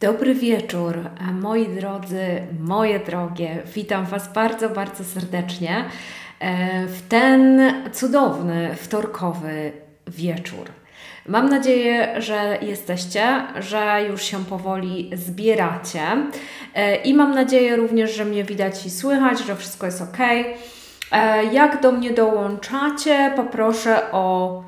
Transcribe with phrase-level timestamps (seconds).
[0.00, 3.62] Dobry wieczór, moi drodzy, moje drogie.
[3.74, 5.84] Witam Was bardzo, bardzo serdecznie
[6.40, 7.60] e, w ten
[7.92, 9.72] cudowny, wtorkowy
[10.06, 10.66] wieczór.
[11.26, 16.02] Mam nadzieję, że jesteście, że już się powoli zbieracie
[16.74, 20.18] e, i mam nadzieję również, że mnie widać i słychać, że wszystko jest ok.
[21.12, 24.62] E, jak do mnie dołączacie, poproszę o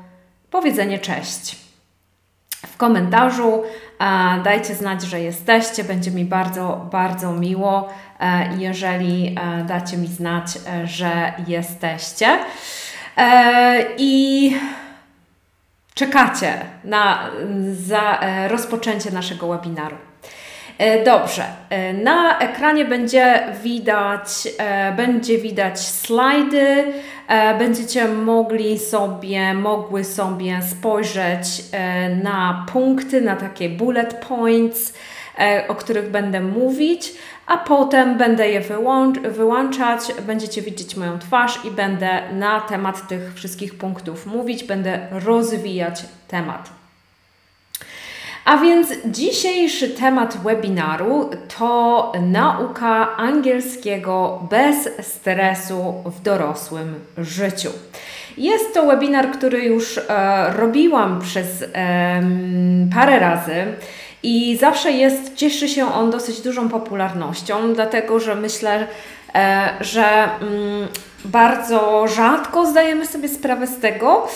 [0.49, 1.70] powiedzenie cześć
[2.81, 3.63] komentarzu.
[4.43, 5.83] Dajcie znać, że jesteście.
[5.83, 12.27] Będzie mi bardzo, bardzo miło, e, jeżeli e, dacie mi znać, e, że jesteście.
[13.97, 14.55] I
[15.93, 17.29] czekacie na
[18.49, 19.97] rozpoczęcie naszego webinaru.
[20.81, 24.27] E, dobrze, e, na ekranie będzie widać,
[24.57, 26.85] e, będzie widać slajdy,
[27.59, 31.63] będziecie mogli sobie, mogły sobie spojrzeć
[32.23, 34.93] na punkty, na takie bullet points,
[35.67, 37.13] o których będę mówić,
[37.47, 38.61] a potem będę je
[39.23, 46.05] wyłączać, będziecie widzieć moją twarz i będę na temat tych wszystkich punktów mówić, będę rozwijać
[46.27, 46.80] temat.
[48.45, 57.69] A więc dzisiejszy temat webinaru to nauka angielskiego bez stresu w dorosłym życiu.
[58.37, 60.03] Jest to webinar, który już e,
[60.57, 62.21] robiłam przez e,
[62.95, 63.65] parę razy.
[64.23, 68.87] I zawsze jest, cieszy się on dosyć dużą popularnością, dlatego że myślę,
[69.35, 70.87] e, że mm,
[71.25, 74.27] bardzo rzadko zdajemy sobie sprawę z tego,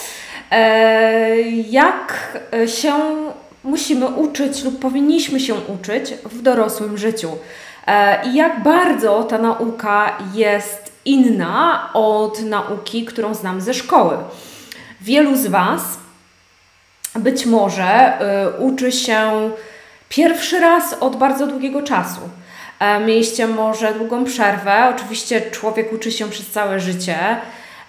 [0.52, 2.94] e, jak się
[3.66, 7.30] musimy uczyć lub powinniśmy się uczyć w dorosłym życiu.
[7.88, 14.18] E, I jak bardzo ta nauka jest inna od nauki, którą znam ze szkoły.
[15.02, 15.82] Wielu z Was
[17.16, 18.20] być może
[18.58, 19.52] y, uczy się
[20.10, 22.22] pierwszy raz od bardzo długiego czasu.
[22.80, 24.94] E, mieliście może długą przerwę.
[24.96, 27.18] Oczywiście człowiek uczy się przez całe życie.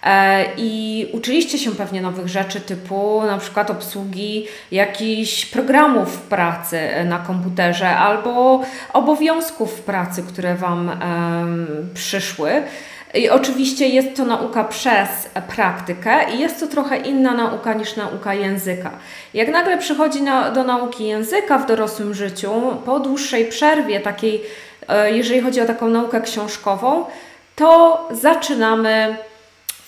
[0.06, 7.18] E, I uczyliście się pewnie nowych rzeczy, typu na przykład obsługi jakichś programów pracy na
[7.18, 8.62] komputerze albo
[8.92, 10.90] obowiązków pracy, które Wam
[11.94, 12.62] przyszły.
[13.14, 15.08] I oczywiście jest to nauka przez
[15.56, 18.90] praktykę i jest to trochę inna nauka niż nauka języka.
[19.34, 22.52] Jak nagle przychodzi na, do nauki języka w dorosłym życiu,
[22.84, 24.42] po dłuższej przerwie takiej,
[24.88, 27.04] e, jeżeli chodzi o taką naukę książkową,
[27.56, 29.16] to zaczynamy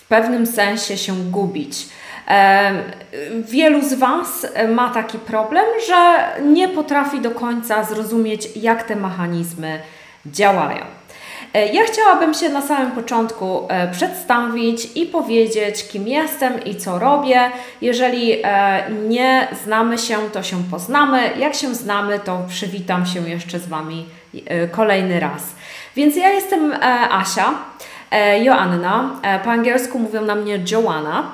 [0.08, 1.88] pewnym sensie się gubić.
[3.32, 9.80] Wielu z Was ma taki problem, że nie potrafi do końca zrozumieć, jak te mechanizmy
[10.26, 10.98] działają.
[11.54, 16.98] E, ja chciałabym się na samym początku e, przedstawić i powiedzieć, kim jestem i co
[16.98, 17.50] robię.
[17.80, 21.30] Jeżeli e, nie znamy się, to się poznamy.
[21.38, 24.06] Jak się znamy, to przywitam się jeszcze z Wami
[24.70, 25.42] kolejny raz.
[25.96, 26.74] Więc ja jestem
[27.10, 27.54] Asia.
[28.10, 31.32] E, Joanna, e, po angielsku mówią na mnie Joanna.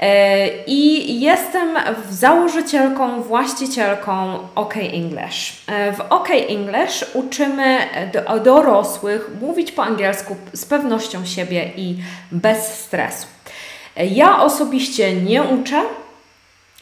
[0.00, 1.68] E, I jestem
[2.10, 5.62] założycielką, właścicielką OK English.
[5.96, 7.78] W OK English uczymy
[8.44, 11.96] dorosłych mówić po angielsku z pewnością siebie i
[12.32, 13.26] bez stresu.
[13.96, 15.82] Ja osobiście nie uczę,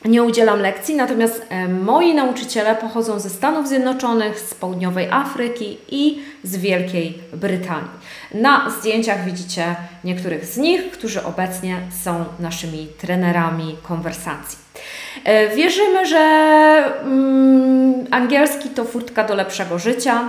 [0.08, 6.22] nie udzielam lekcji, natomiast e, moi nauczyciele pochodzą ze Stanów Zjednoczonych, z południowej Afryki i
[6.42, 7.90] z Wielkiej Brytanii.
[8.34, 14.58] Na zdjęciach widzicie niektórych z nich, którzy obecnie są naszymi trenerami konwersacji.
[15.24, 16.18] E, wierzymy, że
[17.02, 20.22] mm, angielski to furtka do lepszego życia.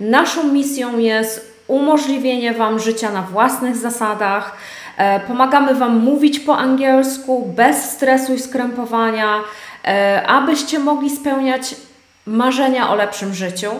[0.00, 4.56] Naszą misją jest umożliwienie Wam życia na własnych zasadach
[5.26, 9.38] pomagamy Wam mówić po angielsku bez stresu i skrępowania,
[9.84, 11.74] e, abyście mogli spełniać
[12.26, 13.70] marzenia o lepszym życiu.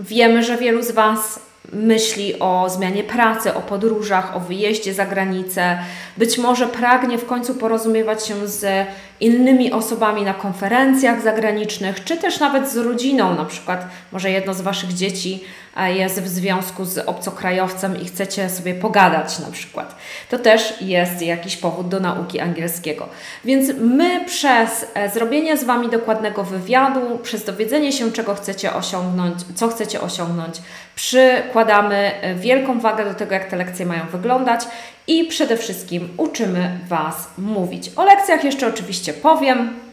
[0.00, 1.40] Wiemy, że wielu z Was
[1.72, 5.78] myśli o zmianie pracy, o podróżach, o wyjeździe za granicę.
[6.16, 8.86] Być może pragnie w końcu porozumiewać się z
[9.20, 14.60] innymi osobami na konferencjach zagranicznych, czy też nawet z rodziną, na przykład może jedno z
[14.60, 15.44] Waszych dzieci
[15.76, 19.96] jest w związku z obcokrajowcem i chcecie sobie pogadać na przykład.
[20.30, 23.08] To też jest jakiś powód do nauki angielskiego.
[23.44, 29.34] Więc my przez e, zrobienie z Wami dokładnego wywiadu, przez dowiedzenie się, czego chcecie osiągnąć,
[29.54, 30.56] co chcecie osiągnąć,
[30.94, 34.60] przykładamy e, wielką wagę do tego, jak te lekcje mają wyglądać
[35.06, 37.90] i przede wszystkim uczymy Was mówić.
[37.96, 39.87] O lekcjach jeszcze oczywiście powiem.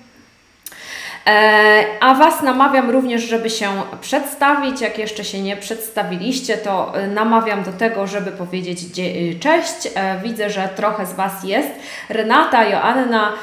[1.28, 3.70] E, a Was namawiam również, żeby się
[4.02, 4.82] przedstawić.
[4.82, 9.76] Jak jeszcze się nie przedstawiliście, to e, namawiam do tego, żeby powiedzieć e, cześć.
[10.24, 11.70] Widzę, że trochę z Was jest.
[12.10, 13.34] Renata, Joanna,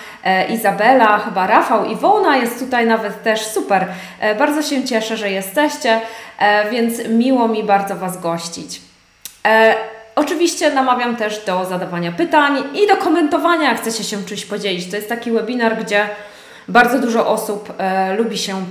[0.49, 3.87] Izabela, chyba Rafał, Iwona jest tutaj nawet też super.
[4.39, 6.01] Bardzo się cieszę, że jesteście,
[6.71, 8.81] więc miło mi bardzo Was gościć.
[10.15, 14.91] Oczywiście namawiam też do zadawania pytań i do komentowania, jak chcecie się czymś podzielić.
[14.91, 16.07] To jest taki webinar, gdzie
[16.69, 18.65] bardzo dużo osób e, lubi się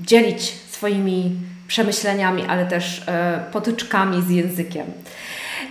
[0.00, 1.36] dzielić swoimi
[1.68, 4.86] przemyśleniami, ale też e, potyczkami z językiem.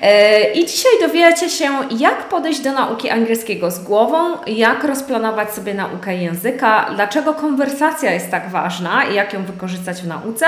[0.01, 4.17] E, I dzisiaj dowiecie się, jak podejść do nauki angielskiego z głową,
[4.47, 10.07] jak rozplanować sobie naukę języka, dlaczego konwersacja jest tak ważna i jak ją wykorzystać w
[10.07, 10.45] nauce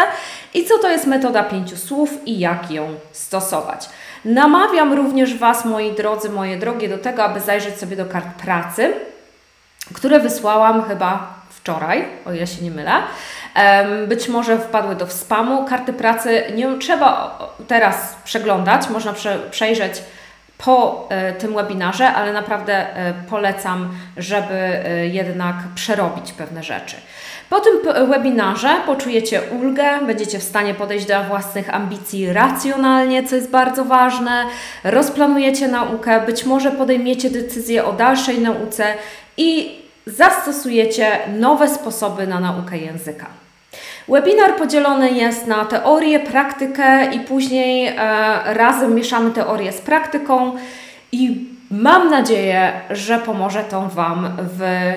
[0.53, 3.89] i co to jest metoda pięciu słów i jak ją stosować.
[4.25, 8.93] Namawiam również Was, moi drodzy, moje drogie, do tego, aby zajrzeć sobie do kart pracy
[10.05, 12.91] które wysłałam chyba wczoraj, o ile się nie mylę.
[14.07, 15.65] Być może wpadły do spamu.
[15.65, 20.01] Karty pracy nie trzeba teraz przeglądać, można prze, przejrzeć
[20.57, 26.95] po e, tym webinarze, ale naprawdę e, polecam, żeby e, jednak przerobić pewne rzeczy.
[27.49, 27.73] Po tym
[28.09, 34.45] webinarze poczujecie ulgę, będziecie w stanie podejść do własnych ambicji racjonalnie, co jest bardzo ważne,
[34.83, 38.85] rozplanujecie naukę, być może podejmiecie decyzję o dalszej nauce
[39.37, 43.25] i zastosujecie nowe sposoby na naukę języka.
[44.07, 47.95] Webinar podzielony jest na teorię, praktykę i później e,
[48.53, 50.55] razem mieszamy teorię z praktyką
[51.11, 54.93] i mam nadzieję, że pomoże to Wam w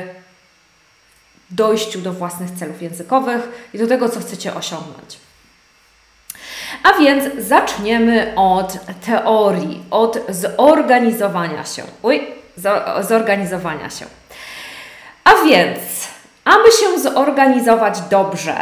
[1.51, 5.19] dojściu do własnych celów językowych i do tego, co chcecie osiągnąć.
[6.83, 11.83] A więc zaczniemy od teorii, od zorganizowania się.
[12.03, 12.27] Uj,
[13.01, 14.07] zorganizowania się.
[15.29, 15.79] A więc,
[16.45, 18.55] aby się zorganizować dobrze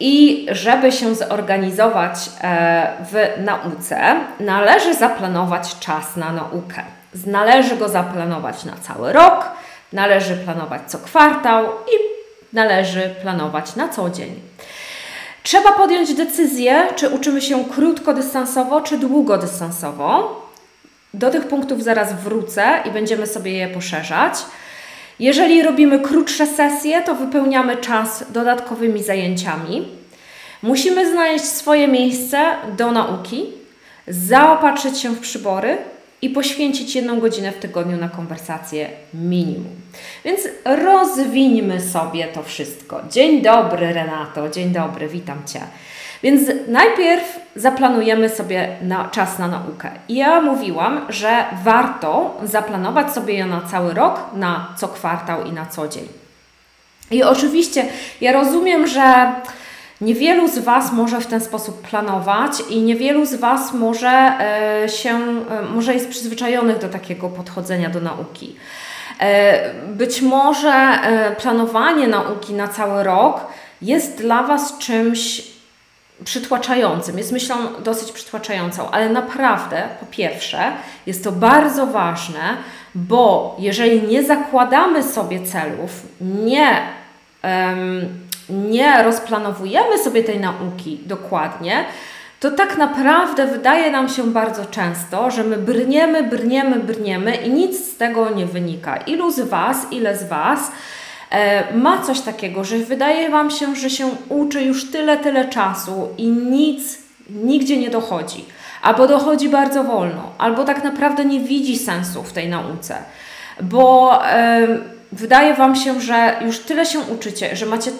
[0.00, 6.82] i żeby się zorganizować e, w nauce, należy zaplanować czas na naukę.
[7.26, 9.44] Należy go zaplanować na cały rok,
[9.92, 11.96] należy planować co kwartał i
[12.52, 14.40] należy planować na co dzień.
[15.42, 20.40] Trzeba podjąć decyzję, czy uczymy się krótkodystansowo, czy długodystansowo.
[21.14, 24.34] Do tych punktów zaraz wrócę i będziemy sobie je poszerzać.
[25.20, 29.88] Jeżeli robimy krótsze sesje, to wypełniamy czas dodatkowymi zajęciami.
[30.62, 32.44] Musimy znaleźć swoje miejsce
[32.76, 33.46] do nauki,
[34.08, 35.78] zaopatrzyć się w przybory
[36.22, 39.80] i poświęcić jedną godzinę w tygodniu na konwersację minimum.
[40.24, 43.00] Więc rozwińmy sobie to wszystko.
[43.10, 44.48] Dzień dobry, Renato.
[44.48, 45.60] Dzień dobry, witam Cię.
[46.22, 49.90] Więc najpierw zaplanujemy sobie na czas na naukę.
[50.08, 55.52] I ja mówiłam, że warto zaplanować sobie ją na cały rok, na co kwartał i
[55.52, 56.08] na co dzień.
[57.10, 57.86] I oczywiście
[58.20, 59.32] ja rozumiem, że
[60.00, 65.14] Niewielu z Was może w ten sposób planować i niewielu z Was może e, się,
[65.50, 68.56] e, może jest przyzwyczajonych do takiego podchodzenia do nauki.
[69.20, 70.98] E, być może
[71.38, 73.40] planowanie nauki na cały rok
[73.82, 75.42] jest dla Was czymś
[76.24, 80.72] przytłaczającym, jest myślą dosyć przytłaczającą, ale naprawdę, po pierwsze,
[81.06, 82.40] jest to bardzo ważne,
[82.94, 86.76] bo jeżeli nie zakładamy sobie celów, nie,
[87.44, 88.08] um,
[88.48, 91.84] nie rozplanowujemy sobie tej nauki dokładnie,
[92.40, 97.92] to tak naprawdę wydaje nam się bardzo często, że my brniemy, brniemy, brniemy i nic
[97.92, 98.96] z tego nie wynika.
[98.96, 100.72] Ilu z Was, ile z Was
[101.74, 106.26] ma coś takiego, że wydaje Wam się, że się uczy już tyle, tyle czasu i
[106.28, 106.98] nic
[107.30, 108.44] nigdzie nie dochodzi.
[108.82, 112.98] Albo dochodzi bardzo wolno, albo tak naprawdę nie widzi sensu w tej nauce,
[113.62, 114.66] bo e,
[115.12, 117.90] wydaje Wam się, że już tyle się uczycie, że macie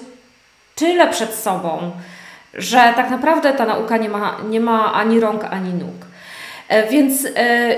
[0.75, 1.91] tyle przed sobą,
[2.55, 6.07] że tak naprawdę ta nauka nie ma, nie ma ani rąk, ani nóg.
[6.69, 7.77] E, więc e,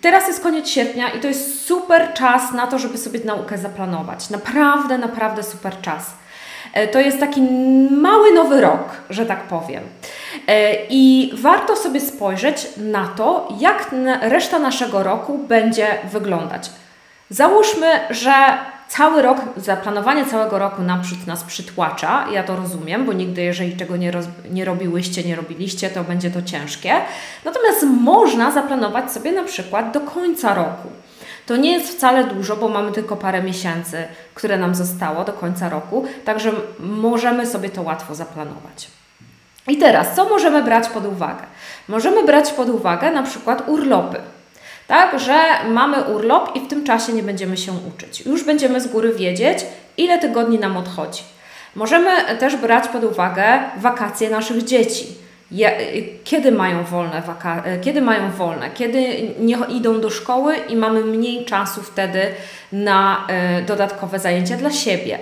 [0.00, 4.30] Teraz jest koniec sierpnia i to jest super czas na to, żeby sobie naukę zaplanować.
[4.30, 6.10] Naprawdę, naprawdę super czas.
[6.72, 7.40] E, to jest taki
[7.90, 9.82] mały nowy rok, że tak powiem.
[10.48, 13.90] E, I warto sobie spojrzeć na to, jak
[14.20, 16.70] reszta naszego roku będzie wyglądać.
[17.30, 18.32] Załóżmy, że
[18.88, 22.26] cały rok, zaplanowanie całego roku naprzód nas przytłacza.
[22.32, 26.30] Ja to rozumiem, bo nigdy, jeżeli czego nie, roz, nie robiłyście, nie robiliście, to będzie
[26.30, 26.94] to ciężkie.
[27.44, 30.88] Natomiast można zaplanować sobie na przykład do końca roku.
[31.46, 35.68] To nie jest wcale dużo, bo mamy tylko parę miesięcy, które nam zostało do końca
[35.68, 38.88] roku, także możemy sobie to łatwo zaplanować.
[39.68, 41.42] I teraz, co możemy brać pod uwagę?
[41.88, 44.18] Możemy brać pod uwagę na przykład urlopy.
[44.86, 48.26] Tak, że mamy urlop i w tym czasie nie będziemy się uczyć.
[48.26, 49.58] Już będziemy z góry wiedzieć,
[49.96, 51.22] ile tygodni nam odchodzi.
[51.74, 53.44] Możemy też brać pod uwagę
[53.76, 55.06] wakacje naszych dzieci.
[56.24, 59.00] Kiedy mają wolne, waka- kiedy mają wolne, kiedy
[59.38, 62.20] nie idą do szkoły i mamy mniej czasu wtedy
[62.72, 63.26] na
[63.60, 65.18] y, dodatkowe zajęcia dla siebie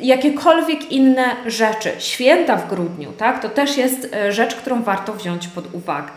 [0.00, 1.92] jakiekolwiek inne rzeczy.
[1.98, 3.42] Święta w grudniu, tak?
[3.42, 6.08] To też jest e, rzecz, którą warto wziąć pod uwagę.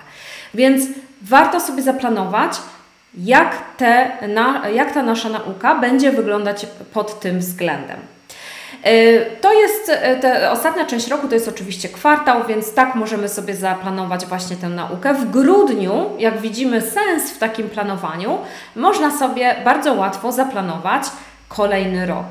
[0.54, 0.86] Więc
[1.22, 2.52] warto sobie zaplanować,
[3.18, 8.00] jak, te, na, jak ta nasza nauka będzie wyglądać pod tym względem.
[8.84, 13.30] E, to jest, e, ta ostatnia część roku to jest oczywiście kwartał, więc tak możemy
[13.30, 15.14] sobie zaplanować właśnie tę naukę.
[15.14, 18.38] W grudniu, jak widzimy sens w takim planowaniu,
[18.76, 21.04] można sobie bardzo łatwo zaplanować
[21.48, 22.26] kolejny rok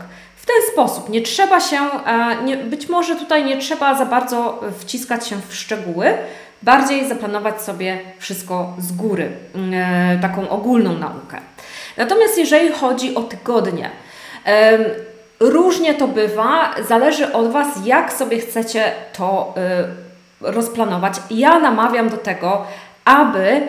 [0.49, 1.09] ten sposób.
[1.09, 5.55] Nie trzeba się, e, nie, być może tutaj nie trzeba za bardzo wciskać się w
[5.55, 6.15] szczegóły,
[6.63, 9.31] bardziej zaplanować sobie wszystko z góry,
[9.73, 11.37] e, taką ogólną naukę.
[11.97, 13.91] Natomiast jeżeli chodzi o tygodnie,
[15.41, 21.15] różnie to bywa, zależy od Was, jak sobie chcecie to e, rozplanować.
[21.31, 22.67] Ja namawiam do tego,
[23.05, 23.63] aby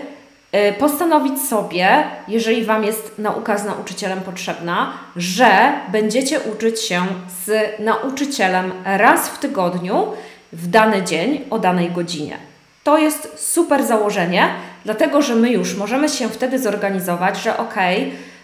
[0.55, 7.01] Y, postanowić sobie, jeżeli Wam jest nauka z nauczycielem potrzebna, że będziecie uczyć się
[7.45, 10.07] z nauczycielem raz w tygodniu
[10.53, 12.48] w dany dzień o danej godzinie.
[12.83, 14.49] To jest super założenie,
[14.85, 17.75] dlatego że my już możemy się wtedy zorganizować, że ok,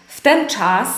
[0.08, 0.88] w ten czas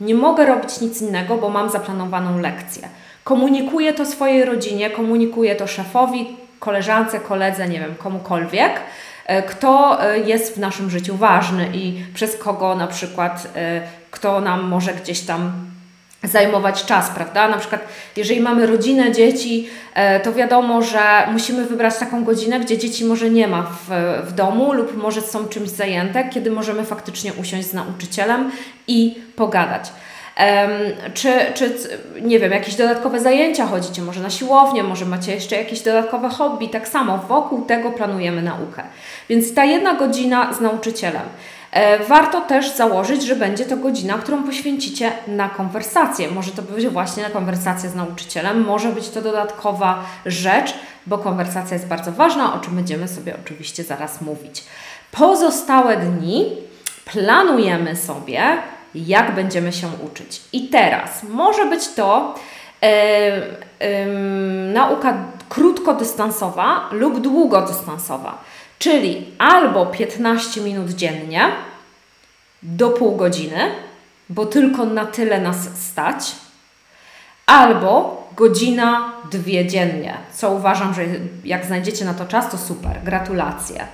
[0.00, 2.88] nie mogę robić nic innego, bo mam zaplanowaną lekcję.
[3.24, 8.80] Komunikuję to swojej rodzinie, komunikuję to szefowi, koleżance, koledze, nie wiem, komukolwiek
[9.28, 14.40] E, kto e, jest w naszym życiu ważny i przez kogo na przykład, e, kto
[14.40, 15.52] nam może gdzieś tam
[16.28, 17.48] zajmować czas, prawda?
[17.48, 17.82] Na przykład,
[18.16, 19.68] jeżeli mamy rodzinę, dzieci,
[20.22, 21.00] to wiadomo, że
[21.32, 23.90] musimy wybrać taką godzinę, gdzie dzieci może nie ma w,
[24.28, 28.50] w domu lub może są czymś zajęte, kiedy możemy faktycznie usiąść z nauczycielem
[28.88, 29.92] i pogadać.
[31.14, 31.74] Czy, czy,
[32.22, 36.68] nie wiem, jakieś dodatkowe zajęcia chodzicie, może na siłownię, może macie jeszcze jakieś dodatkowe hobby,
[36.68, 38.82] tak samo wokół tego planujemy naukę.
[39.28, 41.22] Więc ta jedna godzina z nauczycielem.
[41.78, 46.30] E, warto też założyć, że będzie to godzina, którą poświęcicie na konwersację.
[46.30, 50.74] Może to być właśnie na konwersację z nauczycielem, może być to dodatkowa rzecz,
[51.06, 54.64] bo konwersacja jest bardzo ważna, o czym będziemy sobie oczywiście zaraz mówić.
[55.10, 56.52] Pozostałe dni
[57.04, 58.42] planujemy sobie
[58.94, 60.40] jak będziemy się uczyć.
[60.52, 62.34] I teraz może być to
[62.82, 62.86] e,
[63.78, 64.06] e,
[64.72, 65.14] nauka
[65.48, 68.38] krótkodystansowa lub długodystansowa,
[68.78, 71.67] czyli albo 15 minut dziennie
[72.62, 73.70] do pół godziny,
[74.28, 76.32] bo tylko na tyle nas stać,
[77.46, 81.02] albo godzina, dwie dziennie, co uważam, że
[81.44, 83.86] jak znajdziecie na to czas, to super, gratulacje.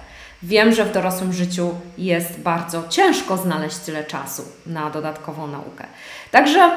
[0.43, 5.87] Wiem, że w dorosłym życiu jest bardzo ciężko znaleźć tyle czasu na dodatkową naukę.
[6.31, 6.71] Także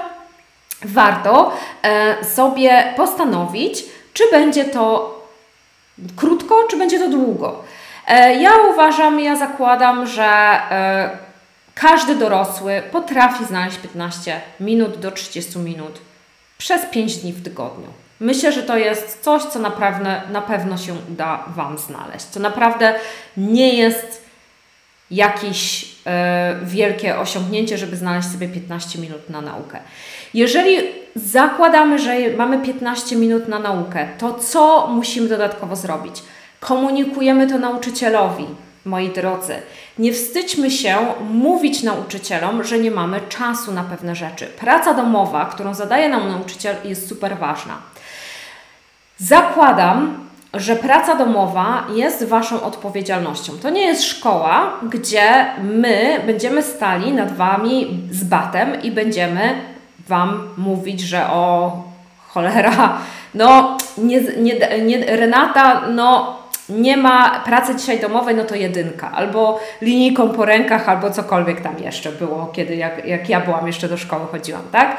[0.86, 1.54] warto
[1.84, 5.18] e, sobie postanowić, czy będzie to
[6.16, 7.64] krótko, czy będzie to długo.
[8.08, 11.27] E, ja uważam, ja zakładam, że e,
[11.80, 16.00] każdy dorosły potrafi znaleźć 15 minut do 30 minut
[16.58, 17.88] przez 5 dni w tygodniu.
[18.20, 22.26] Myślę, że to jest coś, co naprawdę na pewno się uda Wam znaleźć.
[22.26, 22.96] To naprawdę
[23.38, 24.28] nie jest
[25.12, 29.80] jakieś e, wielkie osiągnięcie, żeby znaleźć sobie 15 minut na naukę.
[30.34, 30.78] Jeżeli
[31.16, 36.24] zakładamy, że mamy 15 minut na naukę, to co musimy dodatkowo zrobić?
[36.60, 38.46] Komunikujemy to nauczycielowi,
[38.88, 39.56] moi drodzy.
[40.00, 40.96] Nie wstydźmy się
[41.30, 44.46] mówić nauczycielom, że nie mamy czasu na pewne rzeczy.
[44.46, 47.78] Praca domowa, którą zadaje nam nauczyciel, jest super ważna.
[49.18, 53.54] Zakładam, że praca domowa jest Waszą odpowiedzialnością.
[53.62, 59.62] To nie jest szkoła, gdzie my będziemy stali nad Wami z batem i będziemy
[60.08, 61.72] Wam mówić, że o
[62.28, 62.98] cholera,
[63.34, 66.37] no nie, nie, nie, Renata, no
[66.70, 71.80] nie ma pracy dzisiaj domowej, no to jedynka, albo linijką po rękach, albo cokolwiek tam
[71.80, 74.98] jeszcze było, kiedy jak, jak ja byłam jeszcze do szkoły chodziłam, tak?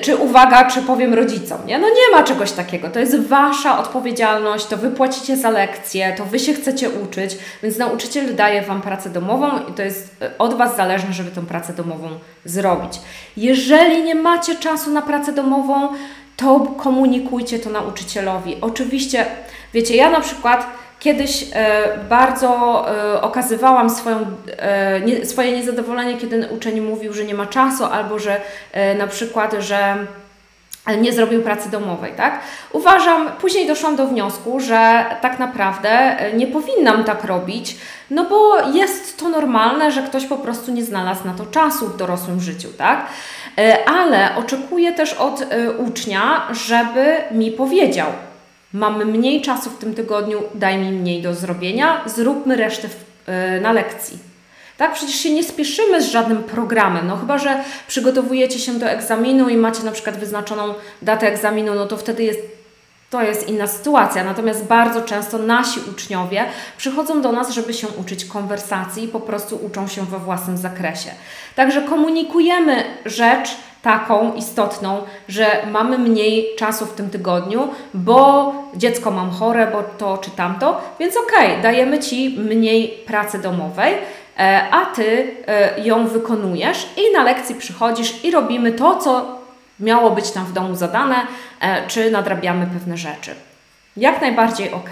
[0.00, 1.78] czy uwaga, czy powiem rodzicom, nie?
[1.78, 2.88] No nie ma czegoś takiego.
[2.88, 7.78] To jest Wasza odpowiedzialność, to Wy płacicie za lekcje, to Wy się chcecie uczyć, więc
[7.78, 11.72] nauczyciel daje Wam pracę domową i to jest e, od Was zależne, żeby tę pracę
[11.72, 12.08] domową
[12.44, 12.92] zrobić.
[13.36, 15.88] Jeżeli nie macie czasu na pracę domową,
[16.36, 18.56] to komunikujcie to nauczycielowi.
[18.60, 19.26] Oczywiście,
[19.74, 20.66] wiecie, ja na przykład
[21.00, 22.84] Kiedyś e, bardzo
[23.14, 24.26] e, okazywałam swoją,
[24.58, 28.40] e, swoje niezadowolenie, kiedy uczeń mówił, że nie ma czasu, albo że
[28.98, 29.96] na przykład, że
[31.00, 32.40] nie zrobił pracy domowej, tak?
[32.72, 37.76] Uważam, później doszłam do wniosku, że tak naprawdę nie powinnam tak robić,
[38.10, 41.96] no bo jest to normalne, że ktoś po prostu nie znalazł na to czasu w
[41.96, 43.06] dorosłym życiu, tak?
[43.86, 45.44] Ale oczekuję też od
[45.78, 48.06] ucznia, żeby mi powiedział,
[48.72, 53.60] mamy mniej czasu w tym tygodniu, daj mi mniej do zrobienia, zróbmy resztę w, e,
[53.60, 54.18] na lekcji.
[54.76, 57.06] Tak, przecież się nie spieszymy z żadnym programem.
[57.06, 61.86] No chyba, że przygotowujecie się do egzaminu i macie na przykład wyznaczoną datę egzaminu, no
[61.86, 62.57] to wtedy jest
[63.10, 64.24] to jest inna sytuacja.
[64.24, 66.44] Natomiast bardzo często nasi uczniowie
[66.76, 71.10] przychodzą do nas, żeby się uczyć konwersacji i po prostu uczą się we własnym zakresie.
[71.56, 79.30] Także komunikujemy rzecz taką istotną, że mamy mniej czasu w tym tygodniu, bo dziecko mam
[79.30, 83.94] chore, bo to czy tamto, więc okej, okay, dajemy Ci mniej pracy domowej,
[84.38, 89.37] e, a Ty e, ją wykonujesz i na lekcji przychodzisz i robimy to, co
[89.80, 91.26] miało być tam w domu zadane,
[91.60, 93.34] e, czy nadrabiamy pewne rzeczy.
[93.96, 94.90] Jak najbardziej ok.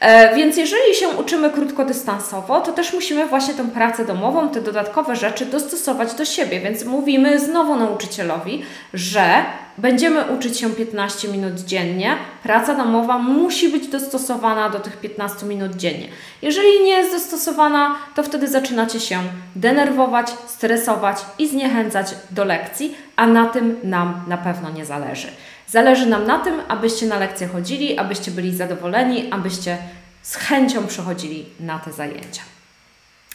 [0.00, 5.16] E, więc jeżeli się uczymy krótkodystansowo, to też musimy właśnie tę pracę domową, te dodatkowe
[5.16, 6.60] rzeczy dostosować do siebie.
[6.60, 8.62] Więc mówimy znowu nauczycielowi,
[8.94, 9.44] że
[9.78, 12.16] będziemy uczyć się 15 minut dziennie.
[12.42, 16.08] Praca domowa musi być dostosowana do tych 15 minut dziennie.
[16.42, 19.18] Jeżeli nie jest dostosowana, to wtedy zaczynacie się
[19.56, 25.28] denerwować, stresować i zniechęcać do lekcji, a na tym nam na pewno nie zależy.
[25.66, 29.78] Zależy nam na tym, abyście na lekcje chodzili, abyście byli zadowoleni, abyście
[30.22, 32.42] z chęcią przychodzili na te zajęcia.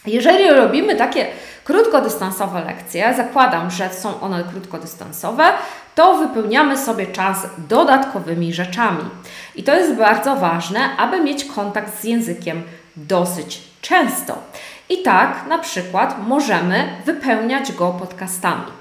[0.06, 1.28] Jeżeli robimy takie
[1.64, 5.44] krótkodystansowe lekcje, zakładam, że są one krótkodystansowe,
[5.96, 9.04] to wypełniamy sobie czas dodatkowymi rzeczami.
[9.56, 12.64] I to jest bardzo ważne, aby mieć kontakt z językiem
[12.96, 14.38] dosyć często.
[14.90, 18.81] I tak na przykład możemy wypełniać go podcastami.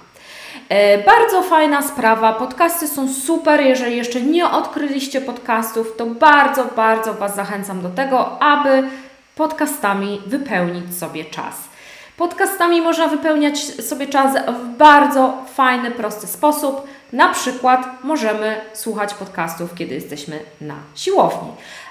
[0.68, 2.32] E, bardzo fajna sprawa.
[2.32, 3.60] Podcasty są super.
[3.60, 8.88] Jeżeli jeszcze nie odkryliście podcastów, to bardzo, bardzo Was zachęcam do tego, aby
[9.36, 11.54] podcastami wypełnić sobie czas.
[12.16, 16.86] Podcastami można wypełniać sobie czas w bardzo fajny, prosty sposób.
[17.12, 21.50] Na przykład możemy słuchać podcastów, kiedy jesteśmy na siłowni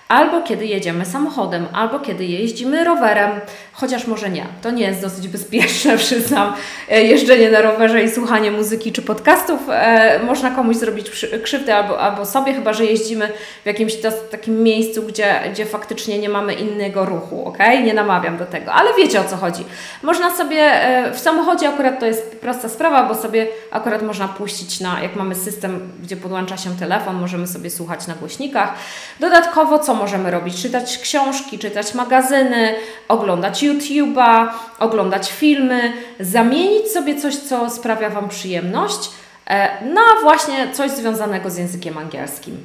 [0.09, 3.31] albo kiedy jedziemy samochodem, albo kiedy jeździmy rowerem,
[3.73, 4.45] chociaż może nie.
[4.61, 6.53] To nie jest dosyć bezpieczne, przyznam.
[6.89, 11.99] E, jeżdżenie na rowerze i słuchanie muzyki czy podcastów e, można komuś zrobić krzywdę albo,
[11.99, 13.29] albo sobie, chyba że jeździmy
[13.63, 13.93] w jakimś
[14.31, 17.57] takim miejscu, gdzie, gdzie faktycznie nie mamy innego ruchu, ok?
[17.83, 19.65] Nie namawiam do tego, ale wiecie o co chodzi.
[20.03, 24.79] Można sobie e, w samochodzie akurat to jest prosta sprawa, bo sobie akurat można puścić
[24.79, 28.73] na, jak mamy system, gdzie podłącza się telefon, możemy sobie słuchać na głośnikach.
[29.19, 30.61] Dodatkowo, co możemy robić?
[30.61, 32.75] Czytać książki, czytać magazyny,
[33.07, 34.47] oglądać YouTube'a,
[34.79, 39.09] oglądać filmy, zamienić sobie coś, co sprawia Wam przyjemność,
[39.47, 42.57] e, na właśnie coś związanego z językiem angielskim.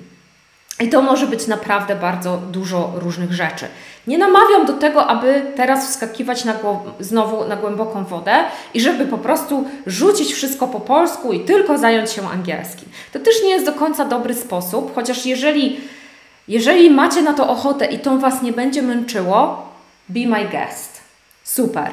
[0.81, 3.67] I to może być naprawdę bardzo dużo różnych rzeczy.
[4.07, 6.55] Nie namawiam do tego, aby teraz wskakiwać na
[7.01, 12.11] znowu na głęboką wodę i żeby po prostu rzucić wszystko po polsku i tylko zająć
[12.11, 12.89] się angielskim.
[13.13, 15.81] To też nie jest do końca dobry sposób, chociaż jeżeli
[16.49, 19.69] jeżeli macie na to ochotę i to Was nie będzie męczyło,
[20.09, 21.01] be my guest.
[21.45, 21.91] Super.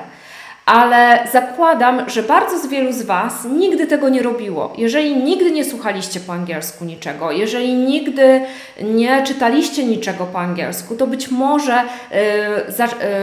[0.72, 4.74] Ale zakładam, że bardzo z wielu z Was nigdy tego nie robiło.
[4.78, 8.42] Jeżeli nigdy nie słuchaliście po angielsku niczego, jeżeli nigdy
[8.84, 12.18] nie czytaliście niczego po angielsku, to być może yy,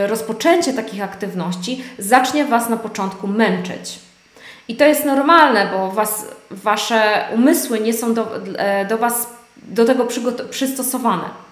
[0.00, 3.98] yy, rozpoczęcie takich aktywności zacznie Was na początku męczyć.
[4.68, 9.84] I to jest normalne, bo was, Wasze umysły nie są do, yy, do Was do
[9.84, 10.06] tego
[10.50, 11.47] przystosowane.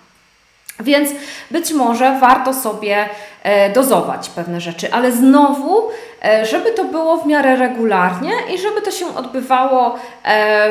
[0.80, 1.10] Więc
[1.50, 3.08] być może warto sobie
[3.42, 5.88] e, dozować pewne rzeczy, ale znowu,
[6.24, 10.68] e, żeby to było w miarę regularnie i żeby to się odbywało e,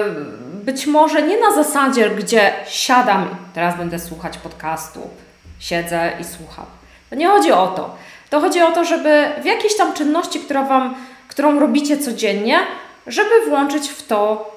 [0.54, 5.00] być może nie na zasadzie, gdzie siadam, teraz będę słuchać podcastu,
[5.60, 6.66] siedzę i słucham.
[7.10, 7.96] To nie chodzi o to.
[8.30, 10.96] To chodzi o to, żeby w jakiejś tam czynności, która wam,
[11.28, 12.60] którą robicie codziennie,
[13.08, 14.52] żeby włączyć w to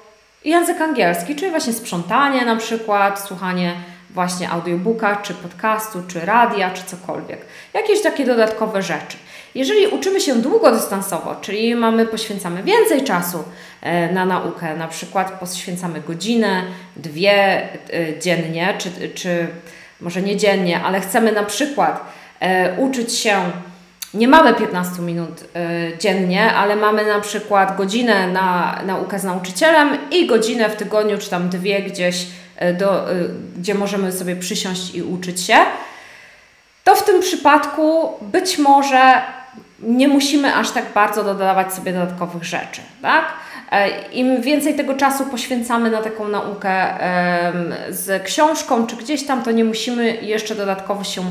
[0.45, 3.75] język angielski, czyli właśnie sprzątanie na przykład, słuchanie
[4.09, 7.39] właśnie audiobooka, czy podcastu, czy radia, czy cokolwiek.
[7.73, 9.17] Jakieś takie dodatkowe rzeczy.
[9.55, 13.43] Jeżeli uczymy się długodystansowo, czyli mamy, poświęcamy więcej czasu
[13.81, 16.63] e, na naukę, na przykład poświęcamy godzinę,
[16.95, 19.47] dwie e, dziennie, czy, czy
[20.01, 22.03] może nie dziennie, ale chcemy na przykład
[22.39, 23.41] e, uczyć się
[24.13, 29.97] nie mamy 15 minut y, dziennie, ale mamy na przykład godzinę na naukę z nauczycielem
[30.11, 32.27] i godzinę w tygodniu, czy tam dwie gdzieś,
[32.77, 35.55] do, y, gdzie możemy sobie przysiąść i uczyć się,
[36.83, 39.21] to w tym przypadku być może
[39.79, 43.33] nie musimy aż tak bardzo dodawać sobie dodatkowych rzeczy, tak?
[44.11, 46.93] Im więcej tego czasu poświęcamy na taką naukę
[47.89, 51.21] z książką czy gdzieś tam, to nie musimy jeszcze dodatkowo się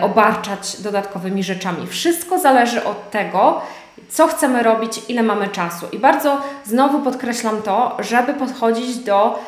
[0.00, 1.86] obarczać dodatkowymi rzeczami.
[1.86, 3.60] Wszystko zależy od tego,
[4.08, 5.86] co chcemy robić, ile mamy czasu.
[5.92, 9.38] I bardzo znowu podkreślam to, żeby podchodzić do, e,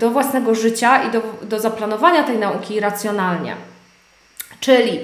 [0.00, 3.56] do własnego życia i do, do zaplanowania tej nauki racjonalnie.
[4.60, 5.00] Czyli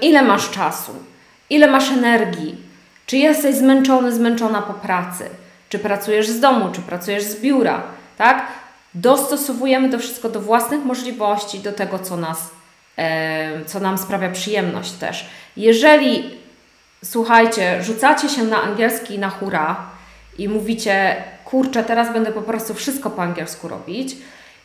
[0.00, 0.92] ile masz czasu,
[1.50, 2.56] ile masz energii,
[3.06, 5.30] czy jesteś zmęczony, zmęczona po pracy,
[5.68, 7.82] czy pracujesz z domu, czy pracujesz z biura,
[8.18, 8.46] tak?
[8.94, 12.50] Dostosowujemy to wszystko do własnych możliwości, do tego, co nas,
[13.66, 15.26] co nam sprawia przyjemność też.
[15.56, 16.30] Jeżeli
[17.04, 19.76] słuchajcie, rzucacie się na angielski na hura
[20.38, 21.16] i mówicie,
[21.52, 24.16] kurczę, teraz będę po prostu wszystko po angielsku robić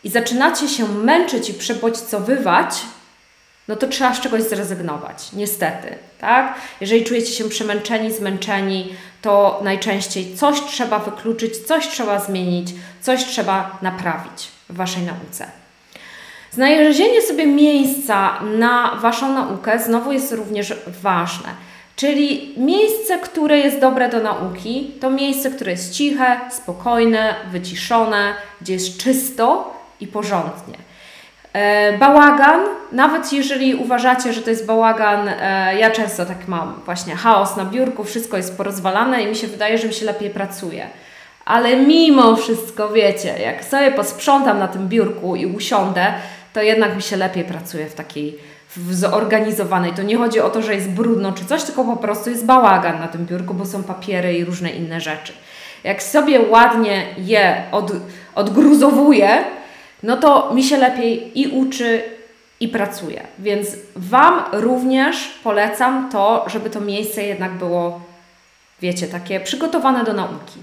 [0.03, 2.75] i zaczynacie się męczyć i przebodźcowywać,
[3.67, 6.55] no to trzeba z czegoś zrezygnować, niestety, tak?
[6.81, 13.77] Jeżeli czujecie się przemęczeni, zmęczeni, to najczęściej coś trzeba wykluczyć, coś trzeba zmienić, coś trzeba
[13.81, 15.47] naprawić w Waszej nauce.
[16.51, 21.66] Znalezienie sobie miejsca na Waszą naukę znowu jest również ważne.
[21.97, 28.73] Czyli miejsce, które jest dobre do nauki, to miejsce, które jest ciche, spokojne, wyciszone, gdzie
[28.73, 30.77] jest czysto i porządnie.
[31.53, 32.59] E, bałagan,
[32.91, 37.65] nawet jeżeli uważacie, że to jest bałagan, e, ja często tak mam, właśnie chaos na
[37.65, 40.87] biurku, wszystko jest porozwalane i mi się wydaje, że mi się lepiej pracuje.
[41.45, 46.13] Ale mimo wszystko, wiecie, jak sobie posprzątam na tym biurku i usiądę,
[46.53, 48.39] to jednak mi się lepiej pracuje w takiej
[48.91, 49.93] zorganizowanej.
[49.93, 52.99] To nie chodzi o to, że jest brudno czy coś, tylko po prostu jest bałagan
[52.99, 55.33] na tym biurku, bo są papiery i różne inne rzeczy.
[55.83, 57.91] Jak sobie ładnie je od,
[58.35, 59.43] odgruzowuję,
[60.03, 62.03] no to mi się lepiej i uczy,
[62.59, 63.27] i pracuje.
[63.39, 68.01] Więc Wam również polecam to, żeby to miejsce jednak było,
[68.81, 70.59] wiecie, takie przygotowane do nauki.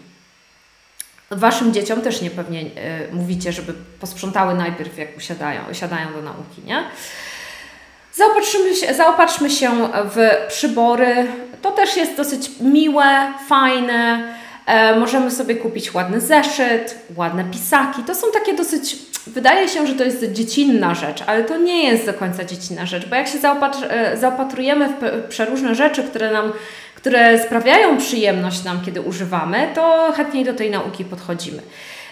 [1.31, 2.69] Waszym dzieciom też nie pewnie y,
[3.13, 6.85] mówicie, żeby posprzątały najpierw, jak usiadają, usiadają do nauki, nie?
[8.15, 9.71] Zaopatrzmy się, zaopatrzmy się
[10.05, 11.27] w przybory.
[11.63, 14.35] To też jest dosyć miłe, fajne.
[14.67, 18.03] E, możemy sobie kupić ładny zeszyt, ładne pisaki.
[18.03, 18.97] To są takie dosyć,
[19.27, 23.07] wydaje się, że to jest dziecinna rzecz, ale to nie jest do końca dziecinna rzecz,
[23.07, 26.53] bo jak się zaopatr e, zaopatrujemy w przeróżne rzeczy, które nam
[27.05, 31.63] które sprawiają przyjemność nam, kiedy używamy, to chętniej do tej nauki podchodzimy.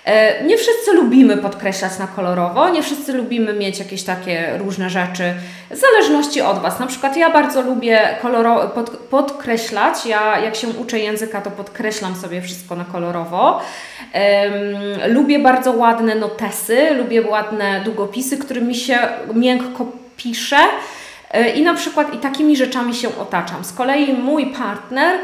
[0.04, 5.34] E, nie wszyscy lubimy podkreślać na kolorowo, nie wszyscy lubimy mieć jakieś takie różne rzeczy,
[5.70, 6.80] w zależności od Was.
[6.80, 12.16] Na przykład ja bardzo lubię koloro- pod, podkreślać, ja jak się uczę języka, to podkreślam
[12.16, 13.60] sobie wszystko na kolorowo.
[15.08, 18.98] Lubię bardzo ładne notesy, lubię ładne długopisy, którymi się
[19.34, 19.86] miękko
[20.16, 20.58] pisze.
[21.30, 23.64] E, I na przykład i takimi rzeczami się otaczam.
[23.64, 25.18] Z kolei mój partner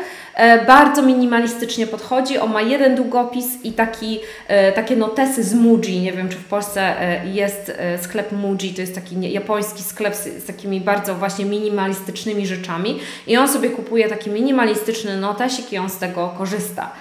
[0.67, 2.39] bardzo minimalistycznie podchodzi.
[2.39, 6.01] On ma jeden długopis i taki, e, takie notesy z Muji.
[6.01, 7.73] Nie wiem, czy w Polsce e, jest
[8.03, 8.75] sklep Muji.
[8.75, 13.01] To jest taki japoński sklep z, z takimi bardzo właśnie minimalistycznymi rzeczami.
[13.27, 16.93] I on sobie kupuje taki minimalistyczny notesik i on z tego korzysta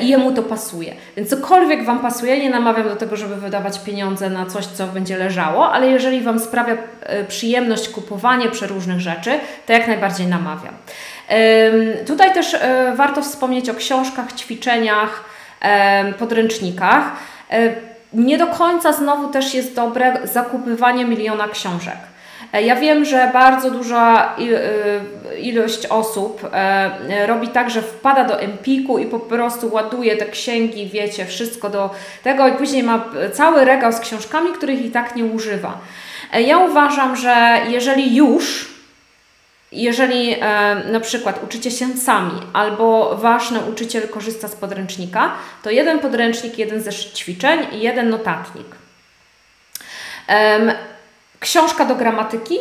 [0.00, 0.94] i jemu to pasuje.
[1.16, 5.16] Więc cokolwiek Wam pasuje, nie namawiam do tego, żeby wydawać pieniądze na coś, co będzie
[5.16, 6.76] leżało, ale jeżeli Wam sprawia
[7.28, 9.30] przyjemność kupowanie przeróżnych rzeczy,
[9.66, 10.74] to jak najbardziej namawiam.
[12.06, 15.24] Tutaj też e, warto wspomnieć o książkach, ćwiczeniach,
[16.18, 17.12] podręcznikach.
[17.50, 17.74] E,
[18.12, 21.96] nie do końca znowu też jest dobre zakupywanie miliona książek.
[22.52, 24.36] E, ja wiem, że bardzo duża
[25.40, 26.50] ilość osób
[27.26, 31.90] robi tak, że wpada do Empiku i po prostu ładuje te księgi, wiecie, wszystko do
[32.22, 35.78] tego i później ma cały regał z książkami, których i tak nie używa.
[36.46, 38.73] Ja uważam, że jeżeli już
[39.74, 45.32] jeżeli e, na przykład uczycie się sami albo wasz nauczyciel korzysta z podręcznika,
[45.62, 48.66] to jeden podręcznik, jeden zeszyt ćwiczeń i jeden notatnik.
[50.28, 50.74] E,
[51.40, 52.58] książka do gramatyki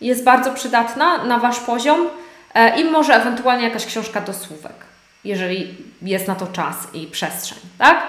[0.00, 2.08] jest bardzo przydatna na wasz poziom
[2.54, 4.76] e, i może ewentualnie jakaś książka do słówek,
[5.24, 8.02] jeżeli jest na to czas i przestrzeń, tak?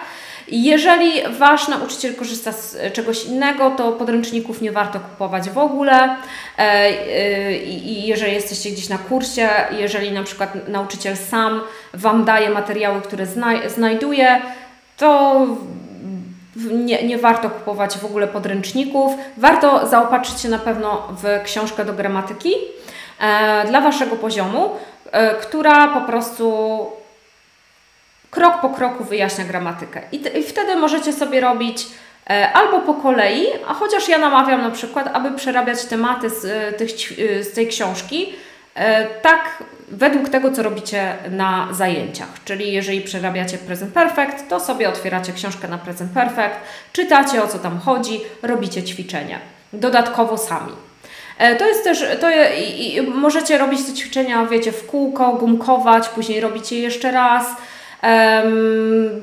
[0.47, 6.15] Jeżeli Wasz nauczyciel korzysta z czegoś innego, to podręczników nie warto kupować w ogóle.
[6.57, 11.61] E, e, I jeżeli jesteście gdzieś na kursie, jeżeli na przykład nauczyciel sam
[11.93, 13.25] Wam daje materiały, które
[13.67, 14.41] znajduje,
[14.97, 15.47] to
[16.71, 19.13] nie, nie warto kupować w ogóle podręczników.
[19.37, 22.53] Warto zaopatrzyć się na pewno w książkę do gramatyki
[23.19, 24.69] e, dla Waszego poziomu,
[25.41, 26.85] która po prostu
[28.31, 30.01] krok po kroku wyjaśnia gramatykę.
[30.11, 31.87] I, i wtedy możecie sobie robić
[32.29, 36.73] e, albo po kolei, a chociaż ja namawiam na przykład, aby przerabiać tematy z, e,
[36.73, 38.33] tych, e, z tej książki,
[39.21, 42.27] tak według tego, co robicie na zajęciach.
[42.45, 46.55] Czyli jeżeli przerabiacie Present Perfect, to sobie otwieracie książkę na Present Perfect,
[46.93, 49.39] czytacie o co tam chodzi, robicie ćwiczenia.
[49.73, 50.71] Dodatkowo sami.
[51.37, 56.09] E, to jest też, to i, i możecie robić te ćwiczenia, wiecie, w kółko, gumkować,
[56.09, 57.45] później robicie jeszcze raz,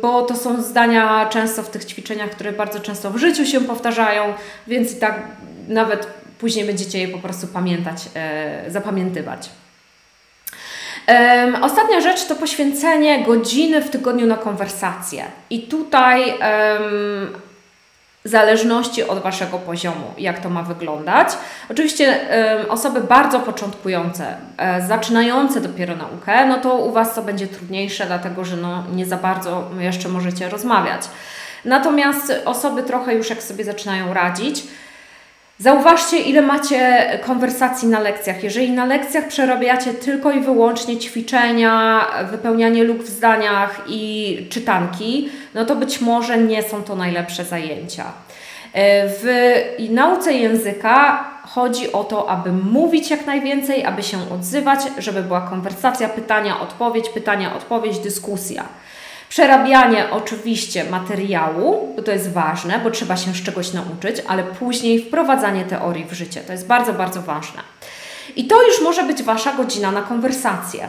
[0.02, 4.34] bo to są zdania często w tych ćwiczeniach, które bardzo często w życiu się powtarzają,
[4.66, 5.22] więc i tak
[5.68, 6.06] nawet
[6.38, 9.50] później będziecie je po prostu pamiętać, e, zapamiętywać.
[11.62, 15.24] Ostatnia rzecz to poświęcenie godziny w tygodniu na konwersację.
[15.50, 17.32] I tutaj um,
[18.24, 21.28] w zależności od Waszego poziomu, jak to ma wyglądać.
[21.70, 22.06] Oczywiście
[22.58, 28.06] um, osoby bardzo początkujące, e, zaczynające dopiero naukę, no to u Was to będzie trudniejsze,
[28.06, 31.02] dlatego że no, nie za bardzo jeszcze możecie rozmawiać.
[31.64, 34.64] Natomiast osoby trochę już jak sobie zaczynają radzić,
[35.60, 38.44] Zauważcie, ile macie konwersacji na lekcjach.
[38.44, 45.64] Jeżeli na lekcjach przerabiacie tylko i wyłącznie ćwiczenia, wypełnianie luk w zdaniach i czytanki, no
[45.64, 48.04] to być może nie są to najlepsze zajęcia.
[48.72, 49.24] E, w
[49.90, 56.08] nauce języka chodzi o to, aby mówić jak najwięcej, aby się odzywać, żeby była konwersacja,
[56.08, 58.64] pytania, odpowiedź, pytania, odpowiedź, dyskusja.
[59.28, 65.02] Przerabianie oczywiście materiału, bo to jest ważne, bo trzeba się z czegoś nauczyć, ale później
[65.02, 66.40] wprowadzanie teorii w życie.
[66.40, 67.60] To jest bardzo, bardzo ważne.
[68.36, 70.88] I to już może być Wasza godzina na konwersację.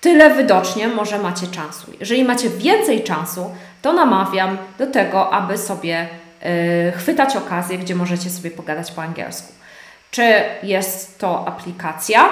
[0.00, 1.92] Tyle wydocznie może macie czasu.
[2.00, 3.50] Jeżeli macie więcej czasu,
[3.82, 6.08] to namawiam do tego, aby sobie
[6.42, 9.52] yy, chwytać okazję, gdzie możecie sobie pogadać po angielsku.
[10.10, 12.28] Czy jest to aplikacja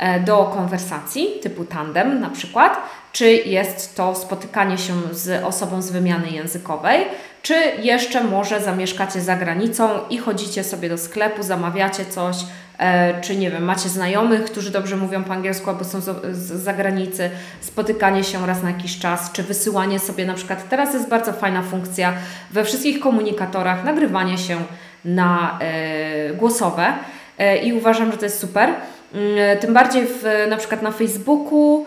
[0.00, 2.80] yy, do konwersacji typu tandem na przykład,
[3.12, 7.06] czy jest to spotykanie się z osobą z wymiany językowej,
[7.42, 12.36] czy jeszcze może zamieszkacie za granicą i chodzicie sobie do sklepu, zamawiacie coś,
[12.78, 16.16] e, czy nie wiem, macie znajomych, którzy dobrze mówią po angielsku albo są z,
[16.62, 21.32] zagranicy, spotykanie się raz na jakiś czas, czy wysyłanie sobie na przykład, teraz jest bardzo
[21.32, 22.12] fajna funkcja
[22.50, 24.64] we wszystkich komunikatorach, nagrywanie się
[25.04, 26.92] na e, głosowe
[27.38, 28.74] e, i uważam, że to jest super.
[29.14, 31.86] Mm, tym bardziej w, na przykład na Facebooku,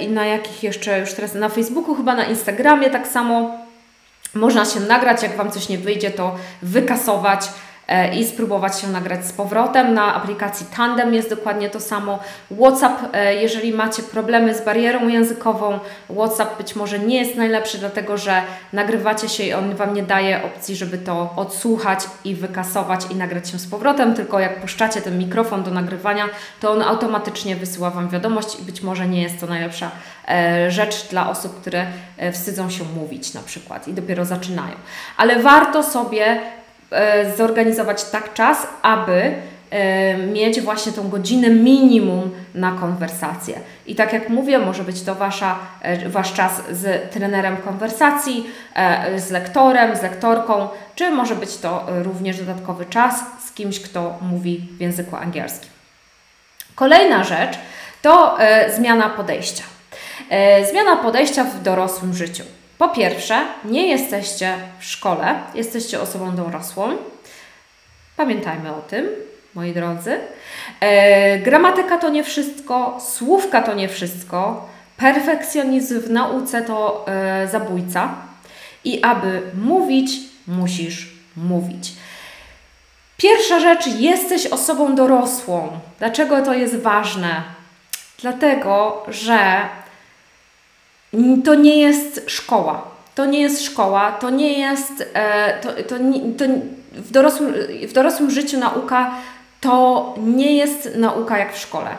[0.00, 3.50] i na jakich jeszcze, już teraz na Facebooku, chyba na Instagramie tak samo.
[4.34, 7.73] Można się nagrać, jak Wam coś nie wyjdzie, to wykasować E,
[8.12, 9.94] i spróbować się nagrać z powrotem.
[9.94, 12.18] Na aplikacji Tandem jest dokładnie to samo.
[12.60, 15.78] WhatsApp, e, jeżeli macie problemy z barierą językową,
[16.14, 18.42] WhatsApp być może nie jest najlepszy, dlatego że
[18.72, 23.48] nagrywacie się i on Wam nie daje opcji, żeby to odsłuchać i wykasować i nagrać
[23.48, 26.28] się z powrotem, tylko jak puszczacie ten mikrofon do nagrywania,
[26.60, 29.90] to on automatycznie wysyła Wam wiadomość i być może nie jest to najlepsza
[30.28, 31.86] e, rzecz dla osób, które
[32.32, 34.74] wstydzą się mówić na przykład i dopiero zaczynają.
[35.16, 36.63] Ale warto sobie E,
[37.36, 39.34] zorganizować tak czas, aby
[39.70, 43.54] e, mieć właśnie tą godzinę minimum na konwersację.
[43.86, 48.46] I tak jak mówię, może być to wasza, e, Wasz czas z trenerem konwersacji,
[49.16, 53.14] z lektorem, z lektorką, czy może być to również dodatkowy czas
[53.46, 55.70] z kimś, kto mówi w języku angielskim.
[56.74, 57.58] Kolejna rzecz
[58.02, 58.38] to
[58.76, 59.62] zmiana podejścia.
[60.70, 62.44] Zmiana podejścia w dorosłym życiu.
[62.78, 66.96] Po pierwsze, nie jesteście w szkole, jesteście osobą dorosłą.
[68.16, 69.06] Pamiętajmy o tym,
[69.54, 70.18] moi drodzy.
[70.80, 78.14] E, gramatyka to nie wszystko, słówka to nie wszystko, perfekcjonizm w nauce to e, zabójca.
[78.84, 80.10] I aby mówić,
[80.46, 81.92] musisz mówić.
[83.16, 85.80] Pierwsza rzecz, jesteś osobą dorosłą.
[85.98, 87.42] Dlaczego to jest ważne?
[88.18, 89.68] Dlatego, że
[91.44, 92.82] to nie jest szkoła.
[93.14, 95.04] To nie jest szkoła, to nie jest.
[95.14, 95.94] E, to, to,
[96.38, 96.44] to
[96.92, 97.54] w, dorosłym,
[97.88, 99.14] w dorosłym życiu nauka
[99.60, 101.90] to nie jest nauka jak w szkole.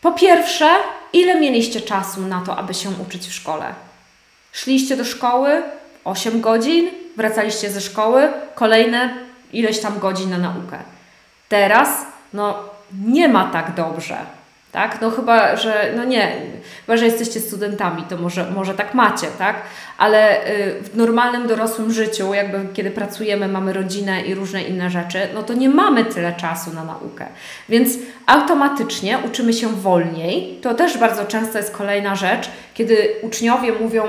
[0.00, 0.68] Po pierwsze,
[1.12, 3.74] ile mieliście czasu na to, aby się uczyć w szkole?
[4.52, 5.62] Szliście do szkoły
[6.04, 9.14] 8 godzin, wracaliście ze szkoły, kolejne
[9.52, 10.78] ileś tam godzin na naukę.
[11.48, 11.88] Teraz,
[12.32, 12.58] no,
[13.04, 14.16] nie ma tak dobrze
[14.74, 15.00] tak?
[15.00, 16.36] No chyba, że, no nie,
[16.86, 19.56] chyba, że jesteście studentami, to może, może tak macie, tak?
[19.98, 25.18] Ale y, w normalnym dorosłym życiu, jakby kiedy pracujemy, mamy rodzinę i różne inne rzeczy,
[25.34, 27.26] no to nie mamy tyle czasu na naukę.
[27.68, 27.92] Więc
[28.26, 30.58] automatycznie uczymy się wolniej.
[30.62, 34.04] To też bardzo często jest kolejna rzecz, kiedy uczniowie mówią,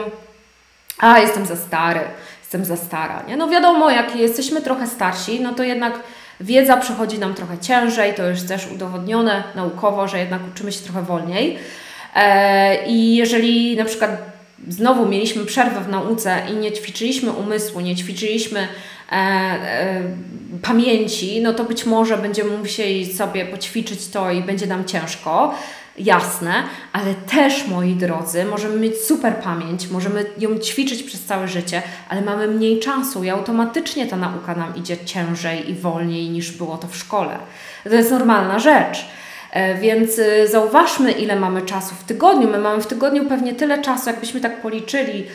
[1.00, 2.02] a jestem za stary,
[2.42, 3.38] jestem za stara, nie?
[3.38, 6.00] No wiadomo, jak jesteśmy trochę starsi, no to jednak
[6.42, 11.02] Wiedza przychodzi nam trochę ciężej, to już też udowodnione naukowo, że jednak uczymy się trochę
[11.02, 11.58] wolniej.
[12.16, 14.22] E, I jeżeli na przykład
[14.68, 20.02] znowu mieliśmy przerwę w nauce i nie ćwiczyliśmy umysłu, nie ćwiczyliśmy e, e,
[20.62, 25.56] pamięci, no to być może będziemy musieli sobie poćwiczyć to i będzie nam ciężko.
[25.98, 31.82] Jasne, ale też, moi drodzy, możemy mieć super pamięć, możemy ją ćwiczyć przez całe życie,
[32.10, 36.78] ale mamy mniej czasu i automatycznie ta nauka nam idzie ciężej i wolniej niż było
[36.78, 37.38] to w szkole.
[37.84, 39.06] To jest normalna rzecz.
[39.52, 42.50] E, więc y, zauważmy, ile mamy czasu w tygodniu.
[42.50, 45.28] My mamy w tygodniu pewnie tyle czasu, jakbyśmy tak policzyli,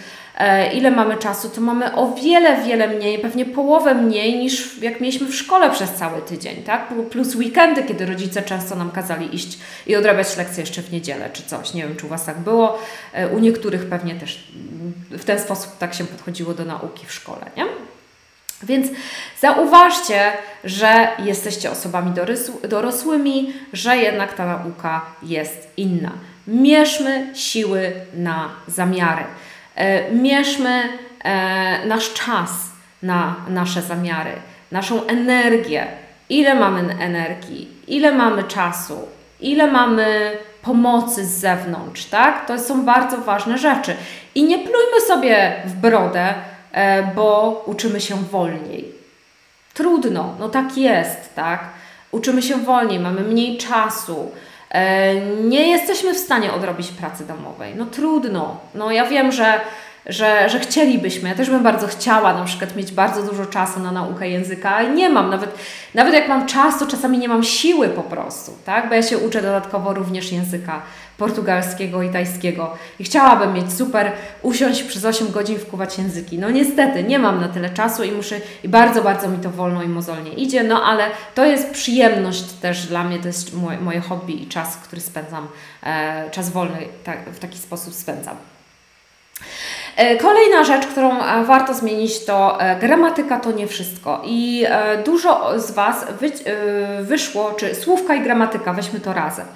[0.75, 5.27] ile mamy czasu, to mamy o wiele, wiele mniej, pewnie połowę mniej niż jak mieliśmy
[5.27, 6.89] w szkole przez cały tydzień, tak?
[7.11, 11.43] Plus weekendy, kiedy rodzice często nam kazali iść i odrabiać lekcje jeszcze w niedzielę czy
[11.43, 11.75] coś.
[11.75, 12.79] Nie wiem, czy u Was tak było.
[13.13, 14.45] E, u niektórych pewnie też
[15.11, 17.65] w ten sposób tak się podchodziło do nauki w szkole, nie?
[18.63, 18.87] Więc
[19.41, 20.33] zauważcie,
[20.65, 22.13] że jesteście osobami
[22.69, 26.13] dorosłymi, że jednak ta nauka jest inna.
[26.47, 29.25] Mierzmy siły na zamiary.
[29.81, 30.83] E, mierzmy
[31.25, 32.51] e, nasz czas
[33.03, 34.33] na nasze zamiary,
[34.73, 35.87] naszą energię.
[36.29, 38.99] Ile mamy energii, ile mamy czasu,
[39.41, 42.47] ile mamy pomocy z zewnątrz, tak?
[42.47, 43.97] To są bardzo ważne rzeczy.
[44.35, 46.35] I nie plujmy sobie w brodę,
[46.73, 48.93] E, bo uczymy się wolniej.
[49.75, 51.65] Trudno, no tak jest, tak?
[52.11, 54.31] Uczymy się wolniej, mamy mniej czasu,
[55.45, 57.75] nie jesteśmy w stanie odrobić pracy domowej.
[57.77, 58.61] No trudno.
[58.75, 59.61] No ja wiem, że
[60.07, 61.29] że, że chcielibyśmy.
[61.29, 64.91] Ja też bym bardzo chciała na przykład mieć bardzo dużo czasu na naukę języka, ale
[64.91, 65.31] nie mam.
[65.31, 65.55] Nawet,
[65.95, 68.89] nawet jak mam czas, to czasami nie mam siły po prostu, tak?
[68.89, 70.83] Bo ja się uczę dodatkowo również języka
[71.19, 76.39] portugalskiego i tajskiego i chciałabym mieć super, usiąść przez 8 godzin wkuwać języki.
[76.39, 79.83] No niestety, nie mam na tyle czasu i muszę, i bardzo, bardzo mi to wolno
[79.83, 84.01] i mozolnie idzie, no ale to jest przyjemność też dla mnie, to jest moje, moje
[84.01, 85.49] hobby i czas, który spędzam,
[85.83, 86.79] e, czas wolny
[87.27, 88.37] w taki sposób spędzam.
[89.97, 94.23] E, kolejna rzecz, którą e, warto zmienić, to e, gramatyka to nie wszystko.
[94.25, 94.67] I
[95.05, 96.07] dużo z Was
[97.01, 99.47] wyszło, czy słówka i gramatyka, weźmy to razem.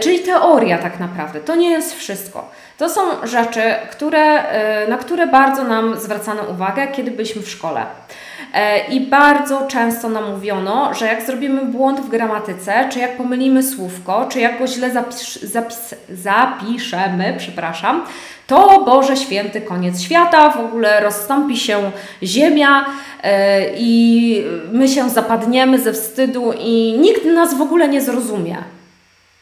[0.00, 2.50] Czyli teoria tak naprawdę, to nie jest wszystko.
[2.78, 4.42] To są rzeczy, które,
[4.88, 7.86] na które bardzo nam zwracano uwagę, kiedy byliśmy w szkole.
[8.90, 14.26] I bardzo często nam mówiono, że jak zrobimy błąd w gramatyce, czy jak pomylimy słówko,
[14.28, 18.04] czy jak go źle zapis, zapis, zapiszemy, przepraszam,
[18.46, 21.90] to Boże Święty koniec świata, w ogóle rozstąpi się
[22.22, 22.86] ziemia
[23.22, 28.56] e, i my się zapadniemy ze wstydu i nikt nas w ogóle nie zrozumie.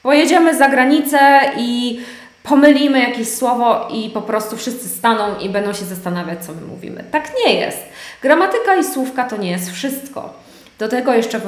[0.03, 1.19] Pojedziemy za granicę
[1.57, 2.01] i
[2.49, 7.05] pomylimy jakieś słowo i po prostu wszyscy staną i będą się zastanawiać, co my mówimy.
[7.11, 7.79] Tak nie jest.
[8.23, 10.35] Gramatyka i słówka to nie jest wszystko.
[10.79, 11.43] Do tego jeszcze e,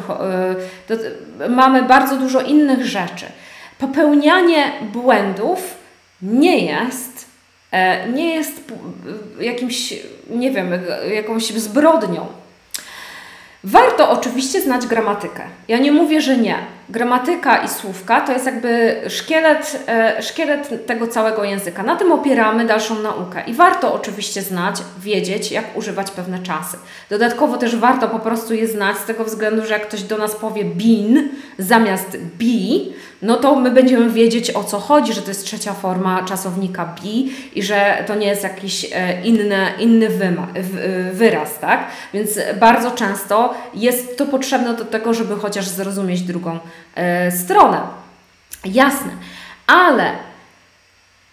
[0.89, 0.95] do,
[1.49, 3.27] mamy bardzo dużo innych rzeczy.
[3.79, 5.75] Popełnianie błędów
[6.23, 7.31] nie jest
[7.73, 8.63] E, nie jest
[9.41, 9.95] jakimś,
[10.31, 10.71] nie wiem,
[11.15, 12.27] jakąś zbrodnią.
[13.65, 15.43] Warto oczywiście znać gramatykę.
[15.69, 16.59] Ja nie mówię, że nie.
[16.91, 21.83] Gramatyka i słówka to jest jakby szkielet, e, szkielet tego całego języka.
[21.83, 26.77] Na tym opieramy dalszą naukę i warto oczywiście znać, wiedzieć, jak używać pewne czasy.
[27.11, 30.37] Dodatkowo też warto po prostu je znać z tego względu, że jak ktoś do nas
[30.37, 35.45] powie bin zamiast be, no to my będziemy wiedzieć o co chodzi, że to jest
[35.45, 37.11] trzecia forma czasownika be
[37.55, 40.09] i że to nie jest jakiś e, inny, inny
[41.13, 41.87] wyraz, tak?
[42.15, 46.59] Więc bardzo często jest to potrzebne do tego, żeby chociaż zrozumieć drugą e,
[47.31, 47.81] stronę.
[48.65, 49.11] Jasne,
[49.67, 50.13] ale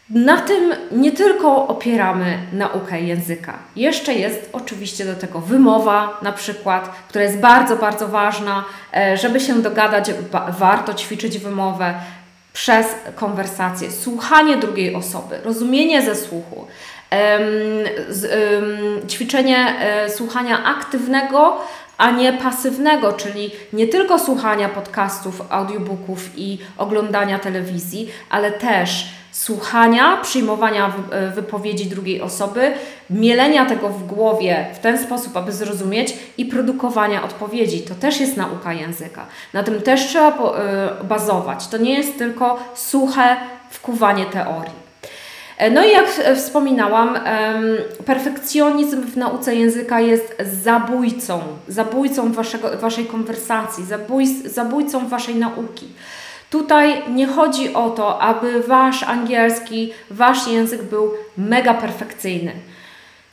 [0.10, 3.53] na tym nie tylko opieramy naukę języka.
[3.75, 8.63] Jeszcze jest oczywiście do tego wymowa, na przykład, która jest bardzo, bardzo ważna.
[8.93, 10.12] E, żeby się dogadać,
[10.49, 11.93] warto ćwiczyć wymowę
[12.53, 16.67] przez konwersację, słuchanie drugiej osoby, rozumienie ze słuchu,
[19.10, 21.62] ćwiczenie e, słuchania aktywnego,
[21.97, 30.17] a nie pasywnego, czyli nie tylko słuchania podcastów, audiobooków i oglądania telewizji, ale też słuchania,
[30.17, 32.73] przyjmowania e, wypowiedzi drugiej osoby,
[33.10, 37.81] mielenia tego w głowie w ten sposób, aby zrozumieć i produkowania odpowiedzi.
[37.81, 39.25] To też jest nauka języka.
[39.53, 41.67] Na tym też trzeba e, bazować.
[41.67, 43.38] To nie jest tylko suche
[43.69, 44.87] wkuwanie teorii.
[45.72, 47.20] No i jak wspominałam,
[48.06, 55.88] perfekcjonizm w nauce języka jest zabójcą, zabójcą waszego, waszej konwersacji, zabój, zabójcą waszej nauki.
[56.50, 62.52] Tutaj nie chodzi o to, aby wasz angielski, wasz język był mega perfekcyjny.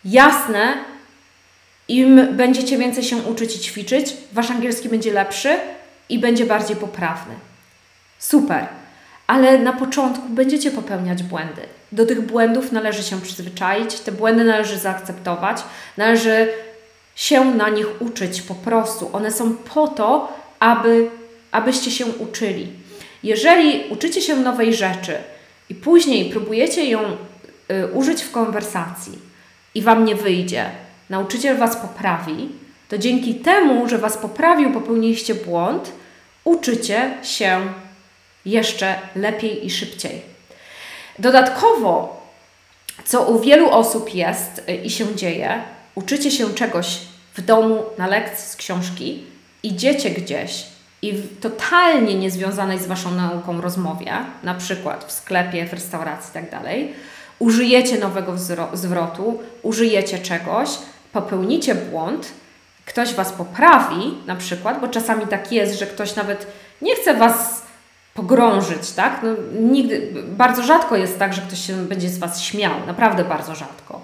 [0.05, 0.75] Jasne,
[1.89, 5.57] im będziecie więcej się uczyć i ćwiczyć, wasz angielski będzie lepszy
[6.09, 7.35] i będzie bardziej poprawny.
[8.19, 8.67] Super,
[9.27, 11.63] ale na początku będziecie popełniać błędy.
[11.95, 15.63] Do tych błędów należy się przyzwyczaić, te błędy należy zaakceptować,
[15.97, 16.49] należy
[17.15, 19.11] się na nich uczyć po prostu.
[19.13, 21.11] One są po to, aby,
[21.53, 22.73] abyście się uczyli.
[23.23, 25.17] Jeżeli uczycie się nowej rzeczy
[25.71, 29.19] i później próbujecie ją y, użyć w konwersacji
[29.75, 30.71] i Wam nie wyjdzie,
[31.11, 32.49] nauczyciel Was poprawi,
[32.89, 35.93] to dzięki temu, że Was poprawił, popełniliście błąd,
[36.45, 37.61] uczycie się
[38.45, 40.34] jeszcze lepiej i szybciej.
[41.19, 42.23] Dodatkowo,
[43.05, 45.63] co u wielu osób jest y, i się dzieje,
[45.95, 46.99] uczycie się czegoś
[47.35, 49.25] w domu, na lekcji z książki,
[49.63, 50.67] idziecie gdzieś
[51.03, 54.13] i w totalnie niezwiązanej z Waszą nauką rozmowie,
[54.43, 56.75] na przykład w sklepie, w restauracji itd., tak
[57.39, 58.33] użyjecie nowego
[58.73, 60.69] zwrotu, użyjecie czegoś,
[61.13, 62.33] popełnicie błąd,
[62.87, 66.47] ktoś Was poprawi, na przykład, bo czasami tak jest, że ktoś nawet
[66.83, 67.64] nie chce Was
[68.15, 69.21] pogrążyć, tak?
[69.23, 69.29] No,
[69.61, 74.01] nigdy, bardzo rzadko jest tak, że ktoś się będzie z Was śmiał, naprawdę bardzo rzadko.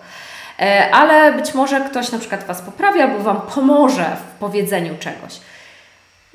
[0.59, 5.41] E, ale być może ktoś na przykład Was poprawi albo Wam pomoże w powiedzeniu czegoś.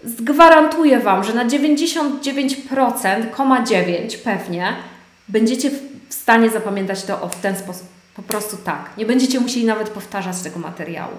[0.04, 4.74] Gwarantuję Wam, że na 99,9 pewnie
[5.28, 5.72] będziecie
[6.10, 7.88] w stanie zapamiętać to w ten sposób.
[8.16, 8.90] Po prostu tak.
[8.98, 11.14] Nie będziecie musieli nawet powtarzać tego materiału.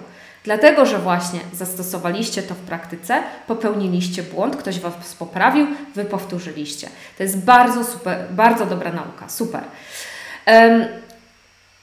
[0.47, 6.89] Dlatego, że właśnie zastosowaliście to w praktyce, popełniliście błąd, ktoś Was poprawił, Wy powtórzyliście.
[7.17, 9.29] To jest bardzo super, bardzo dobra nauka.
[9.29, 9.61] Super.
[10.47, 10.85] Um,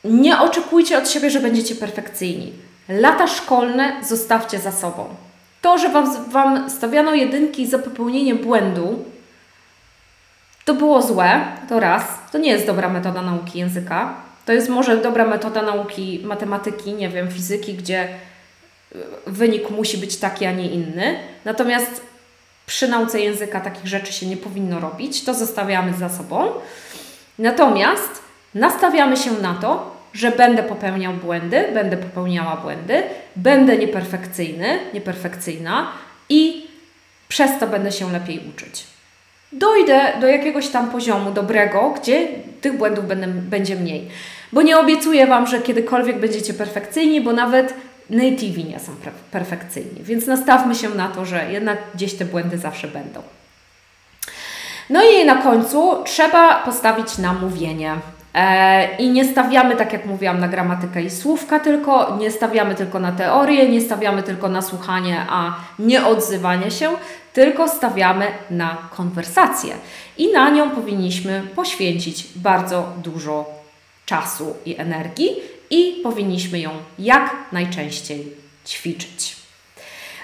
[0.05, 2.53] nie oczekujcie od siebie, że będziecie perfekcyjni.
[2.89, 5.15] Lata szkolne zostawcie za sobą.
[5.63, 9.05] To, że wam, wam stawiano jedynki za popełnienie błędu,
[10.65, 12.05] to było złe, to raz.
[12.33, 14.15] To nie jest dobra metoda nauki języka.
[14.47, 18.09] To jest może dobra metoda nauki matematyki, nie wiem, fizyki, gdzie
[19.27, 21.19] wynik musi być taki, a nie inny.
[21.45, 22.01] Natomiast
[22.67, 25.25] przy nauce języka takich rzeczy się nie powinno robić.
[25.25, 26.53] To zostawiamy za sobą.
[27.39, 28.23] Natomiast
[28.55, 33.03] nastawiamy się na to, że będę popełniał błędy, będę popełniała błędy,
[33.37, 35.93] będę nieperfekcyjny, nieperfekcyjna
[36.29, 36.67] i
[37.29, 38.85] przez to będę się lepiej uczyć.
[39.53, 42.29] Dojdę do jakiegoś tam poziomu dobrego, gdzie
[42.61, 44.09] tych błędów będę, będzie mniej.
[44.53, 47.75] Bo nie obiecuję Wam, że kiedykolwiek będziecie perfekcyjni, bo nawet
[48.11, 48.93] nativi nie są
[49.31, 50.03] perfekcyjni.
[50.03, 53.23] Więc nastawmy się na to, że jednak gdzieś te błędy zawsze będą.
[54.91, 57.95] No i na końcu trzeba postawić na mówienie.
[58.35, 63.01] E, I nie stawiamy, tak jak mówiłam, na gramatykę i słówka tylko, nie stawiamy tylko
[63.01, 66.91] na teorię, nie stawiamy tylko na słuchanie, a nie odzywanie się,
[67.33, 69.75] tylko stawiamy na konwersację.
[70.19, 73.47] I na nią powinniśmy poświęcić bardzo dużo
[74.07, 78.33] czasu i energii i powinniśmy ją jak najczęściej
[78.67, 79.45] ćwiczyć.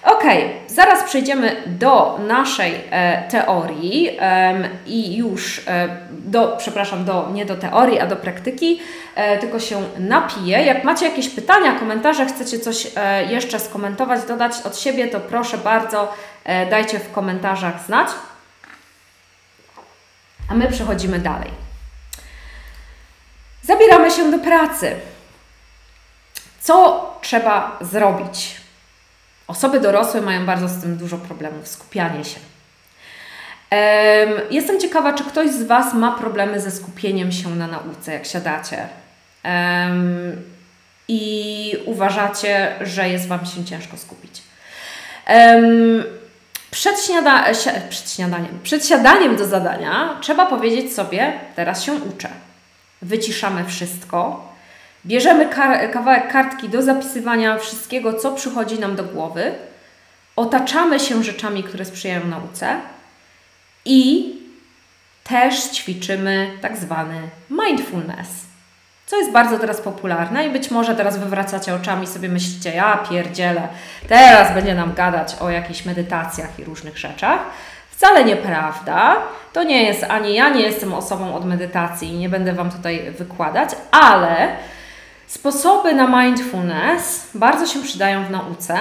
[0.03, 0.24] Ok,
[0.66, 7.57] zaraz przejdziemy do naszej e, teorii e, i już e, do, przepraszam, do, nie do
[7.57, 8.80] teorii, a do praktyki,
[9.14, 10.59] e, tylko się napiję.
[10.59, 15.59] Jak macie jakieś pytania, komentarze, chcecie coś e, jeszcze skomentować, dodać od siebie, to proszę
[15.59, 16.14] bardzo,
[16.45, 18.09] e, dajcie w komentarzach znać.
[20.51, 21.51] A my przechodzimy dalej.
[23.62, 24.97] Zabieramy się do pracy.
[26.61, 28.57] Co trzeba zrobić?
[29.47, 32.41] Osoby dorosłe mają bardzo z tym dużo problemów, skupianie się.
[34.51, 38.89] Jestem ciekawa, czy ktoś z Was ma problemy ze skupieniem się na nauce, jak siadacie
[41.09, 44.43] i uważacie, że jest Wam się ciężko skupić.
[46.71, 47.45] Przed, śniada
[47.91, 52.29] przed śniadaniem, przed siadaniem do zadania trzeba powiedzieć sobie, teraz się uczę.
[53.03, 54.50] Wyciszamy wszystko,
[55.07, 59.55] Bierzemy kar kawałek kartki do zapisywania wszystkiego, co przychodzi nam do głowy,
[60.37, 62.77] otaczamy się rzeczami, które sprzyjają nauce
[63.85, 64.35] i
[65.25, 67.21] też ćwiczymy tak zwany
[67.51, 68.29] mindfulness,
[69.07, 73.69] co jest bardzo teraz popularne i być może teraz wywracacie oczami sobie myślicie, ja pierdzielę,
[74.09, 77.41] teraz będzie nam gadać o jakichś medytacjach i różnych rzeczach.
[77.91, 79.17] Wcale nieprawda.
[79.53, 83.11] To nie jest ani ja nie jestem osobą od medytacji i nie będę Wam tutaj
[83.11, 84.57] wykładać, ale
[85.31, 88.78] Sposoby na mindfulness bardzo się przydają w nauce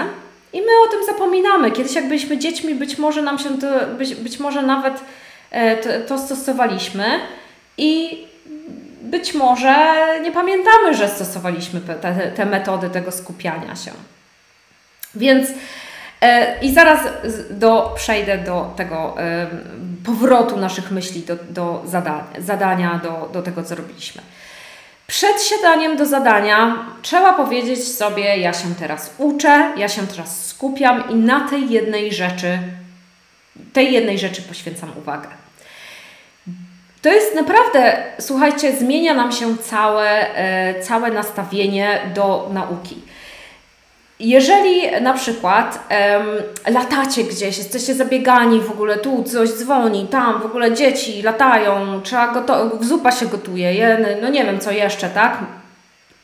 [0.54, 1.72] i my o tym zapominamy.
[1.72, 4.93] Kiedyś jak byliśmy dziećmi, być może nam się to, być, być może nawet
[5.52, 7.06] e, to, to stosowaliśmy
[7.78, 8.24] i
[9.02, 13.91] być może nie pamiętamy, że stosowaliśmy te, te metody tego skupiania się.
[15.16, 15.50] Więc
[16.22, 17.00] e, i zaraz
[17.50, 19.47] do, przejdę do tego e,
[20.06, 24.22] powrotu naszych myśli do, do zadania, zadania do, do tego, co robiliśmy.
[25.10, 31.10] Przed siadaniem do zadania trzeba powiedzieć sobie: Ja się teraz uczę, ja się teraz skupiam
[31.10, 32.60] i na tej jednej rzeczy,
[33.74, 35.28] tej jednej rzeczy poświęcam uwagę.
[37.01, 43.01] To jest naprawdę, słuchajcie, zmienia nam się całe, e, całe nastawienie do nauki.
[44.20, 50.46] Jeżeli na przykład um, latacie gdzieś, jesteście zabiegani w ogóle, tu coś dzwoni, tam w
[50.46, 55.38] ogóle dzieci latają, trzeba goto- zupa się gotuje, je, no nie wiem co jeszcze, tak?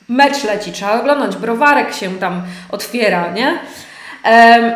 [0.10, 3.60] Mecz leci, trzeba oglądać, browarek się tam otwiera, nie?
[4.26, 4.72] Um,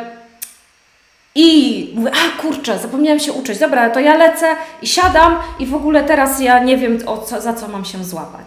[1.35, 5.75] i mówię, a kurczę, zapomniałem się uczyć, dobra, to ja lecę i siadam i w
[5.75, 8.45] ogóle teraz ja nie wiem, o co, za co mam się złapać.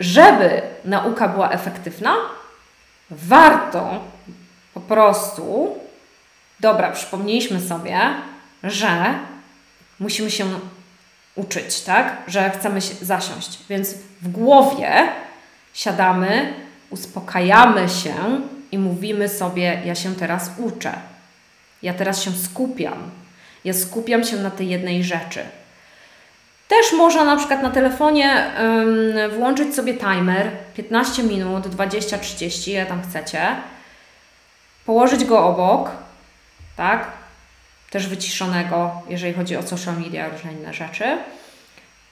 [0.00, 2.14] Żeby nauka była efektywna,
[3.10, 4.04] warto
[4.74, 5.76] po prostu,
[6.60, 8.00] dobra, przypomnieliśmy sobie,
[8.64, 9.14] że
[10.00, 10.44] musimy się
[11.34, 12.16] uczyć, tak?
[12.26, 13.58] Że chcemy się zasiąść.
[13.68, 15.08] Więc w głowie
[15.74, 16.54] siadamy,
[16.90, 18.14] uspokajamy się
[18.72, 20.92] i mówimy sobie: Ja się teraz uczę.
[21.82, 23.10] Ja teraz się skupiam.
[23.64, 25.40] Ja skupiam się na tej jednej rzeczy.
[26.68, 32.86] Też można na przykład na telefonie um, włączyć sobie timer 15 minut, 20, 30, ile
[32.86, 33.46] tam chcecie.
[34.86, 35.90] Położyć go obok,
[36.76, 37.06] tak?
[37.90, 41.18] Też wyciszonego, jeżeli chodzi o social media, różne inne rzeczy.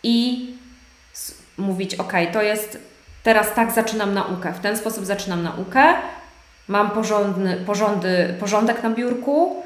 [0.03, 0.47] I
[1.59, 2.79] mówić, ok, to jest
[3.23, 5.95] teraz tak zaczynam naukę, w ten sposób zaczynam naukę,
[6.69, 9.63] mam porządny, porządy, porządek na biurku,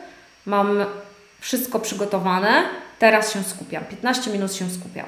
[0.46, 0.84] mam
[1.40, 2.64] wszystko przygotowane,
[3.00, 3.84] teraz się skupiam.
[3.84, 5.06] 15 minut się skupiam.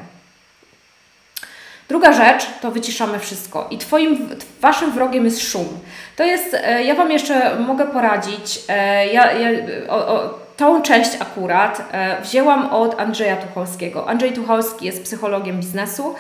[1.89, 4.29] Druga rzecz to wyciszamy wszystko i twoim,
[4.61, 5.69] waszym wrogiem jest szum.
[6.17, 9.49] To jest, e, ja Wam jeszcze mogę poradzić, e, ja, ja
[9.89, 14.09] o, o, tą część akurat e, wzięłam od Andrzeja Tucholskiego.
[14.09, 16.15] Andrzej Tucholski jest psychologiem biznesu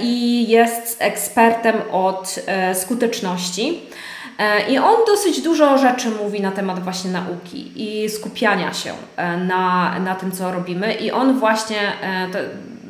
[0.00, 2.40] i jest ekspertem od
[2.74, 3.82] skuteczności.
[4.38, 9.36] E, I on dosyć dużo rzeczy mówi na temat właśnie nauki i skupiania się e,
[9.36, 10.94] na, na tym, co robimy.
[10.94, 12.28] I on właśnie e,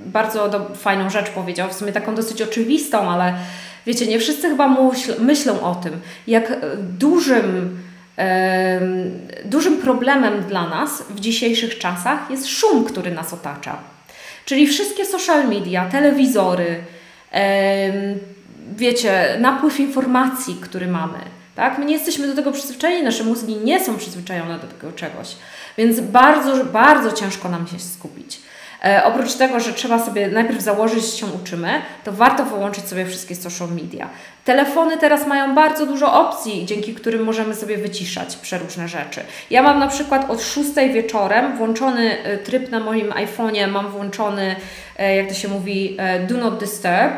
[0.07, 3.35] bardzo do, fajną rzecz powiedział, w sumie taką dosyć oczywistą, ale
[3.87, 6.53] wiecie, nie wszyscy chyba myśl, myślą o tym, jak
[6.99, 7.79] dużym,
[9.45, 13.79] dużym problemem dla nas w dzisiejszych czasach jest szum, który nas otacza.
[14.45, 16.81] Czyli wszystkie social media, telewizory,
[18.77, 21.19] wiecie, napływ informacji, który mamy.
[21.55, 21.79] Tak?
[21.79, 25.37] My nie jesteśmy do tego przyzwyczajeni, nasze mózgi nie są przyzwyczajone do tego czegoś,
[25.79, 28.41] więc bardzo, bardzo ciężko nam się skupić.
[28.85, 33.07] E, oprócz tego, że trzeba sobie najpierw założyć, że się uczymy, to warto wyłączyć sobie
[33.07, 34.09] wszystkie social media.
[34.45, 39.21] Telefony teraz mają bardzo dużo opcji, dzięki którym możemy sobie wyciszać przeróżne rzeczy.
[39.51, 44.57] Ja mam na przykład od 6 wieczorem włączony e, tryb na moim iPhone'ie, mam włączony,
[44.97, 47.13] e, jak to się mówi, e, Do Not Disturb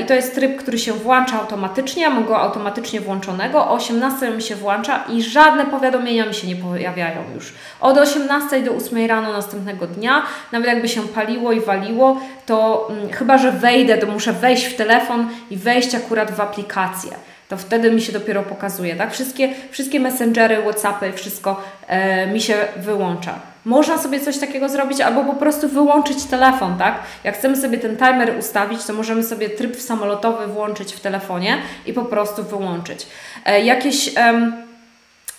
[0.00, 4.30] I to jest tryb, który się włącza automatycznie, ja mam go automatycznie włączonego, o 18
[4.30, 7.52] mi się włącza i żadne powiadomienia mi się nie pojawiają już.
[7.80, 10.22] Od 18 do 8 rano następnego dnia,
[10.52, 14.76] nawet jakby się paliło i waliło, to hmm, chyba, że wejdę, to muszę wejść w
[14.76, 17.10] telefon i wejść akurat w aplikację
[17.48, 19.12] to wtedy mi się dopiero pokazuje, tak?
[19.12, 23.53] Wszystkie, wszystkie messengery, Whatsappy, wszystko e, mi się wyłącza.
[23.64, 26.98] Można sobie coś takiego zrobić, albo po prostu wyłączyć telefon, tak?
[27.24, 31.92] Jak chcemy sobie ten timer ustawić, to możemy sobie tryb samolotowy włączyć w telefonie i
[31.92, 33.06] po prostu wyłączyć.
[33.44, 34.10] E, jakieś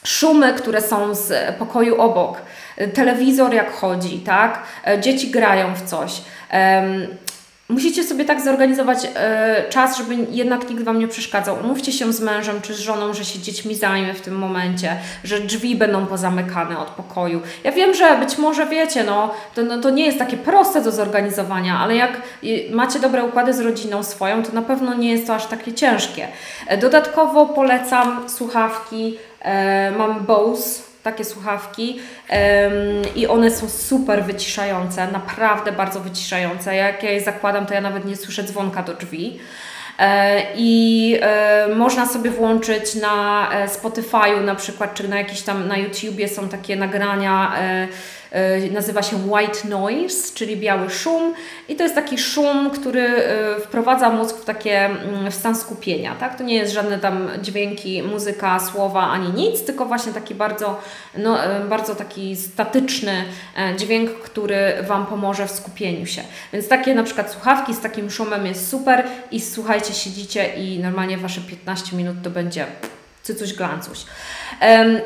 [0.04, 2.42] szumy, które są z pokoju obok,
[2.94, 4.64] telewizor jak chodzi, tak?
[4.88, 6.22] E, dzieci grają w coś.
[7.70, 11.58] Musicie sobie tak zorganizować e, czas, żeby jednak nikt Wam nie przeszkadzał.
[11.64, 15.40] Umówcie się z mężem czy z żoną, że się dziećmi zajmie w tym momencie, że
[15.40, 17.42] drzwi będą pozamykane od pokoju.
[17.64, 20.92] Ja wiem, że być może wiecie, no to, no, to nie jest takie proste do
[20.92, 22.22] zorganizowania, ale jak
[22.72, 26.28] macie dobre układy z rodziną swoją, to na pewno nie jest to aż takie ciężkie.
[26.68, 29.18] E, dodatkowo polecam słuchawki.
[29.42, 32.00] E, mam Bose takie słuchawki
[33.16, 36.76] i one są super wyciszające, naprawdę bardzo wyciszające.
[36.76, 39.40] Jak ja je zakładam, to ja nawet nie słyszę dzwonka do drzwi.
[40.00, 45.68] E, I e, można sobie włączyć na e, Spotify'u na przykład, czy na jakieś tam
[45.68, 47.54] na YouTubie są takie nagrania
[48.72, 51.34] nazywa się white noise, czyli biały szum
[51.70, 56.16] i to jest taki szum, który e, wprowadza mózg w takie mm, w stan skupienia,
[56.16, 56.38] tak?
[56.38, 60.80] To nie jest żadne tam dźwięki, muzyka, słowa ani nic, tylko właśnie taki bardzo,
[61.18, 63.24] no, e, bardzo taki statyczny
[63.78, 66.22] dźwięk, który Wam pomoże w skupieniu się.
[66.54, 71.18] Więc takie na przykład słuchawki z takim szumem jest super i słuchajcie, siedzicie i normalnie
[71.18, 72.66] Wasze 15 minut to będzie
[73.26, 74.00] cycuś glancuś.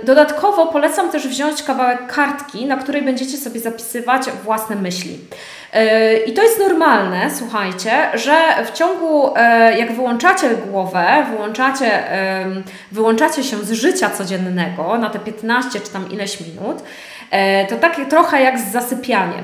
[0.03, 5.19] Dodatkowo polecam też wziąć kawałek kartki, na której będziecie sobie zapisywać własne myśli.
[5.73, 12.03] E, I to jest normalne, słuchajcie, że w ciągu, e, jak wyłączacie głowę, wyłączacie,
[12.91, 16.83] wyłączacie się z życia codziennego na te 15 czy tam ileś minut,
[17.31, 19.43] e, to tak trochę jak z zasypianiem.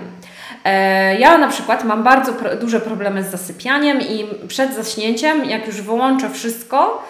[1.19, 6.30] Ja na przykład mam bardzo duże problemy z zasypianiem i przed zaśnięciem, jak już wyłączę
[6.30, 7.03] wszystko,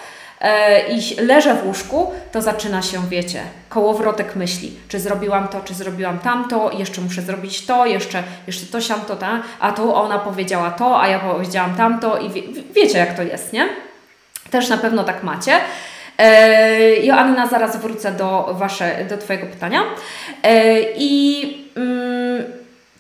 [0.90, 4.72] i leżę w łóżku, to zaczyna się, wiecie, kołowrotek myśli.
[4.88, 9.16] Czy zrobiłam to, czy zrobiłam tamto, jeszcze muszę zrobić to, jeszcze, jeszcze to, siam to,
[9.16, 12.42] ta, a tu ona powiedziała to, a ja powiedziałam tamto i wie,
[12.74, 13.70] wiecie jak to jest, nie?
[14.52, 15.54] Też na pewno tak macie.
[16.18, 19.82] E, Joanna, zaraz wrócę do, wasze, do Twojego pytania.
[20.44, 22.44] E, I mm,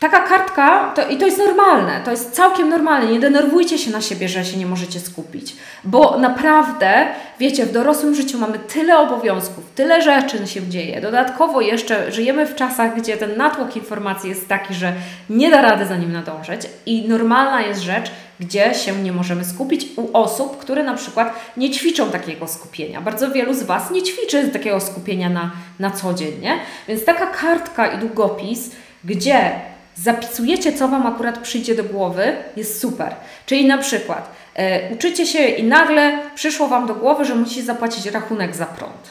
[0.10, 3.12] taka kartka, to, i to jest normalne, to jest całkiem normalne.
[3.12, 7.08] Nie denerwujcie się na siebie, że się nie możecie skupić, bo naprawdę,
[7.39, 11.01] wiecie, w dorosłym życiu mamy tyle obowiązków, tyle rzeczy się dzieje.
[11.01, 14.93] Dodatkowo jeszcze żyjemy w czasach, gdzie ten natłok informacji jest taki, że
[15.30, 19.88] nie da rady za nim nadążyć, i normalna jest rzecz, gdzie się nie możemy skupić
[19.95, 23.01] u osób, które na przykład nie ćwiczą takiego skupienia.
[23.01, 26.60] Bardzo wielu z Was nie ćwiczy takiego skupienia na, na co dzień, nie?
[26.88, 28.72] Więc taka kartka i długopis,
[29.03, 29.51] gdzie
[29.96, 33.16] zapisujecie, co Wam akurat przyjdzie do głowy, jest super.
[33.46, 38.06] Czyli na przykład e, uczycie się i nagle przyszło Wam do głowy, że musicie zapłacić
[38.06, 39.10] rachunek za prąd.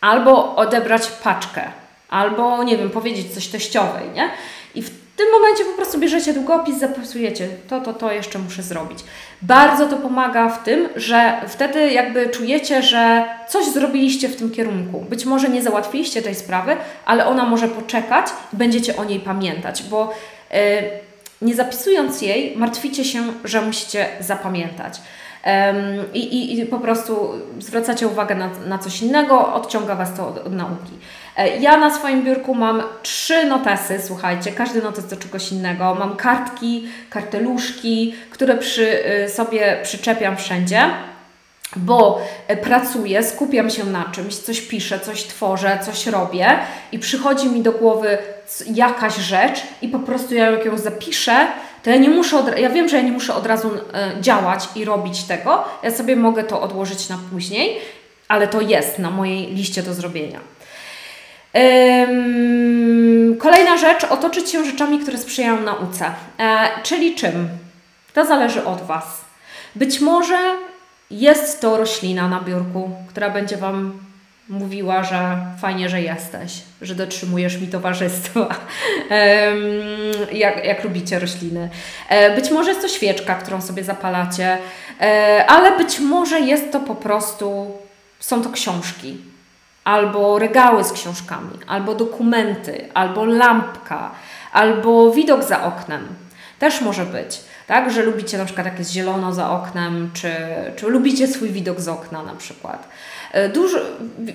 [0.00, 1.62] Albo odebrać paczkę.
[2.08, 4.30] Albo, nie wiem, powiedzieć coś teściowej, nie?
[4.74, 8.98] I w tym momencie po prostu bierzecie długopis, zapisujecie to, to, to jeszcze muszę zrobić.
[9.42, 15.00] Bardzo to pomaga w tym, że wtedy jakby czujecie, że coś zrobiliście w tym kierunku.
[15.10, 19.82] Być może nie załatwiliście tej sprawy, ale ona może poczekać i będziecie o niej pamiętać,
[19.82, 20.14] bo
[20.50, 20.58] yy,
[21.42, 25.00] nie zapisując jej, martwicie się, że musicie zapamiętać.
[26.14, 30.38] I, i, i, po prostu zwracacie uwagę na, na coś innego, odciąga Was to od,
[30.38, 30.92] od nauki.
[31.36, 35.94] E, ja na swoim biurku mam trzy notesy, słuchajcie, każdy notes do czegoś innego.
[35.94, 40.90] Mam kartki, karteluszki, które przy y, sobie przyczepiam wszędzie
[41.76, 46.58] bo e, pracuję, skupiam się na czymś, coś piszę, coś tworzę, coś robię
[46.92, 48.18] i przychodzi mi do głowy
[48.66, 51.46] jakaś rzecz i po prostu ja ją zapiszę,
[51.82, 54.68] to ja nie muszę, od, ja wiem, że ja nie muszę od razu e, działać
[54.76, 57.78] i robić tego, ja sobie mogę to odłożyć na później,
[58.28, 60.40] ale to jest na mojej liście do zrobienia.
[63.38, 66.14] Kolejna rzecz, otoczyć się rzeczami, które sprzyjają nauce.
[66.38, 67.48] E, czyli czym?
[68.14, 69.24] To zależy od Was.
[69.74, 70.38] Być może
[71.10, 73.92] jest to roślina na biurku, która będzie Wam
[74.50, 78.48] mówiła, że fajnie, że jesteś, że dotrzymujesz mi towarzystwa,
[80.32, 81.70] jak, jak lubicie rośliny.
[82.08, 84.58] E, być może jest to świeczka, którą sobie zapalacie,
[85.00, 87.70] e, ale być może jest to po prostu,
[88.20, 89.16] są to książki,
[89.84, 94.10] albo regały z książkami, albo dokumenty, albo lampka,
[94.52, 96.08] albo widok za oknem.
[96.58, 100.32] Też może być, tak, że lubicie na przykład jak jest zielono za oknem, czy,
[100.76, 102.88] czy lubicie swój widok z okna na przykład.
[103.32, 103.78] E, dużo,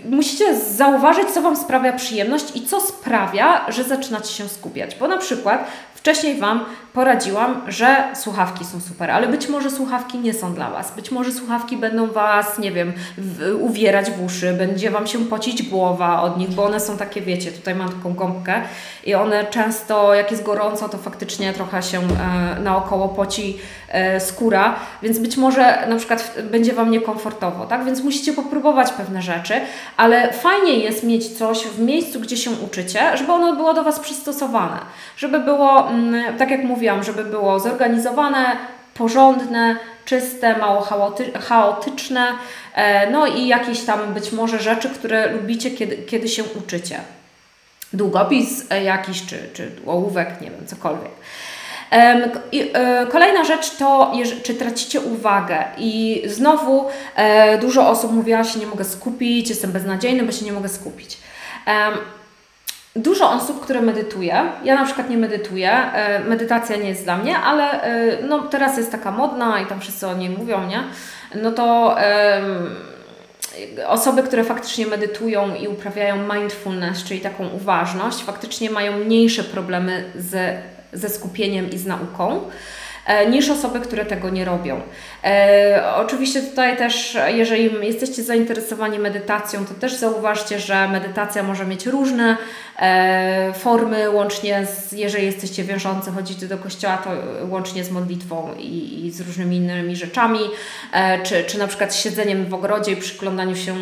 [0.10, 4.96] musicie zauważyć, co Wam sprawia przyjemność i co sprawia, że zaczynacie się skupiać.
[4.96, 10.34] Bo na przykład wcześniej Wam poradziłam, że słuchawki są super, ale być może słuchawki nie
[10.34, 10.96] są dla Was.
[10.96, 15.64] Być może słuchawki będą Was, nie wiem, w, uwierać w uszy, będzie Wam się pocić
[15.64, 18.62] głowa od nich, bo one są takie, wiecie, tutaj mam taką gąbkę
[19.04, 23.58] i one często, jak jest gorąco, to faktycznie trochę się e, naokoło poci
[24.20, 27.86] skóra, więc być może na przykład będzie Wam niekomfortowo, tak?
[27.86, 29.54] Więc musicie popróbować pewne rzeczy,
[29.98, 34.00] ale fajnie jest mieć coś w miejscu, gdzie się uczycie, żeby ono było do Was
[34.00, 34.78] przystosowane,
[35.18, 38.46] żeby było, mm, tak jak mówiłam, żeby było zorganizowane,
[38.94, 39.76] porządne,
[40.06, 40.88] czyste, mało
[41.48, 42.28] chaotyczne,
[42.74, 47.00] e, no i jakieś tam być może rzeczy, które lubicie, kiedy, kiedy się uczycie.
[47.94, 51.12] Długopis e, jakiś, czy, czy ołówek, nie wiem, cokolwiek.
[51.96, 54.12] E, kolejna rzecz to,
[54.44, 56.86] czy tracicie uwagę i znowu
[57.62, 61.18] dużo osób mówiła się nie mogę skupić, jestem beznadziejny, bo się nie mogę skupić
[62.96, 67.38] dużo osób, które medytuje, ja na przykład nie medytuję, e, medytacja nie jest dla mnie,
[67.38, 70.84] ale e, no, teraz jest taka modna i tam wszyscy o niej mówią, nie?
[71.36, 71.96] No to
[73.88, 80.58] osoby, które faktycznie medytują i uprawiają mindfulness, czyli taką uważność, faktycznie mają mniejsze problemy ze,
[80.94, 82.42] ze skupieniem i z nauką.
[83.06, 84.82] E, niż osoby, które tego nie robią.
[85.26, 91.86] E, oczywiście tutaj też, jeżeli jesteście zainteresowani medytacją, to też zauważcie, że medytacja może mieć
[91.86, 92.38] różne
[92.80, 97.10] e, formy, łącznie z, jeżeli jesteście wierzący, chodzicie do kościoła, to
[97.50, 100.40] łącznie z modlitwą i, i z różnymi innymi rzeczami,
[101.24, 103.76] czy, czy na przykład siedzeniem w ogrodzie i przyglądaniu się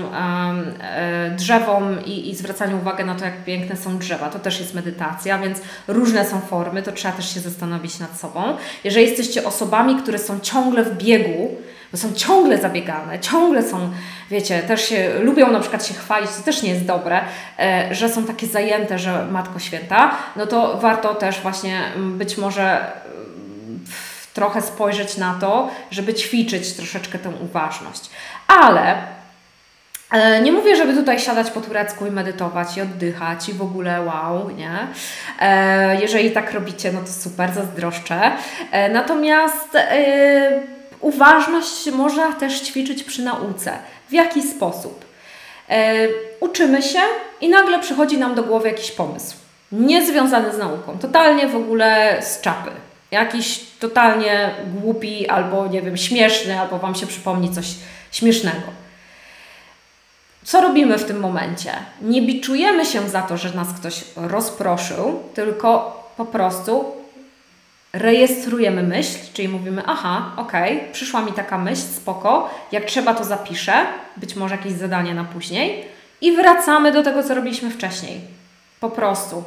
[1.38, 4.30] drzewom i, i zwracaniu uwagi na to, jak piękne są drzewa.
[4.30, 8.44] To też jest medytacja, więc różne są formy, to trzeba też się zastanowić nad sobą.
[8.84, 11.33] Jeżeli jesteście osobami, które są ciągle w biegu,
[11.92, 13.92] bo są ciągle zabiegane, ciągle są,
[14.32, 17.22] wiecie, też się, lubią na przykład się chwalić, to też nie jest dobre,
[17.60, 22.38] e, że są takie zajęte, że Matko Święta, no to warto też właśnie mm, być
[22.38, 23.86] może mm,
[24.34, 28.10] trochę spojrzeć na to, żeby ćwiczyć troszeczkę tę uważność.
[28.48, 28.98] Ale
[30.14, 34.02] E, nie mówię, żeby tutaj siadać po turecku i medytować i oddychać i w ogóle
[34.02, 34.88] wow, nie?
[35.40, 38.32] E, jeżeli tak robicie, no to super, zazdroszczę.
[38.92, 39.78] Natomiast
[41.04, 43.78] uważność można też ćwiczyć przy nauce.
[44.10, 45.06] W jaki sposób?
[46.40, 47.00] Uczymy się
[47.42, 49.36] i nagle przychodzi nam do głowy jakiś pomysł.
[49.72, 52.72] Niezwiązany z nauką, totalnie w ogóle z czapy.
[53.12, 54.52] Jakiś totalnie
[54.82, 57.66] głupi albo nie wiem, śmieszny, albo Wam się przypomni coś
[58.12, 58.84] śmiesznego
[60.44, 61.72] co robimy w tym momencie?
[62.02, 66.86] Nie biczujemy się za to, że nas ktoś rozproszył, tylko po prostu
[67.94, 73.24] rejestrujemy myśl, czyli mówimy, aha, okej, okay, przyszła mi taka myśl, spoko, jak trzeba to
[73.24, 73.74] zapiszę,
[74.18, 75.86] być może jakieś zadanie na później
[76.22, 78.22] i wracamy do tego, co robiliśmy wcześniej.
[78.80, 79.44] Po prostu.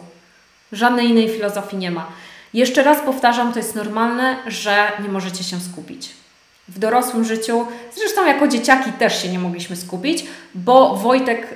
[0.72, 2.06] Żadnej innej filozofii nie ma.
[2.54, 6.08] Jeszcze raz powtarzam, to jest normalne, że nie możecie się skupić
[6.68, 7.66] w dorosłym życiu,
[7.96, 11.54] zresztą jako dzieciaki też się nie mogliśmy skupić, bo Wojtek y,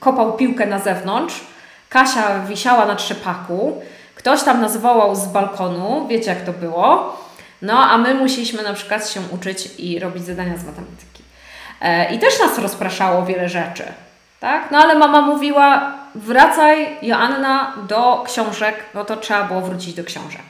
[0.00, 1.40] kopał piłkę na zewnątrz,
[1.88, 3.82] Kasia wisiała na trzepaku,
[4.24, 7.16] ktoś tam nas wołał z balkonu, wiecie jak to było,
[7.62, 11.22] no a my musieliśmy na przykład się uczyć i robić zadania z matematyki.
[11.80, 13.84] E, I też nas rozpraszało wiele rzeczy,
[14.40, 14.70] tak?
[14.70, 20.42] No ale mama mówiła, wracaj Joanna do książek, no to trzeba było wrócić do książek.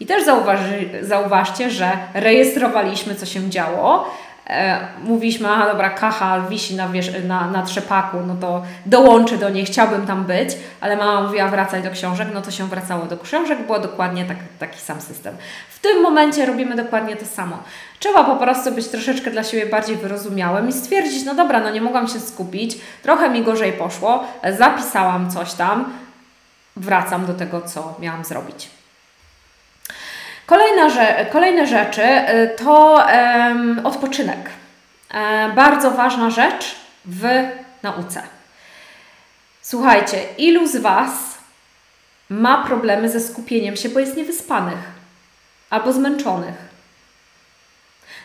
[0.00, 4.14] I też zauważy, zauważcie, że rejestrowaliśmy, co się działo.
[4.48, 9.50] E, mówiliśmy, a dobra, kacha wisi na, wiesz, na, na trzepaku, no to dołączę do
[9.50, 13.18] niej, chciałbym tam być, ale mama mówiła wracaj do książek, no to się wracało do
[13.18, 15.36] książek, było dokładnie tak, taki sam system.
[15.70, 17.58] W tym momencie robimy dokładnie to samo.
[17.98, 21.80] Trzeba po prostu być troszeczkę dla siebie bardziej wyrozumiałym i stwierdzić, no dobra, no nie
[21.80, 24.24] mogłam się skupić, trochę mi gorzej poszło,
[24.58, 25.92] zapisałam coś tam,
[26.76, 28.77] wracam do tego, co miałam zrobić.
[30.48, 30.90] Kolejna,
[31.32, 34.50] kolejne rzeczy y, to um, odpoczynek.
[35.10, 37.24] E, bardzo ważna rzecz w
[37.82, 38.22] nauce.
[39.62, 41.38] Słuchajcie, ilu z Was
[42.28, 44.78] ma problemy ze skupieniem się, bo jest niewyspanych
[45.70, 46.67] albo zmęczonych?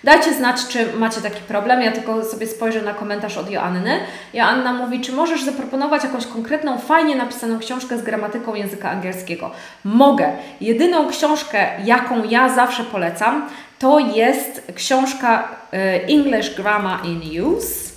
[0.04, 1.82] Dajcie znać, czy macie taki problem.
[1.82, 4.00] Ja tylko sobie spojrzę na komentarz od Joanny.
[4.34, 9.52] Joanna mówi, czy możesz zaproponować jakąś konkretną, fajnie napisaną książkę z gramatyką języka angielskiego?
[9.84, 10.32] Mogę.
[10.62, 13.50] Jedyną książkę, jaką ja zawsze polecam,
[13.80, 15.78] to jest książka y,
[16.08, 17.94] English Grammar in Use.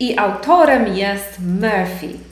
[0.00, 2.29] I autorem jest Murphy.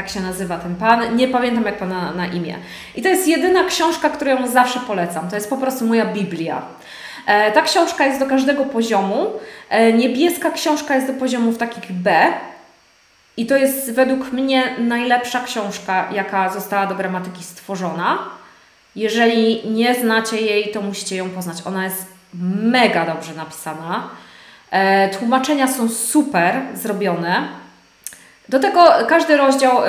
[0.00, 1.16] Tak się nazywa ten pan.
[1.16, 2.56] Nie pamiętam jak pana na, imię.
[2.96, 5.28] I to jest jedyna książka, którą zawsze polecam.
[5.28, 6.62] To jest po prostu moja Biblia.
[7.26, 9.26] E, ta książka jest do każdego poziomu.
[9.70, 12.32] E, niebieska książka jest do poziomów takich B.
[13.36, 18.18] I to jest według mnie najlepsza książka, jaka została do gramatyki stworzona.
[18.96, 21.56] Jeżeli nie znacie jej, to musicie ją poznać.
[21.64, 22.06] Ona jest
[22.62, 24.08] mega dobrze napisana.
[24.70, 27.59] E, tłumaczenia są super zrobione.
[28.50, 29.82] Do tego każdy rozdział,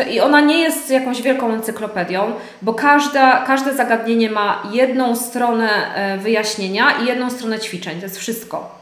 [0.00, 5.68] y, i ona nie jest jakąś wielką encyklopedią, bo każda, każde zagadnienie ma jedną stronę
[6.14, 7.96] y, wyjaśnienia i jedną stronę ćwiczeń.
[7.98, 8.76] To jest wszystko.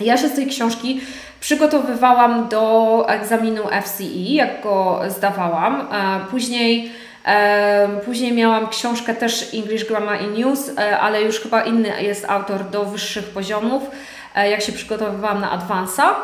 [0.00, 1.00] Ja się z tej książki
[1.40, 5.88] przygotowywałam do egzaminu FCE, jak go zdawałam.
[5.92, 6.92] E, później,
[7.26, 12.30] e, później miałam książkę też English Grammar in News, e, ale już chyba inny jest
[12.30, 13.82] autor do wyższych poziomów,
[14.50, 16.16] jak się przygotowywałam na Advansa.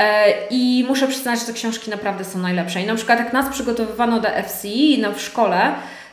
[0.00, 2.80] E, I muszę przyznać, że te książki naprawdę są najlepsze.
[2.80, 5.72] I na przykład jak nas przygotowywano do FCI no, w szkole,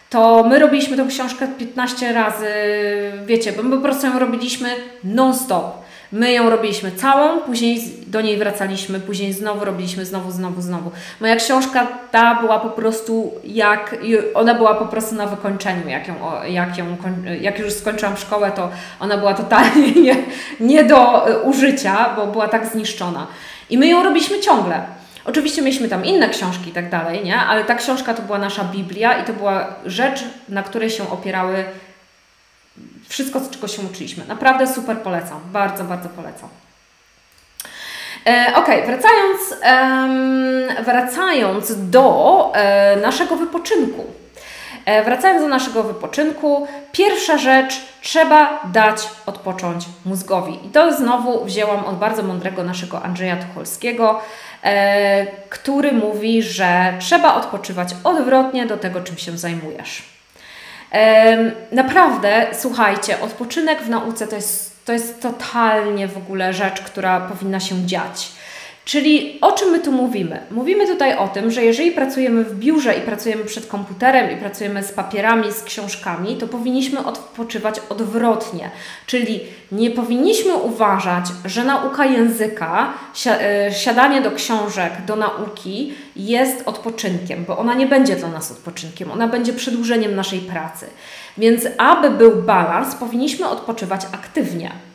[0.10, 2.48] to my robiliśmy tę książkę 15 razy,
[3.26, 4.70] wiecie, bo my po prostu ją robiliśmy
[5.04, 5.88] non-stop.
[6.12, 10.92] My ją robiliśmy całą, później do niej wracaliśmy, później znowu robiliśmy, znowu, znowu, znowu.
[11.22, 13.96] Moja książka ta była po prostu jak,
[14.34, 15.88] ona była po prostu na wykończeniu.
[15.88, 16.16] Jak, ją,
[16.48, 16.86] jak, ją,
[17.42, 18.70] jak już skończyłam szkołę, to
[19.00, 20.16] ona była totalnie nie,
[20.60, 23.28] nie do użycia, bo była tak zniszczona.
[23.70, 24.82] I my ją robiliśmy ciągle.
[25.26, 27.39] Oczywiście mieliśmy tam inne książki i tak dalej, nie?
[27.39, 31.65] Ale ta książka to była nasza Biblia i to była rzecz, na której się opierały
[33.07, 34.26] wszystko, z czego się uczyliśmy.
[34.26, 35.39] Naprawdę super polecam.
[35.51, 36.49] Bardzo, bardzo polecam.
[38.28, 44.05] E, ok, wracając, um, wracając do e, naszego wypoczynku.
[44.88, 50.60] E, wracając do naszego wypoczynku, pierwsza rzecz, trzeba dać odpocząć mózgowi.
[50.66, 54.20] I to znowu wzięłam od bardzo mądrego naszego Andrzeja Tucholskiego,
[54.64, 60.04] e, który mówi, że trzeba odpoczywać odwrotnie do tego, czym się zajmujesz.
[60.92, 61.38] E,
[61.72, 67.60] naprawdę, słuchajcie, odpoczynek w nauce to jest, to jest totalnie w ogóle rzecz, która powinna
[67.60, 68.37] się dziać.
[68.88, 70.40] Czyli o czym my tu mówimy?
[70.52, 74.84] Mówimy tutaj o tym, że jeżeli pracujemy w biurze i pracujemy przed komputerem i pracujemy
[74.84, 78.72] z papierami, z książkami, to powinniśmy odpoczywać odwrotnie.
[79.06, 79.40] Czyli
[79.72, 82.94] nie powinniśmy uważać, że nauka języka,
[83.26, 89.12] e, siadanie do książek, do nauki jest odpoczynkiem, bo ona nie będzie dla nas odpoczynkiem,
[89.12, 90.86] ona będzie przedłużeniem naszej pracy.
[91.38, 94.87] Więc aby był balans, powinniśmy odpoczywać aktywnie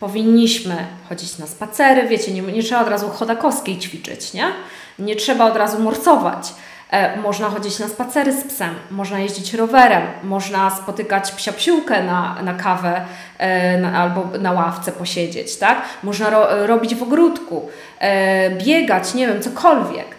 [0.00, 4.52] powinniśmy chodzić na spacery, wiecie, nie, nie trzeba od razu chodakowskiej ćwiczyć, nie?
[4.98, 6.54] Nie trzeba od razu morcować.
[6.90, 12.54] E, można chodzić na spacery z psem, można jeździć rowerem, można spotykać psiapsiłkę na, na
[12.54, 13.04] kawę
[13.38, 15.82] e, na, albo na ławce posiedzieć, tak?
[16.02, 20.18] Można ro, robić w ogródku, e, biegać, nie wiem, cokolwiek.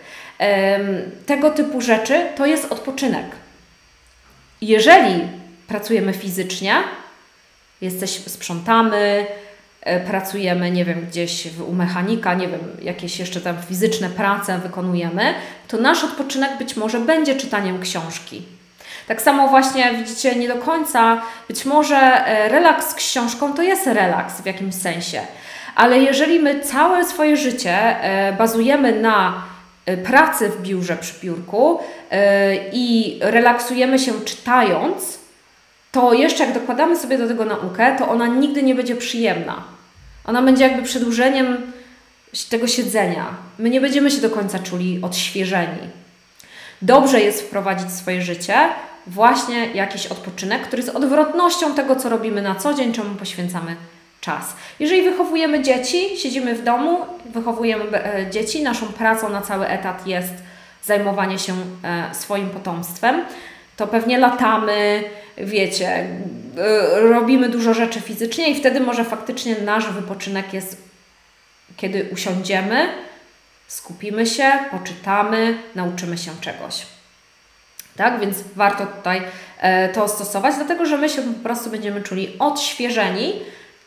[1.25, 3.25] Tego typu rzeczy to jest odpoczynek.
[4.61, 5.27] Jeżeli
[5.67, 6.75] pracujemy fizycznie,
[7.82, 9.25] jesteś, sprzątamy,
[10.07, 15.34] pracujemy, nie wiem, gdzieś u mechanika, nie wiem, jakieś jeszcze tam fizyczne prace wykonujemy,
[15.67, 18.41] to nasz odpoczynek być może będzie czytaniem książki.
[19.07, 23.88] Tak samo właśnie widzicie, nie do końca, być może e, relaks z książką to jest
[23.88, 25.21] relaks w jakimś sensie,
[25.75, 29.43] ale jeżeli my całe swoje życie e, bazujemy na
[30.05, 31.80] pracy w biurze przy biurku
[32.73, 35.18] i relaksujemy się czytając,
[35.91, 39.63] to jeszcze jak dokładamy sobie do tego naukę, to ona nigdy nie będzie przyjemna.
[40.25, 41.71] Ona będzie jakby przedłużeniem
[42.49, 43.25] tego siedzenia.
[43.59, 45.79] My nie będziemy się do końca czuli odświeżeni.
[46.81, 48.55] Dobrze jest wprowadzić w swoje życie
[49.07, 53.75] właśnie jakiś odpoczynek, który jest odwrotnością tego, co robimy na co dzień, czemu poświęcamy
[54.21, 54.55] czas.
[54.79, 60.33] Jeżeli wychowujemy dzieci, siedzimy w domu, wychowujemy e, dzieci, naszą pracą na cały etat jest
[60.83, 63.25] zajmowanie się e, swoim potomstwem,
[63.80, 65.03] to pewnie latamy,
[65.38, 66.07] wiecie,
[66.97, 70.82] y, robimy dużo rzeczy fizycznie i wtedy może faktycznie nasz wypoczynek jest,
[71.77, 72.89] kiedy usiądziemy,
[73.67, 76.86] skupimy się, poczytamy, nauczymy się czegoś.
[77.95, 79.21] Tak, więc warto tutaj
[79.59, 83.34] e, to stosować, dlatego że my się po prostu będziemy czuli odświeżeni,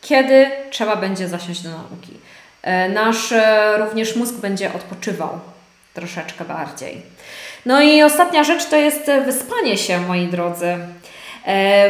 [0.01, 2.13] kiedy trzeba będzie zasiąść do nauki.
[2.61, 5.39] E, nasz e, również mózg będzie odpoczywał
[5.93, 7.01] troszeczkę bardziej.
[7.65, 10.77] No i ostatnia rzecz to jest wyspanie się, moi drodzy.
[11.47, 11.89] E,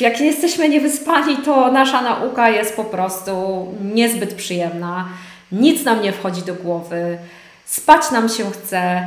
[0.00, 5.08] jak jesteśmy niewyspani, to nasza nauka jest po prostu niezbyt przyjemna.
[5.52, 7.18] Nic nam nie wchodzi do głowy,
[7.64, 9.06] spać nam się chce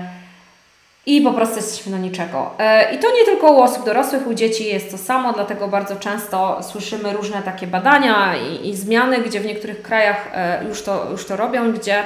[1.05, 2.51] i po prostu jesteśmy na niczego.
[2.59, 5.95] E, I to nie tylko u osób dorosłych, u dzieci jest to samo, dlatego bardzo
[5.95, 11.07] często słyszymy różne takie badania i, i zmiany, gdzie w niektórych krajach e, już to,
[11.11, 12.05] już to robią, gdzie E,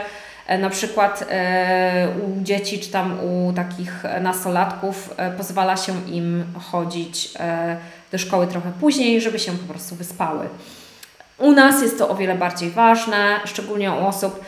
[0.59, 7.33] na przykład e, u dzieci czy tam u takich nastolatków e, pozwala się im chodzić
[8.11, 10.49] do szkoły trochę później, żeby się po prostu wyspały.
[11.37, 14.45] U nas jest to o wiele bardziej ważne, szczególnie u osób,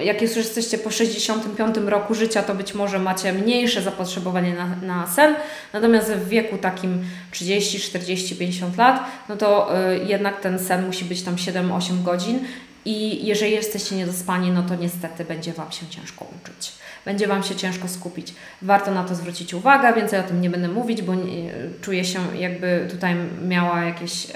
[0.00, 4.66] jak już jesteście po 65 roku życia, to być może macie mniejsze zapotrzebowanie na,
[4.96, 5.34] na sen,
[5.72, 11.04] natomiast w wieku takim 30, 40, 50 lat, no to y, jednak ten sen musi
[11.04, 12.40] być tam 7-8 godzin
[12.84, 16.72] i jeżeli jesteście niedospani, no to niestety będzie Wam się ciężko uczyć.
[17.04, 18.34] Będzie Wam się ciężko skupić.
[18.62, 22.36] Warto na to zwrócić uwagę, więcej o tym nie będę mówić, bo nie, czuję się
[22.36, 23.14] jakby tutaj
[23.48, 24.34] miała jakiś e,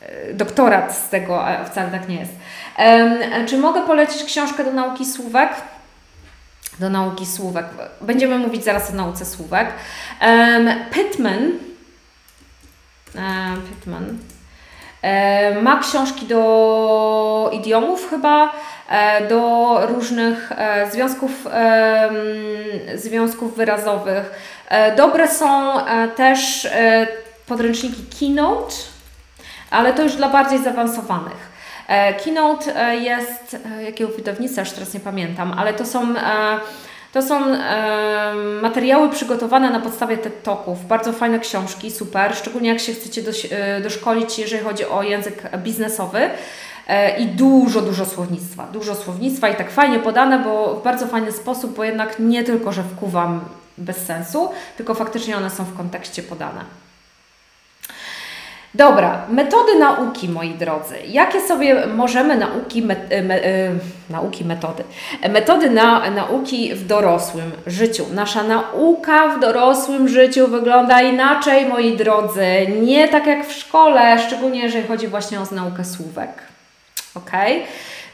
[0.00, 2.32] e, doktorat z tego, a wcale tak nie jest.
[2.78, 5.50] E, czy mogę polecić książkę do nauki słówek?
[6.78, 7.66] Do nauki słówek.
[8.00, 9.68] Będziemy mówić zaraz o nauce słówek.
[10.90, 11.52] Pittman.
[13.68, 14.29] Pittman E,
[15.62, 18.52] ma książki do idiomów chyba,
[18.88, 21.30] e, do różnych e, związków,
[22.94, 24.30] związków wyrazowych.
[24.96, 25.72] Dobre są
[26.16, 26.68] też
[27.46, 28.74] podręczniki Keynote,
[29.70, 31.50] ale to już dla bardziej zaawansowanych.
[32.24, 36.14] Keynote jest, jakiego wydawnictwa, już teraz nie pamiętam, ale to są
[37.12, 40.86] to są e, materiały przygotowane na podstawie TED Talków.
[40.86, 42.36] Bardzo fajne książki, super.
[42.36, 46.30] Szczególnie jak się chcecie do, e, doszkolić, jeżeli chodzi o język biznesowy.
[46.88, 48.66] E, I dużo, dużo słownictwa.
[48.72, 52.72] Dużo słownictwa i tak fajnie podane, bo w bardzo fajny sposób, bo jednak nie tylko,
[52.72, 53.40] że wkuwam
[53.78, 56.64] bez sensu, tylko faktycznie one są w kontekście podane.
[58.74, 60.94] Dobra, metody nauki, moi drodzy.
[61.06, 63.70] Jakie sobie możemy nauki, me, e, me, e,
[64.10, 64.84] nauki metody?
[65.28, 68.06] Metody na, nauki w dorosłym życiu.
[68.12, 72.46] Nasza nauka w dorosłym życiu wygląda inaczej, moi drodzy.
[72.82, 76.30] Nie tak jak w szkole, szczególnie jeżeli chodzi właśnie o naukę słówek.
[77.14, 77.30] Ok?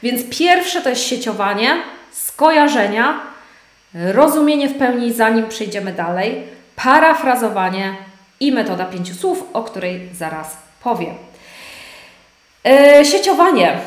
[0.03, 1.69] Więc pierwsze to jest sieciowanie,
[2.11, 3.19] skojarzenia,
[3.93, 6.43] rozumienie w pełni, zanim przejdziemy dalej,
[6.75, 8.06] parafrazowanie,
[8.39, 11.15] i metoda pięciu słów, o której zaraz powiem.
[12.65, 13.77] E, sieciowanie.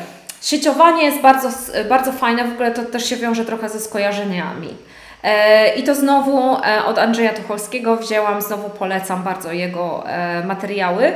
[0.41, 1.49] Sieciowanie jest bardzo,
[1.89, 4.75] bardzo fajne, w ogóle to też się wiąże trochę ze skojarzeniami.
[5.23, 10.03] E, I to znowu e, od Andrzeja Tucholskiego wzięłam, znowu polecam bardzo jego
[10.45, 11.13] materiały,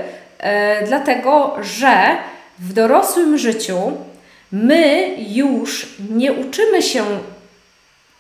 [0.85, 2.17] dlatego że
[2.59, 3.91] w dorosłym życiu
[4.51, 7.03] my już nie uczymy się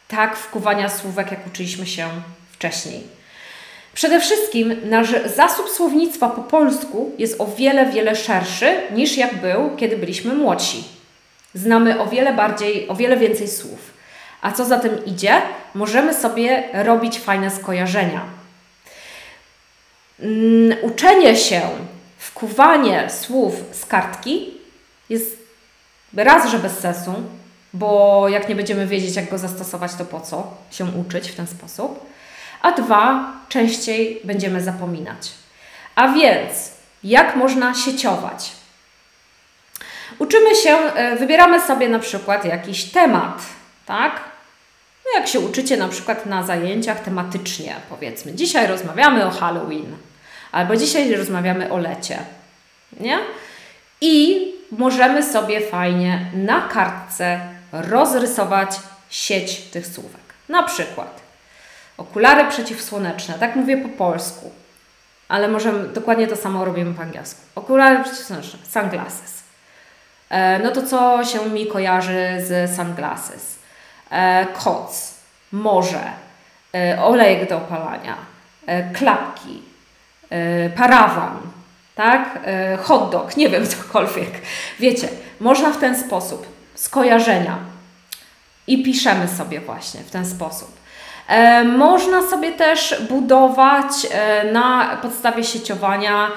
[0.07, 2.07] tak wkuwania słówek, jak uczyliśmy się
[2.51, 3.14] wcześniej.
[3.95, 9.75] Przede wszystkim nasz zasób słownictwa po polsku jest o wiele, wiele szerszy niż jak był,
[9.77, 10.83] kiedy byliśmy młodsi.
[11.53, 13.93] Znamy o wiele bardziej, o wiele więcej słów.
[14.41, 15.41] A co za tym idzie?
[15.73, 18.21] Możemy sobie robić fajne skojarzenia.
[20.19, 21.61] Mm, uczenie się,
[22.17, 24.53] wkuwanie słów z kartki
[25.09, 25.37] jest
[26.15, 27.13] raz, że bez sensu,
[27.73, 31.47] bo jak nie będziemy wiedzieć, jak go zastosować, to po co się uczyć w ten
[31.47, 32.14] sposób.
[32.61, 35.31] A dwa, częściej będziemy zapominać.
[35.95, 36.71] A więc,
[37.03, 38.51] jak można sieciować?
[40.19, 43.41] Uczymy się, e, wybieramy sobie na przykład jakiś temat,
[43.85, 44.21] tak?
[45.05, 49.97] No jak się uczycie na przykład na zajęciach tematycznie, powiedzmy, dzisiaj rozmawiamy o Halloween,
[50.51, 52.19] albo dzisiaj rozmawiamy o lecie,
[52.99, 53.19] nie?
[54.01, 57.39] I możemy sobie fajnie na kartce
[57.71, 58.79] rozrysować
[59.09, 60.21] sieć tych słówek.
[60.49, 61.24] Na przykład
[61.97, 64.51] okulary przeciwsłoneczne, tak mówię po polsku,
[65.27, 67.41] ale możemy, dokładnie to samo robimy po angielsku.
[67.55, 69.43] Okulary przeciwsłoneczne, sunglasses.
[70.29, 73.59] E, no to co się mi kojarzy z sunglasses?
[74.11, 75.13] E, koc,
[75.51, 76.11] morze,
[76.75, 78.17] e, olejek do opalania,
[78.65, 79.61] e, klapki,
[80.29, 81.37] e, parawan,
[81.95, 82.39] tak?
[82.45, 84.31] E, hot dog, nie wiem, cokolwiek.
[84.79, 85.07] Wiecie,
[85.39, 87.57] można w ten sposób, skojarzenia
[88.67, 90.84] i piszemy sobie właśnie w ten sposób.
[91.27, 96.27] E, można sobie też budować e, na podstawie sieciowania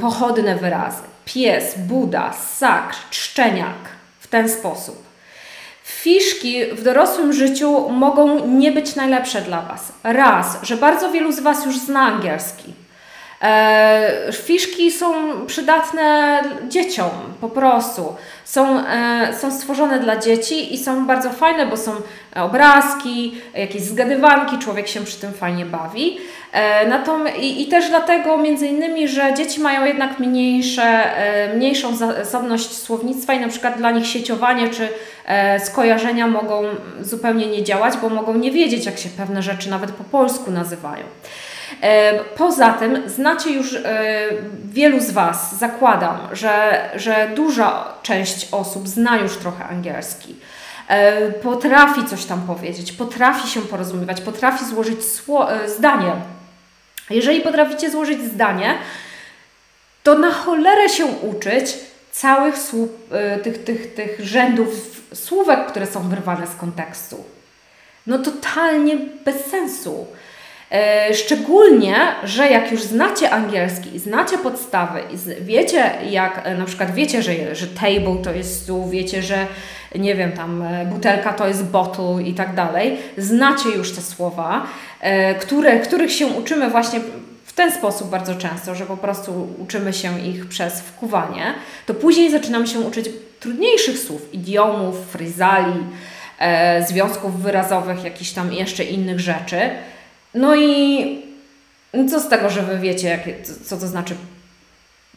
[0.00, 1.02] pochodne wyrazy.
[1.24, 3.76] Pies, Buda, sakr, szczeniak
[4.20, 5.02] w ten sposób.
[5.84, 9.92] Fiszki w dorosłym życiu mogą nie być najlepsze dla Was.
[10.02, 12.74] Raz, że bardzo wielu z Was już zna angielski.
[13.42, 15.12] E, fiszki są
[15.46, 17.10] przydatne dzieciom
[17.40, 18.14] po prostu.
[18.44, 21.92] Są, e, są stworzone dla dzieci i są bardzo fajne, bo są
[22.36, 26.18] obrazki, jakieś zgadywanki, człowiek się przy tym fajnie bawi.
[26.52, 31.04] E, i, I też dlatego między innymi, że dzieci mają jednak mniejsze,
[31.56, 34.88] mniejszą zasobność słownictwa i na przykład dla nich sieciowanie czy
[35.64, 36.62] skojarzenia mogą
[37.00, 41.04] zupełnie nie działać, bo mogą nie wiedzieć, jak się pewne rzeczy nawet po polsku nazywają.
[41.82, 43.82] E, poza tym znacie już e,
[44.64, 50.36] wielu z Was, zakładam, że, że duża część osób zna już trochę angielski.
[50.88, 54.98] E, potrafi coś tam powiedzieć, potrafi się porozumiewać, potrafi złożyć
[55.66, 56.12] zdanie.
[57.10, 58.78] Jeżeli potraficie złożyć zdanie,
[60.02, 61.74] to na cholerę się uczyć
[62.12, 62.90] całych słów,
[63.42, 64.68] tych, tych, tych rzędów
[65.14, 67.24] słówek, które są wyrwane z kontekstu.
[68.06, 70.06] No totalnie bez sensu.
[70.70, 75.00] E, szczególnie, że jak już znacie angielski znacie podstawy
[75.40, 79.46] wiecie, jak e, na przykład wiecie, że, że table to jest stół, wiecie, że
[79.94, 84.66] nie wiem, tam e, butelka to jest bottle i tak dalej, znacie już te słowa,
[85.40, 87.00] które, których się uczymy właśnie
[87.44, 91.54] w ten sposób bardzo często, że po prostu uczymy się ich przez wkuwanie,
[91.86, 93.08] to później zaczynamy się uczyć
[93.40, 95.72] trudniejszych słów, idiomów, fryzali,
[96.88, 99.70] związków wyrazowych, jakichś tam jeszcze innych rzeczy
[100.34, 101.22] no i
[102.10, 103.20] co z tego, że wy wiecie, jak,
[103.64, 104.16] co to znaczy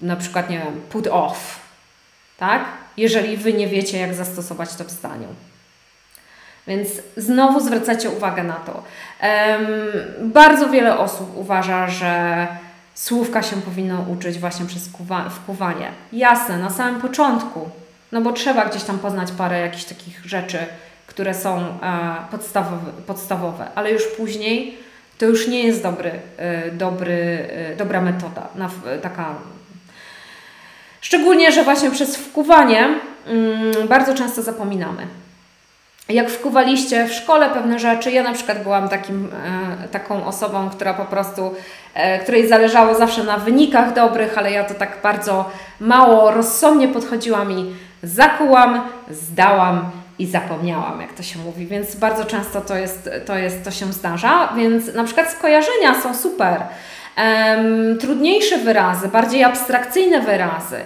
[0.01, 1.59] na przykład, nie wiem, put off,
[2.37, 2.65] tak?
[2.97, 5.27] Jeżeli wy nie wiecie, jak zastosować to w zdaniu.
[6.67, 8.83] Więc znowu zwracacie uwagę na to.
[9.23, 12.47] Um, bardzo wiele osób uważa, że
[12.93, 14.89] słówka się powinno uczyć właśnie przez
[15.29, 15.91] wkuwanie.
[16.13, 17.69] Jasne, na samym początku,
[18.11, 20.57] no bo trzeba gdzieś tam poznać parę jakichś takich rzeczy,
[21.07, 24.77] które są e, podstawowe, podstawowe, ale już później
[25.23, 28.47] to już nie jest dobry, e, dobry, e, dobra metoda,
[29.01, 29.35] taka
[31.01, 32.89] Szczególnie, że właśnie przez wkuwanie
[33.27, 35.07] mm, bardzo często zapominamy.
[36.09, 39.29] Jak wkuwaliście w szkole pewne rzeczy, ja na przykład byłam takim,
[39.83, 41.55] e, taką osobą, która po prostu,
[42.23, 47.75] której zależało zawsze na wynikach dobrych, ale ja to tak bardzo mało rozsądnie podchodziłam i
[48.03, 53.63] zakułam, zdałam i zapomniałam, jak to się mówi, więc bardzo często to, jest, to, jest,
[53.63, 56.61] to się zdarza, więc na przykład skojarzenia są super.
[57.17, 60.79] Um, trudniejsze wyrazy, bardziej abstrakcyjne wyrazy.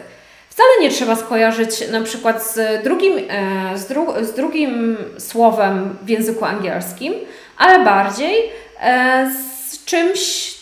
[0.49, 6.09] Wcale nie trzeba skojarzyć na przykład z drugim, e, z, dru, z drugim słowem w
[6.09, 7.13] języku angielskim,
[7.57, 9.31] ale bardziej e,
[9.69, 10.53] z czymś,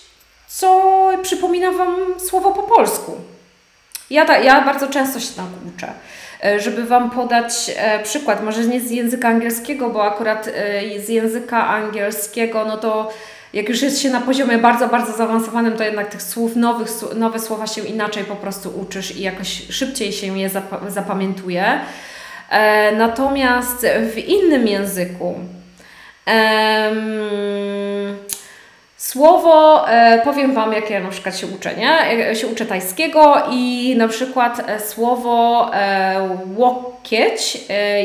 [0.48, 3.18] co przypomina Wam słowo po polsku.
[4.10, 5.46] Ja, ta, ja bardzo często się tak
[5.76, 5.94] uczę.
[6.58, 7.72] Żeby Wam podać
[8.04, 10.50] przykład, może nie z języka angielskiego, bo akurat
[11.06, 13.12] z języka angielskiego, no to
[13.56, 17.40] jak już jest się na poziomie bardzo, bardzo zaawansowanym, to jednak tych słów nowych, nowe
[17.40, 20.50] słowa się inaczej po prostu uczysz i jakoś szybciej się je
[20.88, 21.80] zapamiętuje.
[22.50, 25.40] E, natomiast w innym języku
[29.08, 32.18] słowo, e, powiem Wam, jak ja na przykład się uczę, nie?
[32.18, 35.72] Ja się uczę tajskiego i na przykład e, słowo
[36.56, 37.58] łokieć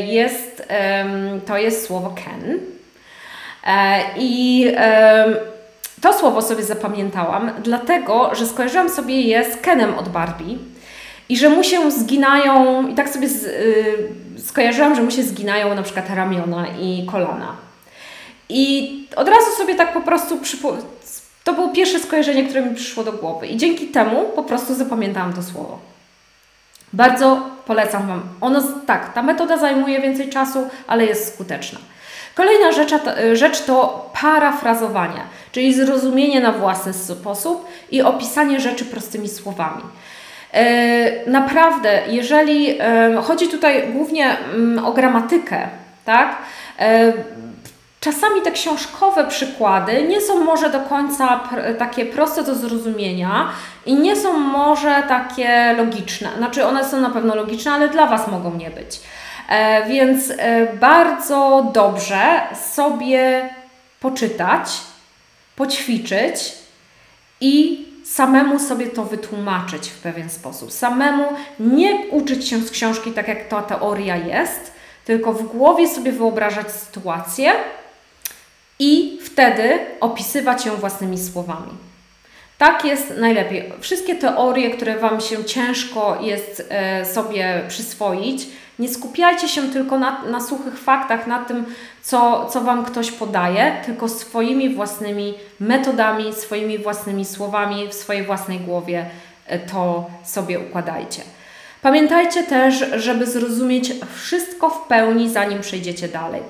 [0.07, 0.67] jest,
[1.45, 2.59] to jest słowo ken.
[4.17, 4.71] I
[6.01, 10.57] to słowo sobie zapamiętałam, dlatego, że skojarzyłam sobie je z Kenem od Barbie
[11.31, 15.75] i że mu się zginają, i tak sobie z, yy, skojarzyłam, że mu się zginają
[15.75, 17.55] na przykład ramiona i kolana.
[18.51, 20.39] I od razu sobie tak po prostu
[21.43, 25.33] to było pierwsze skojarzenie, które mi przyszło do głowy i dzięki temu po prostu zapamiętałam
[25.33, 25.79] to słowo.
[26.93, 28.21] Bardzo polecam Wam.
[28.41, 31.79] Ono, tak, ta metoda zajmuje więcej czasu, ale jest skuteczna.
[32.35, 32.91] Kolejna rzecz,
[33.33, 35.21] rzecz to parafrazowanie,
[35.51, 39.83] czyli zrozumienie na własny sposób i opisanie rzeczy prostymi słowami.
[40.53, 45.67] E, naprawdę, jeżeli e, chodzi tutaj głównie mm, o gramatykę,
[46.05, 46.37] tak?
[48.01, 51.39] E, czasami te książkowe przykłady nie są może do końca
[51.79, 53.49] takie proste do zrozumienia
[53.85, 56.29] i nie są może takie logiczne.
[56.37, 58.99] Znaczy, one są na pewno logiczne, ale dla Was mogą nie być.
[59.87, 60.33] Więc
[60.79, 62.41] bardzo dobrze
[62.73, 63.49] sobie
[63.99, 64.69] poczytać,
[65.55, 66.53] poćwiczyć
[67.41, 70.71] i samemu sobie to wytłumaczyć w pewien sposób.
[70.71, 71.23] Samemu
[71.59, 74.73] nie uczyć się z książki tak jak ta teoria jest,
[75.05, 77.53] tylko w głowie sobie wyobrażać sytuację
[78.81, 81.71] i wtedy opisywać ją własnymi słowami.
[82.57, 83.73] Tak jest najlepiej.
[83.79, 88.47] Wszystkie teorie, które Wam się ciężko jest e, sobie przyswoić,
[88.79, 91.65] nie skupiajcie się tylko na, na suchych faktach, na tym,
[92.01, 98.59] co, co Wam ktoś podaje, tylko swoimi własnymi metodami, swoimi własnymi słowami, w swojej własnej
[98.59, 99.05] głowie
[99.47, 101.21] e, to sobie układajcie.
[101.81, 106.41] Pamiętajcie też, żeby zrozumieć wszystko w pełni, zanim przejdziecie dalej.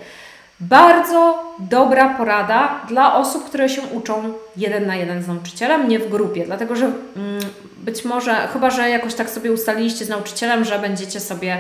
[0.62, 6.10] Bardzo dobra porada dla osób, które się uczą jeden na jeden z nauczycielem, nie w
[6.10, 7.40] grupie, dlatego że mm,
[7.78, 11.58] być może, chyba że jakoś tak sobie ustaliliście z nauczycielem, że będziecie sobie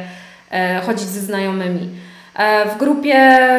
[0.52, 1.90] e, chodzić ze znajomymi.
[2.36, 3.16] E, w grupie,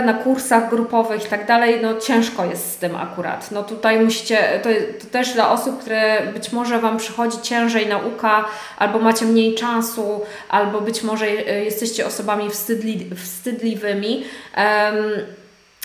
[0.06, 3.50] na kursach grupowych i tak dalej, no ciężko jest z tym akurat.
[3.50, 4.68] No tutaj musicie, to,
[5.00, 8.44] to, też dla osób, które być może Wam przychodzi ciężej nauka,
[8.78, 14.24] albo macie mniej czasu, albo być może e, jesteście osobami wstydli, wstydliwymi.
[14.56, 15.41] Um,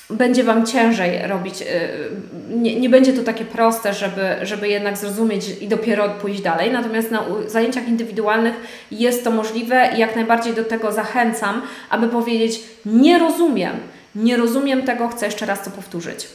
[0.10, 1.66] będzie Wam ciężej robić, y,
[2.50, 6.72] nie, nie będzie to takie proste, żeby, żeby jednak zrozumieć i dopiero pójść dalej.
[6.72, 8.54] Natomiast na zajęciach indywidualnych
[8.92, 13.76] jest to możliwe i jak najbardziej do tego zachęcam, aby powiedzieć: Nie rozumiem,
[14.16, 16.28] nie rozumiem tego, chcę jeszcze raz to powtórzyć.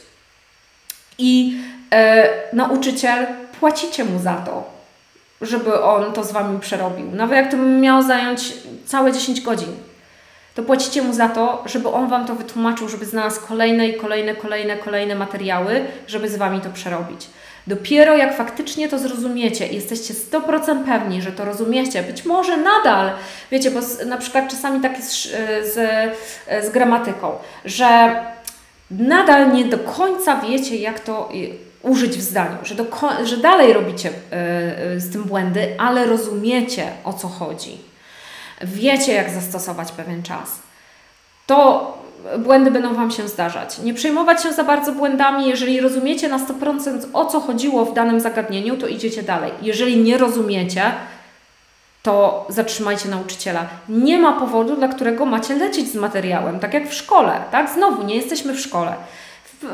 [1.17, 1.57] I
[1.91, 3.25] e, nauczyciel,
[3.59, 4.69] płacicie mu za to,
[5.41, 7.11] żeby on to z Wami przerobił.
[7.11, 8.53] Nawet jak to miało zająć
[8.85, 9.69] całe 10 godzin
[10.55, 14.35] to płacicie mu za to, żeby on Wam to wytłumaczył, żeby znalazł kolejne i kolejne,
[14.35, 17.29] kolejne, kolejne materiały, żeby z Wami to przerobić.
[17.67, 23.11] Dopiero jak faktycznie to zrozumiecie i jesteście 100% pewni, że to rozumiecie, być może nadal,
[23.51, 25.11] wiecie, bo na przykład czasami tak jest
[25.73, 25.75] z,
[26.47, 27.31] z gramatyką,
[27.65, 28.15] że
[28.91, 31.29] nadal nie do końca wiecie, jak to
[31.81, 32.85] użyć w zdaniu, że, do,
[33.23, 34.13] że dalej robicie y,
[34.95, 37.92] y, z tym błędy, ale rozumiecie o co chodzi
[38.63, 40.59] wiecie, jak zastosować pewien czas,
[41.47, 41.97] to
[42.37, 43.79] błędy będą Wam się zdarzać.
[43.79, 45.49] Nie przejmować się za bardzo błędami.
[45.49, 49.51] Jeżeli rozumiecie na 100% o co chodziło w danym zagadnieniu, to idziecie dalej.
[49.61, 50.91] Jeżeli nie rozumiecie,
[52.03, 53.67] to zatrzymajcie nauczyciela.
[53.89, 57.69] Nie ma powodu, dla którego macie lecieć z materiałem, tak jak w szkole, tak?
[57.69, 58.95] Znowu, nie jesteśmy w szkole.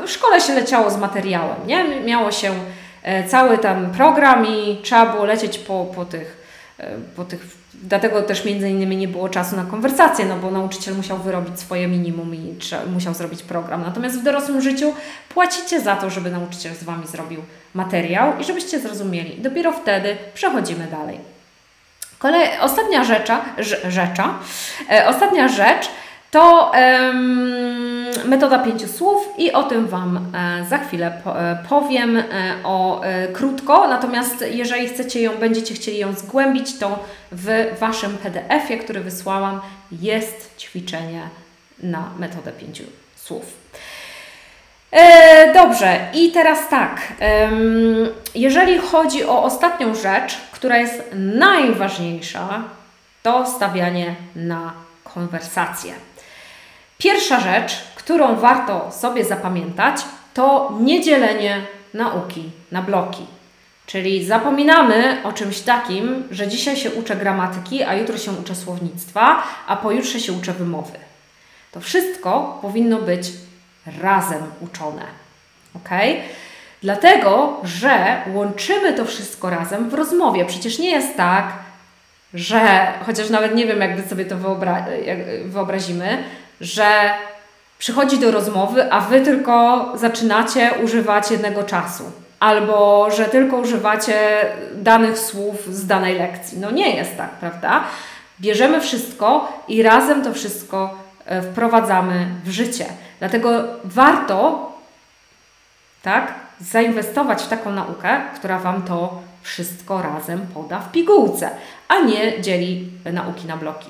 [0.06, 1.84] W szkole się leciało z materiałem, nie?
[1.84, 2.54] Miało się
[3.02, 6.36] e, cały tam program i trzeba było lecieć po, po tych,
[6.78, 10.94] e, po tych Dlatego też między innymi nie było czasu na konwersację, no bo nauczyciel
[10.94, 12.54] musiał wyrobić swoje minimum i
[12.92, 13.82] musiał zrobić program.
[13.82, 14.94] Natomiast w dorosłym życiu
[15.28, 17.42] płacicie za to, żeby nauczyciel z Wami zrobił
[17.74, 19.42] materiał i żebyście zrozumieli.
[19.42, 21.18] Dopiero wtedy przechodzimy dalej.
[22.18, 23.44] Kolej, ostatnia rzecza,
[23.88, 24.38] rzecza,
[24.90, 25.88] e, ostatnia rzecz
[26.30, 26.72] to
[28.24, 32.24] metoda pięciu słów i o tym Wam e, za chwilę e, powiem e,
[32.64, 33.00] o,
[33.32, 33.88] krótko.
[33.88, 39.60] Natomiast jeżeli chcecie ją, będziecie chcieli ją zgłębić, to w Waszym PDF-ie, który wysłałam,
[39.92, 41.22] jest ćwiczenie
[41.82, 42.84] na metodę pięciu
[43.16, 43.44] słów.
[45.54, 47.00] dobrze, i teraz tak.
[48.34, 52.62] jeżeli chodzi o ostatnią rzecz, która jest najważniejsza,
[53.22, 54.72] to stawianie na
[55.14, 56.09] konwersację.
[57.00, 59.96] Pierwsza rzecz, którą warto sobie zapamiętać,
[60.34, 61.62] to niedzielenie
[61.94, 63.26] nauki na bloki.
[63.86, 69.42] Czyli zapominamy o czymś takim, że dzisiaj się uczę gramatyki, a jutro się uczę słownictwa,
[69.66, 70.98] a pojutrze się uczę wymowy.
[71.72, 73.32] To wszystko powinno być
[74.02, 75.02] razem uczone.
[75.74, 75.88] Ok?
[76.82, 80.44] Dlatego, że łączymy to wszystko razem w rozmowie.
[80.44, 81.52] Przecież nie jest tak,
[82.34, 84.86] że chociaż nawet nie wiem, jakby sobie to wyobra
[85.44, 86.24] wyobrazimy,
[86.60, 87.10] że
[87.78, 92.04] przychodzi do rozmowy, a wy tylko zaczynacie używać jednego czasu.
[92.40, 96.58] Albo że tylko używacie danych słów z danej lekcji.
[96.58, 97.84] No nie jest tak, prawda?
[98.40, 102.86] Bierzemy wszystko i razem to wszystko e, wprowadzamy w życie.
[103.18, 103.50] Dlatego
[103.84, 104.72] warto,
[106.02, 111.50] tak, zainwestować w taką naukę, która Wam to wszystko razem poda w pigułce,
[111.88, 113.88] a nie dzieli nauki na bloki.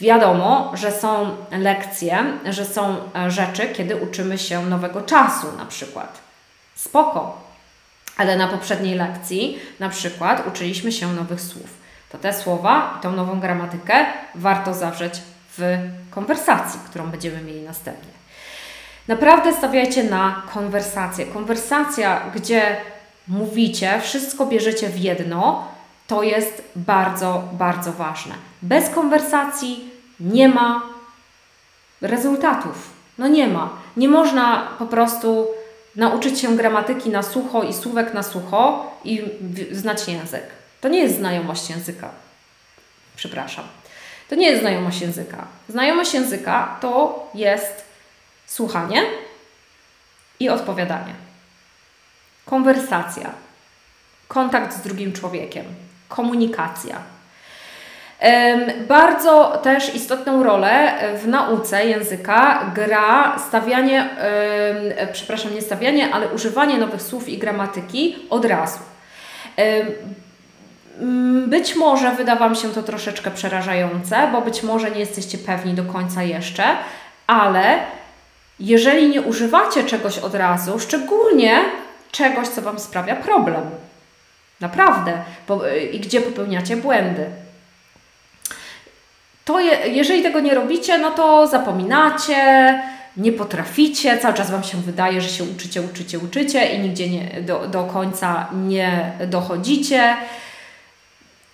[0.00, 6.18] Wiadomo, że są lekcje, że są e, rzeczy, kiedy uczymy się nowego czasu, na przykład.
[6.74, 7.48] Spoko.
[8.16, 11.78] Ale na poprzedniej lekcji, na przykład, uczyliśmy się nowych słów.
[12.12, 15.14] To te słowa tą nową gramatykę warto zawrzeć
[15.58, 15.78] w
[16.10, 18.12] konwersacji, którą będziemy mieli następnie.
[19.08, 21.26] Naprawdę stawiajcie na konwersację.
[21.26, 22.76] Konwersacja, gdzie
[23.28, 25.68] mówicie, wszystko bierzecie w jedno,
[26.08, 28.34] to jest bardzo, bardzo ważne.
[28.62, 29.90] Bez konwersacji
[30.20, 30.82] nie ma
[32.00, 32.90] rezultatów.
[33.18, 33.70] No nie ma.
[33.96, 35.48] Nie można po prostu
[35.96, 39.22] nauczyć się gramatyki na sucho i słówek na sucho i
[39.72, 40.44] znać język.
[40.80, 42.10] To nie jest znajomość języka.
[43.16, 43.64] Przepraszam.
[44.28, 45.46] To nie jest znajomość języka.
[45.68, 47.84] Znajomość języka to jest
[48.46, 49.02] słuchanie
[50.40, 51.14] i odpowiadanie.
[52.46, 53.30] Konwersacja,
[54.28, 55.64] kontakt z drugim człowiekiem,
[56.08, 56.96] komunikacja.
[58.88, 64.08] Bardzo też istotną rolę w nauce języka gra stawianie,
[65.12, 68.78] przepraszam, nie stawianie, ale używanie nowych słów i gramatyki od razu.
[71.46, 75.84] Być może wyda Wam się to troszeczkę przerażające, bo być może nie jesteście pewni do
[75.84, 76.64] końca jeszcze,
[77.26, 77.78] ale
[78.60, 81.60] jeżeli nie używacie czegoś od razu, szczególnie
[82.12, 83.70] czegoś, co Wam sprawia problem,
[84.60, 85.12] naprawdę,
[85.50, 87.26] y, i gdzie popełniacie błędy,
[89.44, 92.82] to je, jeżeli tego nie robicie, no to zapominacie,
[93.16, 97.42] nie potraficie, cały czas Wam się wydaje, że się uczycie, uczycie, uczycie i nigdzie nie,
[97.42, 100.16] do, do końca nie dochodzicie.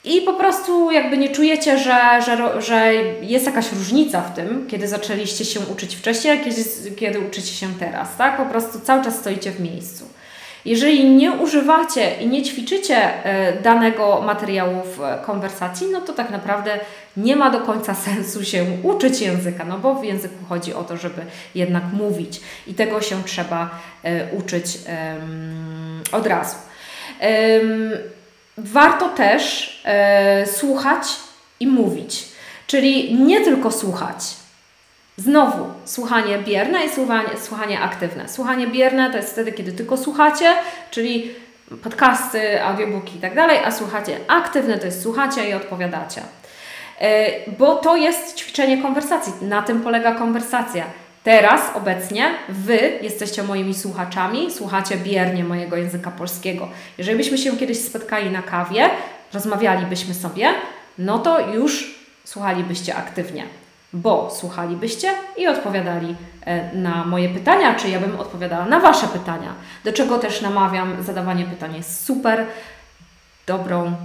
[0.05, 4.89] I po prostu jakby nie czujecie, że, że, że jest jakaś różnica w tym, kiedy
[4.89, 6.65] zaczęliście się uczyć wcześniej, a kiedy,
[6.97, 8.37] kiedy uczycie się teraz, tak?
[8.37, 10.09] Po prostu cały czas stoicie w miejscu.
[10.65, 16.81] Jeżeli nie używacie i nie ćwiczycie e, danego materiału w konwersacji, no to tak naprawdę
[17.17, 20.97] nie ma do końca sensu się uczyć języka, no bo w języku chodzi o to,
[20.97, 21.23] żeby
[21.55, 23.71] jednak mówić i tego się trzeba
[24.03, 24.79] e, uczyć
[26.13, 26.57] od razu.
[28.57, 31.07] Warto też e, słuchać
[31.61, 32.25] i mówić,
[32.67, 34.44] czyli nie tylko słuchać.
[35.17, 38.29] Znowu, słuchanie bierne i słuchanie, słuchanie aktywne.
[38.29, 40.53] Słuchanie bierne to jest wtedy, kiedy tylko słuchacie,
[40.91, 41.31] czyli
[41.83, 46.23] podcasty, audiobooki i tak dalej, a słuchacie aktywne to jest słuchacie i odpowiadacie.
[47.01, 49.33] E, bo to jest ćwiczenie konwersacji.
[49.43, 50.85] Na tym polega konwersacja.
[51.25, 56.69] Teraz, obecnie, Wy jesteście moimi słuchaczami, słuchacie biernie mojego języka polskiego.
[56.99, 58.91] Jeżeli byśmy się kiedyś spotkali na kawie,
[59.33, 60.49] rozmawialibyśmy sobie,
[60.99, 63.45] no to już słuchalibyście aktywnie,
[63.95, 66.17] bo słuchalibyście i odpowiadali
[66.47, 69.55] e, na moje pytania, czy ja bym odpowiadała na Wasze pytania.
[69.85, 72.47] Do czego też namawiam, zadawanie pytań jest super
[73.47, 73.97] dobrą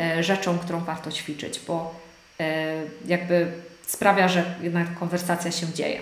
[0.00, 1.94] e, rzeczą, którą warto ćwiczyć, bo
[2.40, 2.74] e,
[3.06, 3.52] jakby
[3.86, 6.00] sprawia, że jednak konwersacja się dzieje.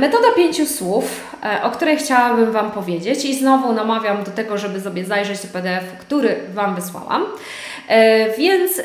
[0.00, 5.04] Metoda pięciu słów, o której chciałabym Wam powiedzieć i znowu namawiam do tego, żeby sobie
[5.04, 7.26] zajrzeć do PDF, który Wam wysłałam.
[7.88, 8.82] E, więc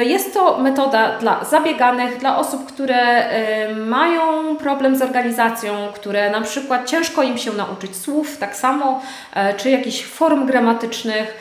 [0.00, 3.28] jest to metoda dla zabieganych, dla osób, które
[3.76, 9.02] mają problem z organizacją, które na przykład ciężko im się nauczyć słów, tak samo,
[9.56, 11.34] czy jakichś form gramatycznych.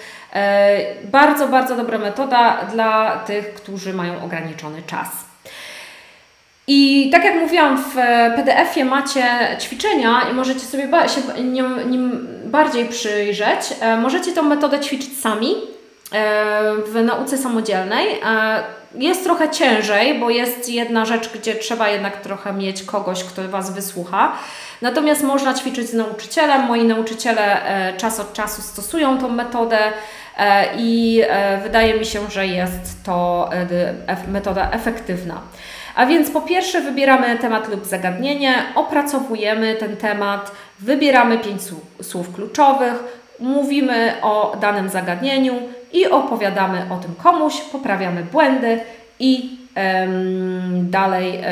[1.03, 5.07] Bardzo, bardzo dobra metoda dla tych, którzy mają ograniczony czas.
[6.67, 7.95] I tak jak mówiłam, w
[8.35, 9.25] PDF-ie macie
[9.61, 11.21] ćwiczenia i możecie sobie się
[11.89, 13.59] nim bardziej przyjrzeć.
[13.81, 15.72] E, możecie tą metodę ćwiczyć sami e,
[16.85, 18.07] w nauce samodzielnej.
[18.25, 18.63] E,
[18.95, 23.73] jest trochę ciężej, bo jest jedna rzecz, gdzie trzeba jednak trochę mieć kogoś, kto Was
[23.73, 24.33] wysłucha.
[24.81, 26.61] Natomiast można ćwiczyć z nauczycielem.
[26.61, 27.57] Moi nauczyciele
[27.97, 29.77] czas od czasu stosują tą metodę
[30.77, 31.23] i
[31.63, 33.49] wydaje mi się, że jest to
[34.27, 35.41] metoda efektywna.
[35.95, 41.61] A więc po pierwsze wybieramy temat lub zagadnienie, opracowujemy ten temat, wybieramy pięć
[42.01, 42.93] słów kluczowych,
[43.39, 48.79] mówimy o danym zagadnieniu i opowiadamy o tym komuś, poprawiamy błędy
[49.19, 49.57] i
[50.73, 51.45] dalej e,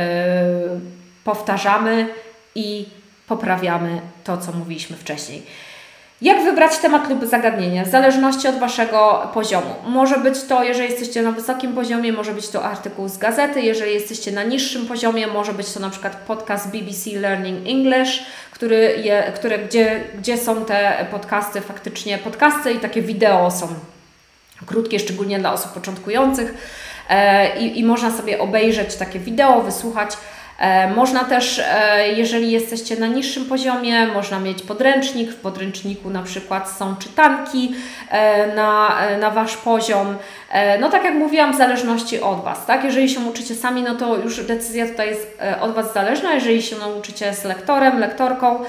[1.23, 2.07] powtarzamy
[2.55, 2.85] i
[3.27, 5.43] poprawiamy to, co mówiliśmy wcześniej.
[6.21, 7.85] Jak wybrać temat lub zagadnienie?
[7.85, 9.75] W zależności od Waszego poziomu.
[9.87, 13.93] Może być to, jeżeli jesteście na wysokim poziomie, może być to artykuł z gazety, jeżeli
[13.93, 19.31] jesteście na niższym poziomie, może być to na przykład podcast BBC Learning English, który je,
[19.35, 23.67] które, gdzie, gdzie są te podcasty, faktycznie podcasty i takie wideo są
[24.65, 26.53] krótkie, szczególnie dla osób początkujących
[27.09, 30.17] e, i, i można sobie obejrzeć takie wideo, wysłuchać
[30.61, 35.31] E, można też, e, jeżeli jesteście na niższym poziomie, można mieć podręcznik.
[35.31, 37.75] W podręczniku na przykład są czytanki
[38.55, 40.15] na, na Wasz poziom.
[40.79, 42.83] No tak jak mówiłam, w zależności od Was, tak?
[42.83, 46.33] Jeżeli się uczycie sami, no to już decyzja tutaj jest od Was zależna.
[46.33, 48.59] Jeżeli się nauczycie z lektorem, lektorką,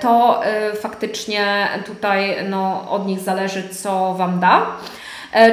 [0.00, 0.42] to
[0.82, 4.66] faktycznie tutaj no, od nich zależy, co Wam da.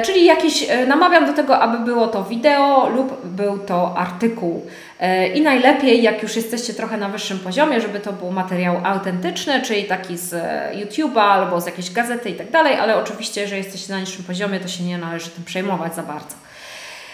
[0.04, 4.66] Czyli jakiś, namawiam do tego, aby było to wideo lub był to artykuł.
[5.02, 9.62] E, I najlepiej, jak już jesteście trochę na wyższym poziomie, żeby to był materiał autentyczny,
[9.62, 13.62] czyli taki z e, YouTube'a albo z jakiejś gazety i tak dalej, ale oczywiście, jeżeli
[13.62, 16.34] jesteście na niższym poziomie, to się nie należy tym przejmować za bardzo.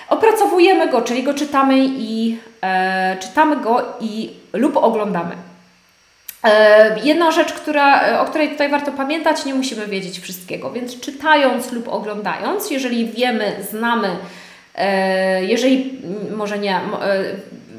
[0.08, 5.47] Opracowujemy go, czyli go czytamy i e, czytamy go i lub oglądamy.
[6.48, 11.72] E, jedna rzecz, która, o której tutaj warto pamiętać, nie musimy wiedzieć wszystkiego, więc czytając
[11.72, 14.16] lub oglądając, jeżeli wiemy, znamy,
[14.74, 16.00] e, jeżeli
[16.36, 16.80] może nie,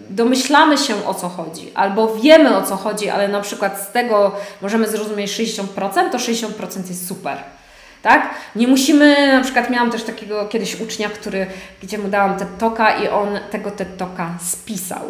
[0.10, 4.32] domyślamy się o co chodzi, albo wiemy o co chodzi, ale na przykład z tego
[4.62, 7.38] możemy zrozumieć 60%, to 60% jest super.
[8.02, 8.30] Tak?
[8.56, 11.48] Nie musimy, na przykład miałam też takiego kiedyś ucznia, który,
[11.84, 15.02] gdzie mu dałam TED Talka i on tego TED Talka spisał.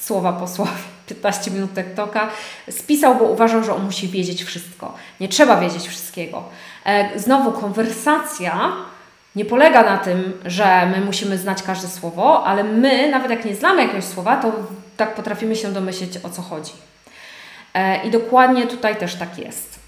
[0.00, 0.72] Słowa po słowie,
[1.08, 2.28] 15 minut TED Talka.
[2.70, 4.94] Spisał, bo uważał, że on musi wiedzieć wszystko.
[5.20, 6.44] Nie trzeba wiedzieć wszystkiego.
[6.84, 8.72] E, znowu konwersacja
[9.36, 13.54] nie polega na tym, że my musimy znać każde słowo, ale my, nawet jak nie
[13.54, 14.52] znamy jakiegoś słowa, to
[14.96, 16.72] tak potrafimy się domyśleć o co chodzi.
[17.74, 19.78] E, I dokładnie tutaj też tak jest.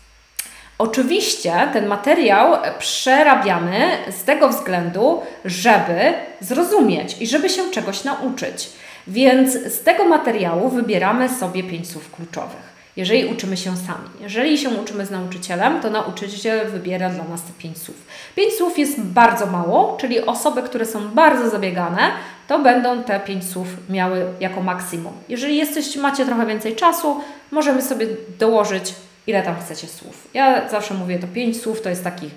[0.78, 8.70] Oczywiście ten materiał przerabiamy z tego względu, żeby zrozumieć i żeby się czegoś nauczyć.
[9.10, 14.08] Więc z tego materiału wybieramy sobie pięć słów kluczowych jeżeli uczymy się sami.
[14.20, 17.96] Jeżeli się uczymy z nauczycielem, to nauczyciel wybiera dla nas te pięć słów.
[18.36, 22.10] Pięć słów jest bardzo mało, czyli osoby, które są bardzo zabiegane,
[22.48, 25.12] to będą te pięć słów miały jako maksimum.
[25.28, 27.20] Jeżeli jesteście, macie trochę więcej czasu,
[27.50, 28.06] możemy sobie
[28.38, 28.94] dołożyć,
[29.26, 30.28] ile tam chcecie słów.
[30.34, 32.30] Ja zawsze mówię, to pięć słów to jest taki,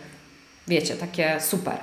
[0.67, 1.77] wiecie, takie super.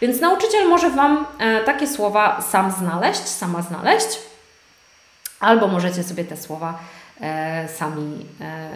[0.00, 4.18] Więc nauczyciel może Wam e, takie słowa sam znaleźć, sama znaleźć,
[5.44, 6.78] albo możecie sobie te słowa
[7.20, 8.68] E, sami e,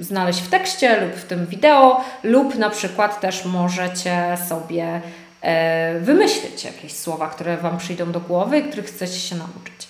[0.00, 5.00] znaleźć w tekście lub w tym wideo, lub na przykład też możecie sobie
[5.42, 9.88] e, wymyślić jakieś słowa, które Wam przyjdą do głowy i których chcecie się nauczyć.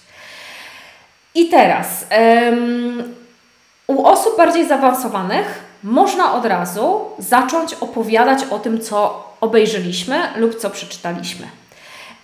[1.34, 2.06] I teraz
[3.86, 10.70] u osób bardziej zaawansowanych można od razu zacząć opowiadać o tym, co obejrzeliśmy lub co
[10.70, 11.46] przeczytaliśmy.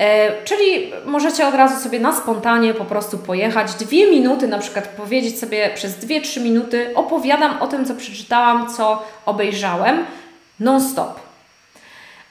[0.01, 4.89] E, czyli możecie od razu sobie na spontanie po prostu pojechać, dwie minuty na przykład
[4.89, 10.05] powiedzieć sobie przez dwie, trzy minuty opowiadam o tym, co przeczytałam, co obejrzałem,
[10.60, 11.20] non-stop.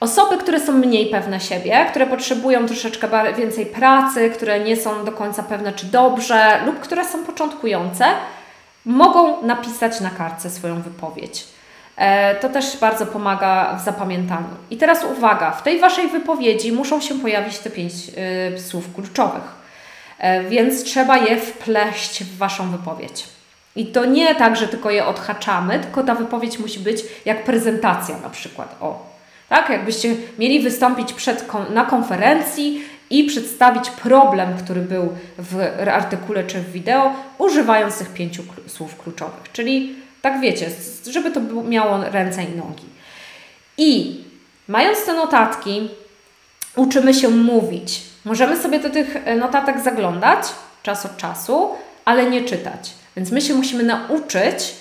[0.00, 5.12] Osoby, które są mniej pewne siebie, które potrzebują troszeczkę więcej pracy, które nie są do
[5.12, 8.04] końca pewne, czy dobrze, lub które są początkujące,
[8.84, 11.44] mogą napisać na kartce swoją wypowiedź.
[12.00, 14.48] E, to też bardzo pomaga w zapamiętaniu.
[14.70, 17.92] I teraz uwaga, w tej Waszej wypowiedzi muszą się pojawić te pięć
[18.56, 19.42] y, słów kluczowych,
[20.18, 23.24] e, więc trzeba je wpleść w Waszą wypowiedź.
[23.76, 28.18] I to nie tak, że tylko je odhaczamy, tylko ta wypowiedź musi być jak prezentacja
[28.18, 28.76] na przykład.
[28.80, 29.06] O,
[29.48, 29.68] tak?
[29.68, 35.08] Jakbyście mieli wystąpić przed, na konferencji i przedstawić problem, który był
[35.38, 39.52] w artykule czy w wideo, używając tych pięciu słów kluczowych.
[39.52, 40.70] Czyli tak wiecie,
[41.10, 42.84] żeby to miało ręce i nogi.
[43.78, 44.20] I
[44.68, 45.88] mając te notatki,
[46.76, 48.02] uczymy się mówić.
[48.24, 50.46] Możemy sobie do tych e, notatek zaglądać
[50.82, 51.70] czas od czasu,
[52.04, 52.90] ale nie czytać.
[53.16, 54.74] Więc my się musimy nauczyć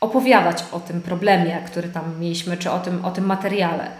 [0.00, 3.90] opowiadać o tym problemie, który tam mieliśmy, czy o tym, o tym materiale,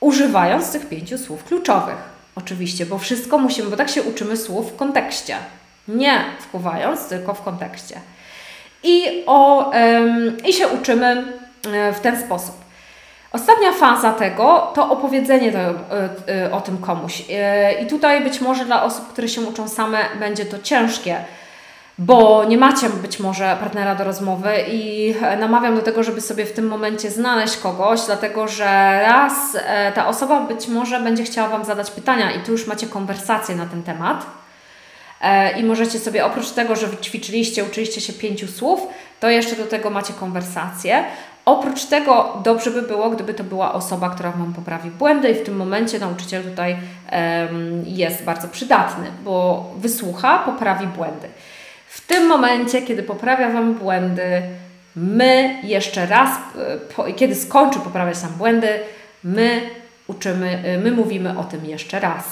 [0.00, 1.96] używając tych pięciu słów kluczowych.
[2.34, 5.36] Oczywiście, bo wszystko musimy, bo tak się uczymy słów w kontekście.
[5.88, 8.00] Nie wpływając, tylko w kontekście
[8.82, 9.70] i, o,
[10.48, 11.24] i się uczymy
[11.72, 12.54] e, w ten sposób.
[13.32, 15.58] Ostatnia faza tego to opowiedzenie to,
[16.52, 17.22] o tym komuś.
[17.82, 21.16] I tutaj być może dla osób, które się uczą same, będzie to ciężkie
[22.00, 26.52] bo nie macie być może partnera do rozmowy i namawiam do tego, żeby sobie w
[26.52, 28.64] tym momencie znaleźć kogoś, dlatego że
[29.02, 32.86] raz e, ta osoba być może będzie chciała Wam zadać pytania i tu już macie
[32.86, 34.26] konwersację na ten temat.
[35.20, 38.80] E, I możecie sobie oprócz tego, że ćwiczyliście, uczyliście się pięciu słów,
[39.20, 41.04] to jeszcze do tego macie konwersację.
[41.44, 45.42] Oprócz tego dobrze by było, gdyby to była osoba, która Wam poprawi błędy i w
[45.42, 46.76] tym momencie nauczyciel tutaj
[47.12, 51.28] um, jest bardzo przydatny, bo wysłucha, poprawi błędy.
[51.88, 54.42] W tym momencie, kiedy poprawia Wam błędy,
[54.96, 56.30] my jeszcze raz,
[57.06, 58.68] e, kiedy skończy poprawiać nam błędy,
[59.24, 59.60] my
[60.06, 62.24] uczymy, e, my mówimy o tym jeszcze raz,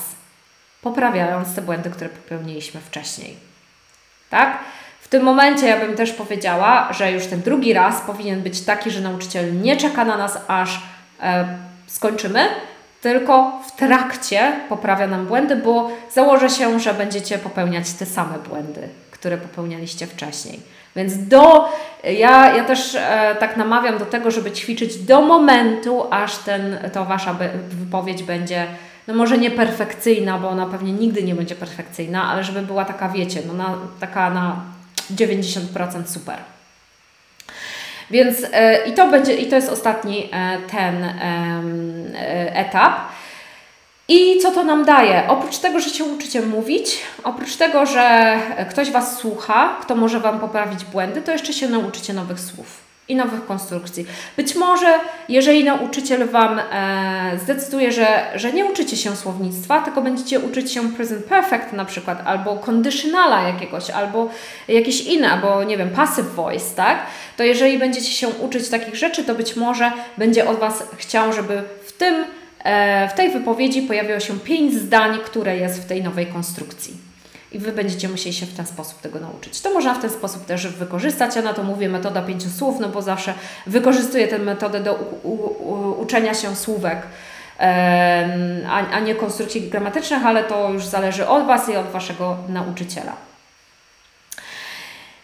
[0.82, 3.36] poprawiając te błędy, które popełniliśmy wcześniej.
[4.30, 4.58] Tak?
[5.00, 8.90] W tym momencie ja bym też powiedziała, że już ten drugi raz powinien być taki,
[8.90, 10.80] że nauczyciel nie czeka na nas, aż
[11.22, 12.46] e, skończymy,
[13.00, 18.88] tylko w trakcie poprawia nam błędy, bo założę się, że będziecie popełniać te same błędy
[19.18, 20.60] które popełnialiście wcześniej.
[20.96, 21.72] Więc do,
[22.04, 27.04] ja, ja też e, tak namawiam do tego, żeby ćwiczyć do momentu, aż ten, to
[27.04, 27.36] Wasza
[27.68, 28.66] wypowiedź będzie,
[29.08, 33.08] no może nie perfekcyjna, bo ona pewnie nigdy nie będzie perfekcyjna, ale żeby była taka,
[33.08, 34.60] wiecie, no na, taka na
[35.14, 36.36] 90% super.
[38.10, 42.94] Więc e, i to będzie, i to jest ostatni e, ten e, etap.
[44.08, 45.28] I co to nam daje?
[45.28, 48.36] Oprócz tego, że się uczycie mówić, oprócz tego, że
[48.70, 53.16] ktoś Was słucha, kto może Wam poprawić błędy, to jeszcze się nauczycie nowych słów i
[53.16, 54.06] nowych konstrukcji.
[54.36, 60.40] Być może, jeżeli nauczyciel Wam e, zdecyduje, że, że nie uczycie się słownictwa, tylko będziecie
[60.40, 64.28] uczyć się present perfect na przykład, albo conditionala jakiegoś, albo
[64.68, 66.98] jakieś inne, albo nie wiem, passive voice, tak?
[67.36, 71.62] To jeżeli będziecie się uczyć takich rzeczy, to być może będzie od Was chciał, żeby
[71.86, 72.24] w tym
[72.64, 77.07] E, w tej wypowiedzi pojawiło się pięć zdań, które jest w tej nowej konstrukcji.
[77.52, 79.60] I Wy będziecie musieli się w ten sposób tego nauczyć.
[79.60, 81.36] To można w ten sposób też wykorzystać.
[81.36, 83.34] Ja na to mówię metoda pięciu słów, no bo zawsze
[83.66, 87.02] wykorzystuję tę metodę do u, u, uczenia się słówek,
[88.68, 93.12] a, a nie konstrukcji gramatycznych, ale to już zależy od Was i od Waszego nauczyciela.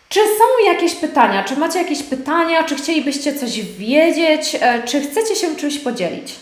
[0.09, 1.45] Czy są jakieś pytania?
[1.45, 2.65] Czy macie jakieś pytania?
[2.65, 4.57] Czy chcielibyście coś wiedzieć?
[4.61, 6.35] E, czy chcecie się czymś podzielić?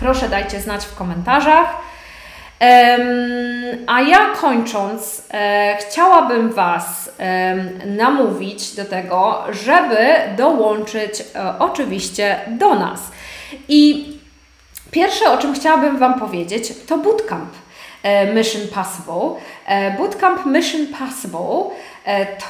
[0.00, 1.91] Proszę dajcie znać w komentarzach.
[3.86, 7.10] A ja kończąc, e, chciałabym Was
[7.86, 9.96] namówić do tego, żeby
[10.36, 13.00] dołączyć e, oczywiście do nas.
[13.68, 14.06] I
[14.90, 17.50] pierwsze, o czym chciałabym Wam powiedzieć, to bootcamp.
[18.02, 19.40] E, Mission Possible.
[19.98, 21.70] Bootcamp Mission Possible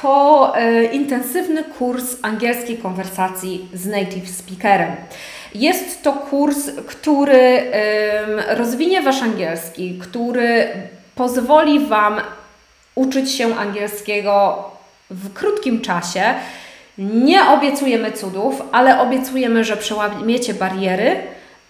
[0.01, 0.53] to
[0.91, 4.95] intensywny kurs angielskiej konwersacji z native speakerem.
[5.55, 6.57] Jest to kurs,
[6.87, 7.71] który
[8.47, 10.67] rozwinie Wasz angielski, który
[11.15, 12.21] pozwoli Wam
[12.95, 14.63] uczyć się angielskiego
[15.09, 16.23] w krótkim czasie.
[16.97, 21.15] Nie obiecujemy cudów, ale obiecujemy, że przełamiecie bariery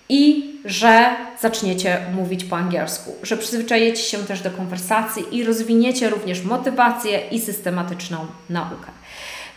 [0.09, 6.43] i że zaczniecie mówić po angielsku, że przyzwyczajecie się też do konwersacji i rozwiniecie również
[6.43, 8.17] motywację i systematyczną
[8.49, 8.91] naukę.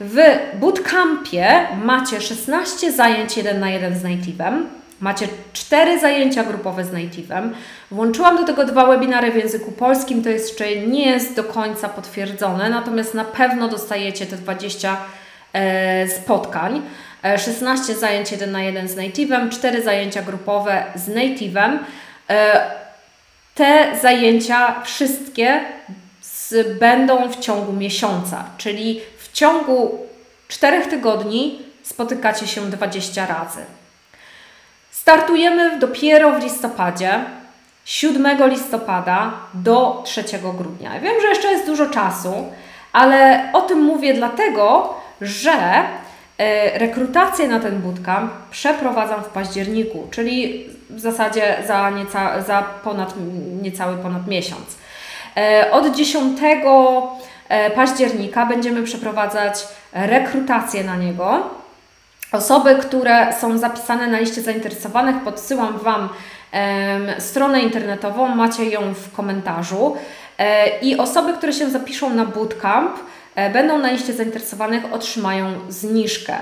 [0.00, 0.16] W
[0.60, 4.62] bootcampie macie 16 zajęć 1 na 1 z native'em.
[5.00, 7.50] Macie 4 zajęcia grupowe z native'em.
[7.90, 12.70] Włączyłam do tego dwa webinary w języku polskim, to jeszcze nie jest do końca potwierdzone,
[12.70, 14.96] natomiast na pewno dostajecie te 20
[15.52, 16.82] e, spotkań.
[17.36, 21.78] 16 e, zajęć 1 na 1 z native'em, 4 zajęcia grupowe z native'em.
[22.30, 22.70] E,
[23.54, 25.60] te zajęcia wszystkie
[26.20, 29.98] z, będą w ciągu miesiąca, czyli w ciągu
[30.48, 33.60] 4 tygodni spotykacie się 20 razy.
[34.90, 37.24] Startujemy dopiero w listopadzie,
[37.84, 40.24] 7 listopada do 3
[40.58, 41.00] grudnia.
[41.00, 42.52] Wiem, że jeszcze jest dużo czasu,
[42.92, 45.84] ale o tym mówię dlatego, że
[46.74, 53.14] rekrutację na ten bootcamp przeprowadzam w październiku, czyli w zasadzie za, nieca, za ponad,
[53.62, 54.76] niecały ponad miesiąc.
[55.36, 56.40] E, od 10
[57.48, 61.42] E, października będziemy przeprowadzać rekrutację na niego.
[62.32, 66.08] Osoby, które są zapisane na liście zainteresowanych, podsyłam Wam
[67.18, 69.96] stronę internetową, macie ją w komentarzu.
[70.38, 73.00] E, I osoby, które się zapiszą na bootcamp, e,
[73.52, 76.34] będą na liście zainteresowanych, otrzymają zniżkę.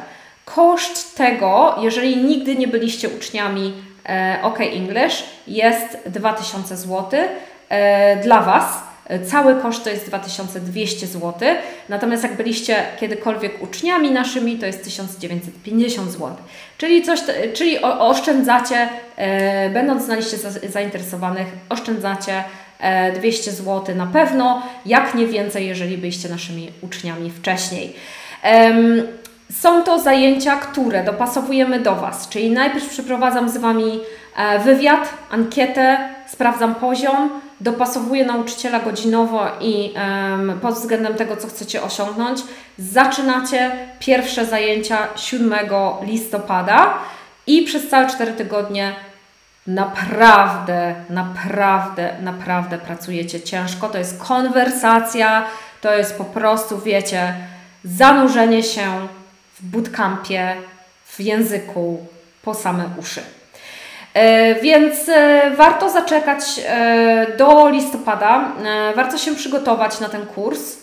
[0.45, 3.73] Koszt tego, jeżeli nigdy nie byliście uczniami
[4.43, 7.21] OK English, jest 2000 zł
[8.23, 8.83] dla Was
[9.27, 11.33] Cały koszt to jest 2200 zł,
[11.89, 16.37] natomiast jak byliście kiedykolwiek uczniami naszymi, to jest 1950 zł.
[16.79, 17.21] Czyli, coś,
[17.55, 20.37] czyli oszczędzacie, e, będąc na liście
[20.69, 22.45] zainteresowanych, oszczędzacie
[23.15, 27.97] 200 zł na pewno, jak nie więcej, jeżeli byliście naszymi uczniami wcześniej.
[29.53, 34.01] Są to zajęcia, które dopasowujemy do Was, czyli najpierw przeprowadzam z Wami
[34.37, 37.31] e, wywiad, ankietę, sprawdzam poziom,
[37.61, 39.95] dopasowuję nauczyciela godzinowo i
[40.63, 42.41] pod względem tego, co chcecie osiągnąć.
[42.79, 45.55] Zaczynacie pierwsze zajęcia 7
[46.03, 46.95] listopada
[47.47, 48.93] i przez całe 4 tygodnie
[49.67, 53.89] naprawdę, naprawdę, naprawdę pracujecie ciężko.
[53.89, 55.45] To jest konwersacja,
[55.81, 57.35] to jest po prostu, wiecie,
[57.85, 59.09] zanurzenie się
[59.55, 60.57] w bootcampie,
[61.05, 62.07] w języku
[62.43, 63.21] po same uszy.
[64.15, 68.53] E, więc e, warto zaczekać e, do listopada.
[68.97, 70.77] Warto się przygotować na ten kurs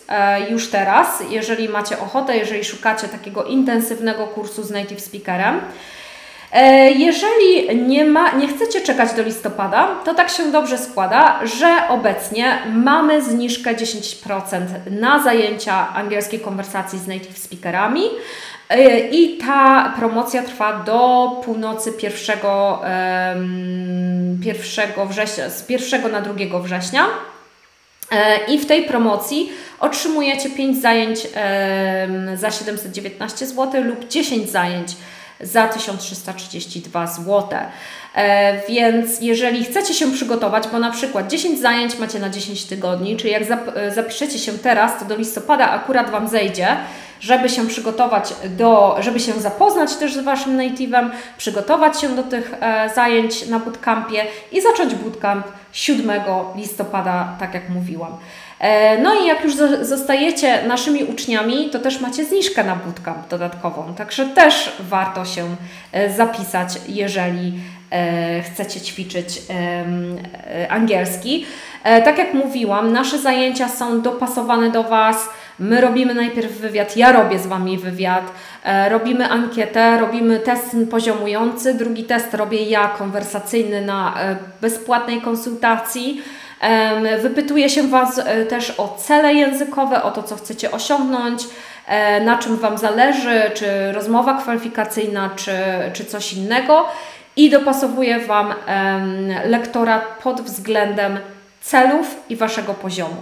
[0.50, 5.60] już teraz, jeżeli macie ochotę, jeżeli szukacie takiego intensywnego kursu z native speakerem.
[6.96, 12.58] Jeżeli nie, ma, nie chcecie czekać do listopada, to tak się dobrze składa, że obecnie
[12.72, 14.60] mamy zniżkę 10%
[14.90, 18.02] na zajęcia angielskiej konwersacji z native speakerami.
[18.68, 22.38] E, I ta promocja trwa do północy 1,
[24.42, 27.06] 1 września, z 1 na 2 września.
[28.10, 31.18] E, I w tej promocji otrzymujecie 5 zajęć
[32.34, 34.96] za 719 zł lub 10 zajęć
[35.42, 37.48] za 1332 zł.
[38.14, 43.16] E, więc jeżeli chcecie się przygotować, bo na przykład 10 zajęć macie na 10 tygodni,
[43.16, 43.42] czyli jak
[43.94, 46.76] zapiszecie się teraz, to do listopada akurat Wam zejdzie,
[47.20, 52.54] żeby się przygotować do, żeby się zapoznać też z Waszym native'em, przygotować się do tych
[52.60, 56.10] e, zajęć na bootcampie i zacząć bootcamp 7
[56.56, 58.18] listopada, tak jak mówiłam.
[58.62, 63.94] E, no i jak już zostajecie naszymi uczniami, to też macie zniżkę na bootcamp dodatkową,
[63.94, 65.56] także też warto się
[65.92, 67.52] e, zapisać, jeżeli
[67.90, 69.42] e, chcecie ćwiczyć
[70.68, 71.46] angielski.
[71.84, 75.28] Tak jak mówiłam, nasze zajęcia są dopasowane do Was.
[75.58, 78.32] My robimy najpierw wywiad, ja robię z Wami wywiad,
[78.90, 84.14] robimy ankietę, robimy test poziomujący, drugi test robię ja konwersacyjny na
[84.60, 86.22] bezpłatnej konsultacji.
[87.22, 91.42] Wypytuje się Was e, też o cele językowe, o to, co chcecie osiągnąć,
[91.86, 95.52] e, na czym Wam zależy, czy rozmowa kwalifikacyjna, czy,
[95.92, 96.86] czy coś innego
[97.36, 98.54] i dopasowuje Wam
[99.44, 101.18] lektora pod względem
[101.60, 103.16] celów i Waszego poziomu.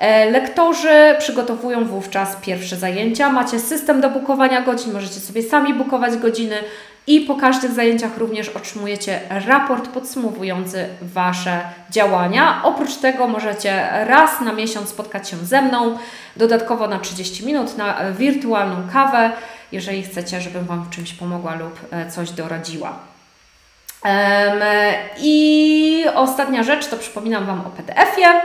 [0.00, 3.30] E, lektorzy przygotowują wówczas pierwsze zajęcia.
[3.30, 6.56] Macie system do bukowania godzin, możecie sobie sami bukować godziny
[7.10, 11.60] i po każdych zajęciach również otrzymujecie raport podsumowujący Wasze
[11.90, 12.60] działania.
[12.64, 15.98] Oprócz tego możecie raz na miesiąc spotkać się ze mną,
[16.36, 19.30] dodatkowo na 30 minut na wirtualną kawę,
[19.72, 22.98] jeżeli chcecie, żebym Wam w czymś pomogła lub e, coś doradziła.
[25.18, 28.40] I ostatnia rzecz to przypominam Wam o PDF-ie.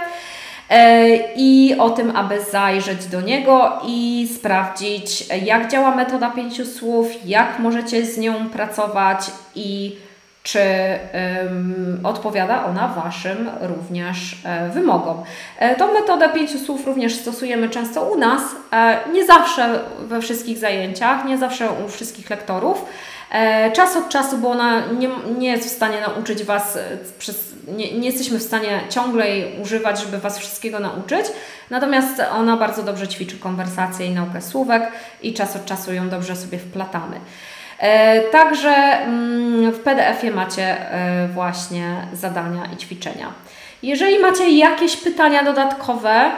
[0.69, 7.07] E, i o tym, aby zajrzeć do niego i sprawdzić, jak działa metoda pięciu słów,
[7.25, 9.95] jak możecie z nią pracować i
[10.45, 10.59] czy
[11.43, 15.23] um, odpowiada ona Waszym również e, wymogom.
[15.59, 18.41] E, tą metodę pięciu słów również stosujemy często u nas,
[18.73, 22.85] e, nie zawsze we wszystkich zajęciach, nie zawsze u wszystkich lektorów.
[23.31, 27.53] E, czas od czasu, bo ona nie, nie jest w stanie nauczyć Was, e, przez,
[27.67, 31.25] nie, nie jesteśmy w stanie ciągle jej używać, żeby Was wszystkiego nauczyć,
[31.69, 34.91] natomiast ona bardzo dobrze ćwiczy konwersację i naukę słówek
[35.21, 37.19] i czas od czasu ją dobrze sobie wplatamy.
[37.79, 40.77] E, także mm, w PDF-ie macie
[41.33, 43.33] właśnie zadania i ćwiczenia.
[43.83, 46.31] Jeżeli macie jakieś pytania dodatkowe,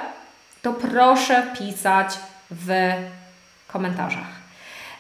[0.62, 2.10] to proszę pisać
[2.52, 2.92] w
[3.68, 4.37] komentarzach.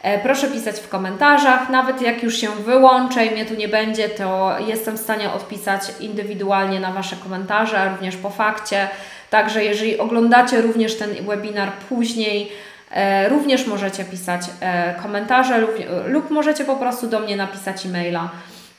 [0.08, 4.10] E, proszę pisać w komentarzach, nawet jak już się wyłączę i mnie tu nie będzie,
[4.10, 8.88] to jestem w stanie odpisać indywidualnie na Wasze komentarze, również po fakcie.
[9.30, 12.52] Także jeżeli oglądacie również ten webinar później,
[12.92, 15.72] e, również możecie pisać e, komentarze lub,
[16.06, 18.30] lub możecie po prostu do mnie napisać e-maila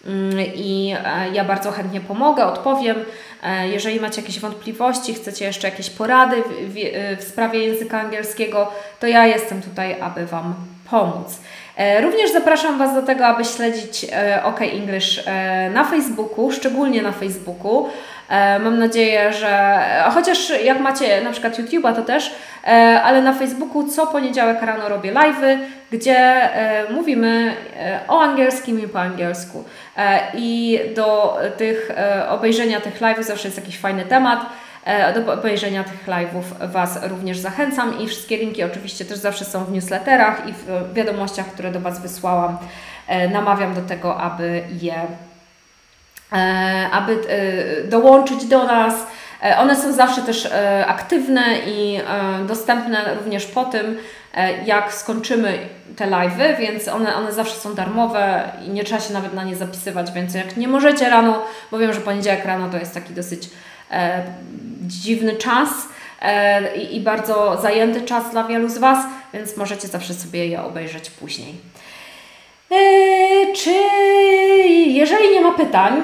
[0.06, 0.94] mm, i
[1.32, 2.96] ja bardzo chętnie pomogę, odpowiem.
[3.72, 9.06] Jeżeli macie jakieś wątpliwości, chcecie jeszcze jakieś porady w, w, w sprawie języka angielskiego, to
[9.06, 10.54] ja jestem tutaj, aby Wam
[10.90, 11.40] pomóc.
[11.78, 17.02] E, również zapraszam Was do tego, aby śledzić e, OK English e, na Facebooku, szczególnie
[17.02, 17.88] na Facebooku.
[18.60, 19.80] Mam nadzieję, że
[20.14, 22.34] chociaż jak macie na przykład YouTube'a, to też,
[23.04, 25.58] ale na Facebooku co poniedziałek rano robię live'y,
[25.92, 26.50] gdzie
[26.90, 27.54] mówimy
[28.08, 29.64] o angielskim i po angielsku.
[30.34, 31.90] I do tych
[32.28, 34.46] obejrzenia tych live'ów zawsze jest jakiś fajny temat.
[35.14, 39.72] Do obejrzenia tych live'ów Was również zachęcam i wszystkie linki oczywiście też zawsze są w
[39.72, 42.58] newsletterach i w wiadomościach, które do Was wysłałam.
[43.32, 44.94] Namawiam do tego, aby je
[46.92, 47.18] aby
[47.88, 48.94] dołączyć do nas.
[49.58, 50.48] One są zawsze też
[50.86, 52.00] aktywne i
[52.46, 53.98] dostępne również po tym,
[54.64, 55.58] jak skończymy
[55.96, 59.56] te live'y, więc one, one zawsze są darmowe i nie trzeba się nawet na nie
[59.56, 63.44] zapisywać, więc jak nie możecie rano, bo wiem, że poniedziałek rano to jest taki dosyć
[63.44, 63.48] e,
[64.86, 65.68] dziwny czas
[66.22, 71.10] e, i bardzo zajęty czas dla wielu z Was, więc możecie zawsze sobie je obejrzeć
[71.10, 71.54] później.
[72.70, 72.76] E,
[73.52, 73.70] czy
[74.86, 76.02] jeżeli nie ma pytań,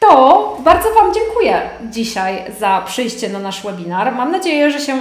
[0.00, 4.14] to bardzo Wam dziękuję dzisiaj za przyjście na nasz webinar.
[4.14, 4.98] Mam nadzieję, że się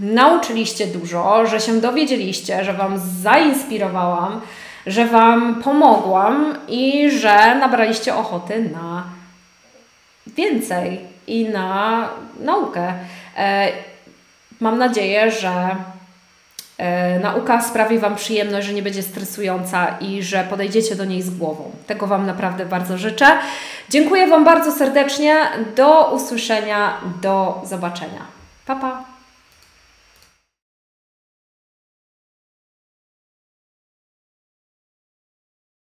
[0.00, 4.40] nauczyliście dużo, że się dowiedzieliście, że Wam zainspirowałam,
[4.86, 9.04] że Wam pomogłam i że nabraliście ochoty na
[10.36, 12.08] więcej i na
[12.40, 12.92] naukę.
[13.36, 13.68] E,
[14.60, 15.76] mam nadzieję, że
[16.78, 21.30] e, nauka sprawi Wam przyjemność, że nie będzie stresująca i że podejdziecie do niej z
[21.30, 21.70] głową.
[21.86, 23.26] Tego Wam naprawdę bardzo życzę.
[23.88, 25.36] Dziękuję Wam bardzo serdecznie.
[25.76, 28.26] Do usłyszenia, do zobaczenia.
[28.66, 29.13] Pa, pa.